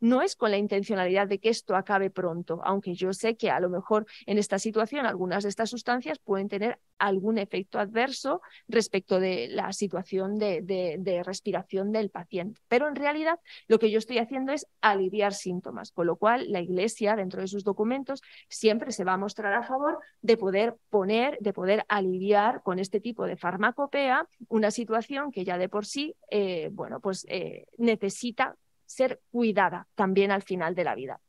no 0.00 0.22
es 0.22 0.36
con 0.36 0.50
la 0.50 0.58
intencionalidad 0.58 1.28
de 1.28 1.38
que 1.38 1.48
esto 1.48 1.76
acabe 1.76 2.10
pronto, 2.10 2.60
aunque 2.64 2.94
yo 2.94 3.12
sé 3.12 3.36
que 3.36 3.50
a 3.50 3.60
lo 3.60 3.68
mejor 3.68 4.06
en 4.26 4.38
esta 4.38 4.58
situación 4.58 5.06
algunas 5.06 5.42
de 5.42 5.48
estas 5.48 5.70
sustancias 5.70 6.18
pueden 6.18 6.48
tener 6.48 6.78
algún 6.98 7.38
efecto 7.38 7.78
adverso 7.78 8.42
respecto 8.68 9.20
de 9.20 9.48
la 9.48 9.72
situación 9.72 10.38
de, 10.38 10.62
de 10.62 11.22
respiración 11.22 11.92
del 11.92 12.10
paciente. 12.10 12.60
Pero 12.68 12.88
en 12.88 12.96
realidad 12.96 13.38
lo 13.68 13.78
que 13.78 13.90
yo 13.90 13.98
estoy 13.98 14.18
haciendo 14.18 14.52
es 14.52 14.66
aliviar 14.80 15.34
síntomas, 15.34 15.92
con 15.92 16.06
lo 16.06 16.16
cual 16.16 16.50
la 16.50 16.60
Iglesia 16.60 17.16
dentro 17.16 17.40
de 17.40 17.48
sus 17.48 17.64
documentos 17.64 18.22
siempre 18.48 18.92
se 18.92 19.04
va 19.04 19.14
a 19.14 19.18
mostrar 19.18 19.52
a 19.54 19.62
favor 19.62 19.98
de 20.22 20.36
poder 20.36 20.76
poner, 20.90 21.38
de 21.40 21.52
poder 21.52 21.84
aliviar 21.88 22.62
con 22.62 22.78
este 22.78 23.00
tipo 23.00 23.26
de 23.26 23.36
farmacopea 23.36 24.26
una 24.48 24.70
situación 24.70 25.32
que 25.32 25.44
ya 25.44 25.58
de 25.58 25.68
por 25.68 25.86
sí, 25.86 26.14
eh, 26.30 26.68
bueno, 26.72 27.00
pues 27.00 27.26
eh, 27.28 27.66
necesita 27.78 28.56
ser 28.90 29.20
cuidada 29.30 29.88
también 29.94 30.30
al 30.30 30.42
final 30.42 30.74
de 30.74 30.84
la 30.84 30.94
vida. 30.94 31.20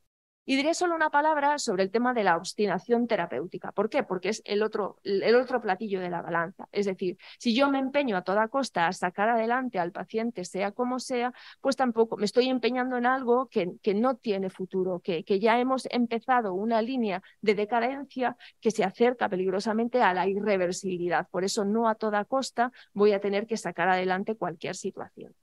Y 0.44 0.56
diré 0.56 0.74
solo 0.74 0.96
una 0.96 1.12
palabra 1.12 1.60
sobre 1.60 1.84
el 1.84 1.92
tema 1.92 2.14
de 2.14 2.24
la 2.24 2.36
obstinación 2.36 3.08
terapéutica. 3.08 3.72
¿Por 3.72 3.90
qué? 3.90 4.02
Porque 4.04 4.30
es 4.30 4.42
el 4.44 4.64
otro, 4.64 5.00
el 5.04 5.36
otro 5.36 5.62
platillo 5.62 6.02
de 6.02 6.10
la 6.10 6.24
balanza. 6.24 6.68
Es 6.72 6.88
decir, 6.88 7.18
si 7.38 7.56
yo 7.56 7.70
me 7.70 7.78
empeño 7.78 8.18
a 8.18 8.24
toda 8.24 8.48
costa 8.48 8.88
a 8.88 8.94
sacar 8.94 9.30
adelante 9.30 9.78
al 9.78 9.92
paciente, 9.92 10.44
sea 10.44 10.72
como 10.72 11.00
sea, 11.00 11.32
pues 11.62 11.76
tampoco 11.76 12.18
me 12.18 12.26
estoy 12.26 12.50
empeñando 12.50 12.98
en 12.98 13.06
algo 13.06 13.50
que, 13.50 13.70
que 13.84 13.94
no 13.94 14.16
tiene 14.16 14.50
futuro, 14.50 15.00
que, 15.00 15.24
que 15.24 15.40
ya 15.40 15.60
hemos 15.60 15.88
empezado 15.92 16.56
una 16.56 16.82
línea 16.82 17.22
de 17.42 17.54
decadencia 17.54 18.36
que 18.60 18.72
se 18.72 18.84
acerca 18.84 19.30
peligrosamente 19.30 20.02
a 20.02 20.14
la 20.14 20.28
irreversibilidad. 20.28 21.28
Por 21.30 21.44
eso 21.44 21.66
no 21.66 21.88
a 21.88 21.96
toda 21.96 22.26
costa 22.26 22.72
voy 22.94 23.14
a 23.14 23.22
tener 23.22 23.46
que 23.46 23.58
sacar 23.58 23.90
adelante 23.90 24.36
cualquier 24.36 24.76
situación. 24.76 25.36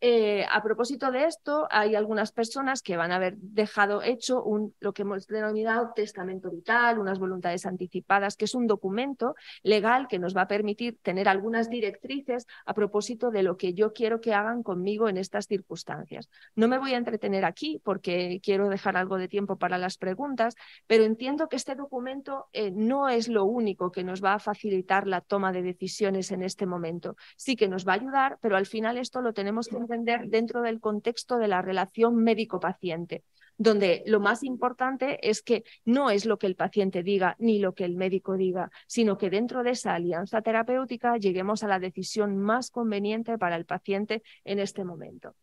Eh, 0.00 0.46
a 0.48 0.62
propósito 0.62 1.10
de 1.10 1.24
esto, 1.24 1.66
hay 1.70 1.96
algunas 1.96 2.30
personas 2.30 2.82
que 2.82 2.96
van 2.96 3.10
a 3.10 3.16
haber 3.16 3.36
dejado 3.38 4.00
hecho 4.00 4.44
un, 4.44 4.72
lo 4.78 4.92
que 4.92 5.02
hemos 5.02 5.26
denominado 5.26 5.92
testamento 5.92 6.50
vital, 6.50 7.00
unas 7.00 7.18
voluntades 7.18 7.66
anticipadas, 7.66 8.36
que 8.36 8.44
es 8.44 8.54
un 8.54 8.68
documento 8.68 9.34
legal 9.64 10.06
que 10.06 10.20
nos 10.20 10.36
va 10.36 10.42
a 10.42 10.48
permitir 10.48 10.98
tener 11.02 11.28
algunas 11.28 11.68
directrices 11.68 12.46
a 12.64 12.74
propósito 12.74 13.30
de 13.30 13.42
lo 13.42 13.56
que 13.56 13.74
yo 13.74 13.92
quiero 13.92 14.20
que 14.20 14.34
hagan 14.34 14.62
conmigo 14.62 15.08
en 15.08 15.16
estas 15.16 15.48
circunstancias. 15.48 16.28
No 16.54 16.68
me 16.68 16.78
voy 16.78 16.94
a 16.94 16.98
entretener 16.98 17.44
aquí 17.44 17.80
porque 17.82 18.40
quiero 18.40 18.68
dejar 18.68 18.96
algo 18.96 19.18
de 19.18 19.26
tiempo 19.26 19.56
para 19.56 19.78
las 19.78 19.96
preguntas, 19.96 20.54
pero 20.86 21.02
entiendo 21.02 21.48
que 21.48 21.56
este 21.56 21.74
documento 21.74 22.46
eh, 22.52 22.70
no 22.70 23.08
es 23.08 23.26
lo 23.26 23.44
único 23.44 23.90
que 23.90 24.04
nos 24.04 24.22
va 24.22 24.34
a 24.34 24.38
facilitar 24.38 25.08
la 25.08 25.22
toma 25.22 25.50
de 25.50 25.62
decisiones 25.62 26.30
en 26.30 26.42
este 26.42 26.66
momento. 26.66 27.16
Sí 27.36 27.56
que 27.56 27.66
nos 27.66 27.86
va 27.86 27.92
a 27.92 27.96
ayudar, 27.96 28.38
pero 28.40 28.56
al 28.56 28.66
final 28.66 28.96
esto 28.96 29.20
lo 29.22 29.32
tenemos 29.32 29.66
que 29.66 29.87
dentro 29.88 30.62
del 30.62 30.80
contexto 30.80 31.38
de 31.38 31.48
la 31.48 31.62
relación 31.62 32.16
médico-paciente, 32.16 33.24
donde 33.56 34.04
lo 34.06 34.20
más 34.20 34.44
importante 34.44 35.28
es 35.28 35.42
que 35.42 35.64
no 35.84 36.10
es 36.10 36.24
lo 36.26 36.38
que 36.38 36.46
el 36.46 36.54
paciente 36.54 37.02
diga 37.02 37.34
ni 37.38 37.58
lo 37.58 37.74
que 37.74 37.84
el 37.84 37.96
médico 37.96 38.36
diga, 38.36 38.70
sino 38.86 39.18
que 39.18 39.30
dentro 39.30 39.62
de 39.62 39.70
esa 39.70 39.94
alianza 39.94 40.42
terapéutica 40.42 41.16
lleguemos 41.16 41.64
a 41.64 41.68
la 41.68 41.80
decisión 41.80 42.38
más 42.38 42.70
conveniente 42.70 43.36
para 43.36 43.56
el 43.56 43.66
paciente 43.66 44.22
en 44.44 44.60
este 44.60 44.84
momento. 44.84 45.34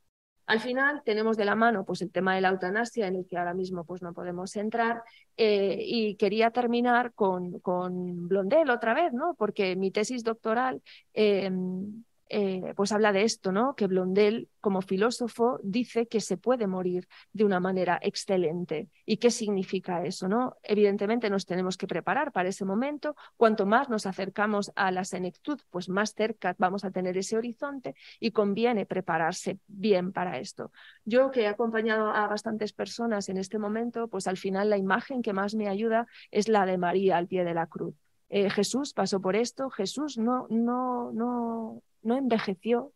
Al 0.47 0.59
final 0.59 1.01
tenemos 1.03 1.37
de 1.37 1.45
la 1.45 1.55
mano 1.55 1.85
pues, 1.85 2.01
el 2.01 2.11
tema 2.11 2.35
de 2.35 2.41
la 2.41 2.49
eutanasia, 2.49 3.07
en 3.07 3.15
el 3.15 3.25
que 3.25 3.37
ahora 3.37 3.55
mismo 3.55 3.83
pues, 3.83 4.01
no 4.01 4.13
podemos 4.13 4.55
entrar, 4.55 5.01
eh, 5.37 5.77
y 5.79 6.15
quería 6.15 6.51
terminar 6.51 7.13
con, 7.13 7.59
con 7.61 8.27
Blondel 8.27 8.69
otra 8.69 8.93
vez, 8.93 9.11
¿no? 9.11 9.33
porque 9.37 9.75
mi 9.75 9.91
tesis 9.91 10.23
doctoral 10.23 10.83
em, 11.13 12.03
eh, 12.27 12.73
pues 12.75 12.91
habla 12.91 13.11
de 13.11 13.23
esto, 13.23 13.51
¿no? 13.51 13.75
Que 13.75 13.87
Blondel, 13.87 14.49
como 14.59 14.81
filósofo, 14.81 15.59
dice 15.61 16.07
que 16.07 16.21
se 16.21 16.37
puede 16.37 16.65
morir 16.65 17.07
de 17.33 17.45
una 17.45 17.59
manera 17.59 17.99
excelente. 18.01 18.89
¿Y 19.05 19.17
qué 19.17 19.29
significa 19.29 20.03
eso, 20.03 20.27
no? 20.27 20.57
Evidentemente 20.63 21.29
nos 21.29 21.45
tenemos 21.45 21.77
que 21.77 21.85
preparar 21.85 22.31
para 22.31 22.49
ese 22.49 22.65
momento. 22.65 23.15
Cuanto 23.37 23.65
más 23.65 23.89
nos 23.89 24.07
acercamos 24.07 24.71
a 24.75 24.91
la 24.91 25.03
senectud, 25.03 25.59
pues 25.69 25.87
más 25.87 26.13
cerca 26.13 26.55
vamos 26.57 26.83
a 26.83 26.91
tener 26.91 27.15
ese 27.17 27.37
horizonte 27.37 27.95
y 28.19 28.31
conviene 28.31 28.87
prepararse 28.87 29.59
bien 29.67 30.11
para 30.11 30.39
esto. 30.39 30.71
Yo 31.03 31.29
que 31.29 31.41
he 31.41 31.47
acompañado 31.47 32.09
a 32.09 32.27
bastantes 32.27 32.73
personas 32.73 33.29
en 33.29 33.37
este 33.37 33.59
momento, 33.59 34.07
pues 34.07 34.27
al 34.27 34.37
final 34.37 34.69
la 34.71 34.77
imagen 34.77 35.21
que 35.21 35.33
más 35.33 35.53
me 35.53 35.67
ayuda 35.67 36.07
es 36.31 36.47
la 36.47 36.65
de 36.65 36.77
María 36.77 37.17
al 37.17 37.27
pie 37.27 37.43
de 37.43 37.53
la 37.53 37.67
cruz. 37.67 37.95
Eh, 38.29 38.49
Jesús 38.49 38.93
pasó 38.93 39.21
por 39.21 39.35
esto, 39.35 39.69
Jesús 39.69 40.17
no, 40.17 40.47
no, 40.49 41.11
no, 41.11 41.83
no 42.05 42.17
envejeció 42.17 42.93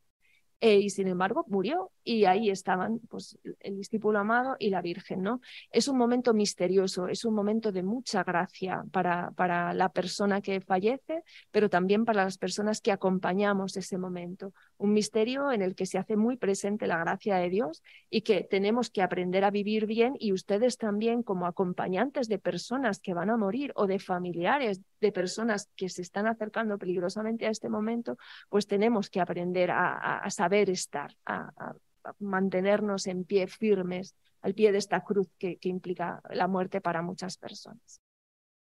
eh, 0.62 0.80
y 0.80 0.90
sin 0.90 1.08
embargo 1.08 1.46
murió 1.48 1.92
y 2.04 2.26
ahí 2.26 2.50
estaban 2.50 3.00
pues, 3.08 3.38
el 3.62 3.78
discípulo 3.78 4.20
amado 4.20 4.58
y 4.60 4.72
la 4.72 4.82
Virgen. 4.82 5.22
¿no? 5.22 5.40
Es 5.72 5.88
un 5.88 5.98
momento 5.98 6.34
misterioso, 6.34 7.08
es 7.08 7.24
un 7.24 7.34
momento 7.34 7.72
de 7.72 7.84
mucha 7.84 8.24
gracia 8.24 8.84
para, 8.92 9.32
para 9.32 9.74
la 9.74 9.90
persona 9.90 10.42
que 10.42 10.60
fallece, 10.60 11.24
pero 11.52 11.70
también 11.70 12.04
para 12.04 12.26
las 12.26 12.38
personas 12.38 12.82
que 12.82 12.92
acompañamos 12.92 13.78
ese 13.78 13.98
momento. 13.98 14.54
Un 14.78 14.92
misterio 14.92 15.52
en 15.52 15.62
el 15.62 15.76
que 15.76 15.86
se 15.86 15.98
hace 15.98 16.18
muy 16.18 16.36
presente 16.36 16.88
la 16.88 16.98
gracia 16.98 17.38
de 17.38 17.50
Dios 17.50 17.82
y 18.10 18.22
que 18.22 18.44
tenemos 18.44 18.90
que 18.90 19.02
aprender 19.02 19.46
a 19.46 19.52
vivir 19.52 19.86
bien 19.86 20.16
y 20.20 20.34
ustedes 20.34 20.78
también 20.78 21.24
como 21.24 21.46
acompañantes 21.46 22.28
de 22.28 22.40
personas 22.40 23.00
que 23.00 23.14
van 23.14 23.30
a 23.30 23.38
morir 23.38 23.72
o 23.76 23.88
de 23.88 24.00
familiares 24.00 24.82
de 25.02 25.12
personas 25.12 25.70
que 25.76 25.90
se 25.90 26.02
están 26.02 26.28
acercando 26.28 26.78
peligrosamente 26.78 27.48
a 27.48 27.50
este 27.50 27.70
momento, 27.70 28.18
pues 28.50 28.68
tenemos 28.68 29.10
que 29.10 29.22
aprender 29.22 29.72
a, 29.72 30.28
saber 30.30 30.70
estar, 30.70 31.16
a 31.26 31.74
mantenernos 32.20 33.08
en 33.08 33.24
pie 33.24 33.48
firmes 33.48 34.16
al 34.42 34.54
pie 34.54 34.72
de 34.72 34.78
esta 34.78 35.04
cruz 35.04 35.28
que, 35.38 35.58
implica 35.64 36.22
la 36.30 36.48
muerte 36.48 36.82
para 36.82 37.02
muchas 37.02 37.38
personas. 37.38 38.02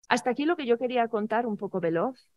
Hasta 0.07 0.29
aquí 0.29 0.45
lo 0.45 0.55
que 0.55 0.65
yo 0.65 0.77
quería 0.77 1.07
contar 1.07 1.47
un 1.47 1.57
poco 1.57 1.79
veloz, 1.79 2.29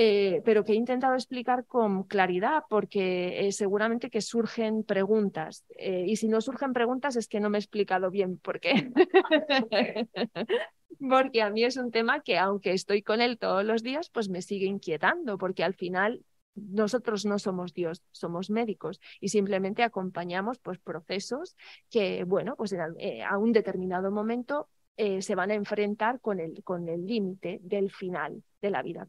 eh, 0.00 0.42
pero 0.44 0.64
que 0.64 0.74
he 0.74 0.76
intentado 0.76 1.14
explicar 1.14 1.66
con 1.66 2.04
claridad 2.04 2.62
porque 2.70 3.48
eh, 3.48 3.50
seguramente 3.50 4.10
que 4.10 4.20
surgen 4.20 4.84
preguntas. 4.84 5.64
Eh, 5.76 6.04
y 6.06 6.14
si 6.14 6.28
no 6.28 6.40
surgen 6.40 6.72
preguntas 6.72 7.16
es 7.16 7.26
que 7.26 7.40
no 7.40 7.50
me 7.50 7.58
he 7.58 7.60
explicado 7.60 8.08
bien 8.08 8.38
por 8.38 8.60
qué. 8.60 8.92
porque 11.00 11.42
a 11.42 11.50
mí 11.50 11.64
es 11.64 11.76
un 11.76 11.90
tema 11.90 12.20
que 12.20 12.38
aunque 12.38 12.74
estoy 12.74 13.02
con 13.02 13.20
él 13.20 13.38
todos 13.38 13.64
los 13.64 13.82
días, 13.82 14.08
pues 14.10 14.28
me 14.28 14.40
sigue 14.40 14.66
inquietando 14.66 15.36
porque 15.36 15.64
al 15.64 15.74
final 15.74 16.24
nosotros 16.54 17.26
no 17.26 17.40
somos 17.40 17.74
Dios, 17.74 18.00
somos 18.12 18.50
médicos 18.50 19.00
y 19.20 19.30
simplemente 19.30 19.82
acompañamos 19.82 20.60
pues, 20.60 20.78
procesos 20.78 21.56
que, 21.90 22.22
bueno, 22.22 22.54
pues 22.54 22.72
a 22.72 23.36
un 23.36 23.50
determinado 23.50 24.12
momento 24.12 24.68
se 24.96 25.34
van 25.34 25.50
a 25.50 25.54
enfrentar 25.54 26.20
con 26.20 26.38
el 26.38 26.62
con 26.62 26.88
el 26.88 27.04
límite 27.04 27.58
del 27.62 27.90
final 27.90 28.44
de 28.60 28.70
la 28.70 28.82
vida, 28.82 29.06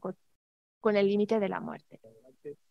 con 0.80 0.96
el 0.96 1.06
límite 1.06 1.40
de 1.40 1.48
la 1.48 1.60
muerte. 1.60 2.00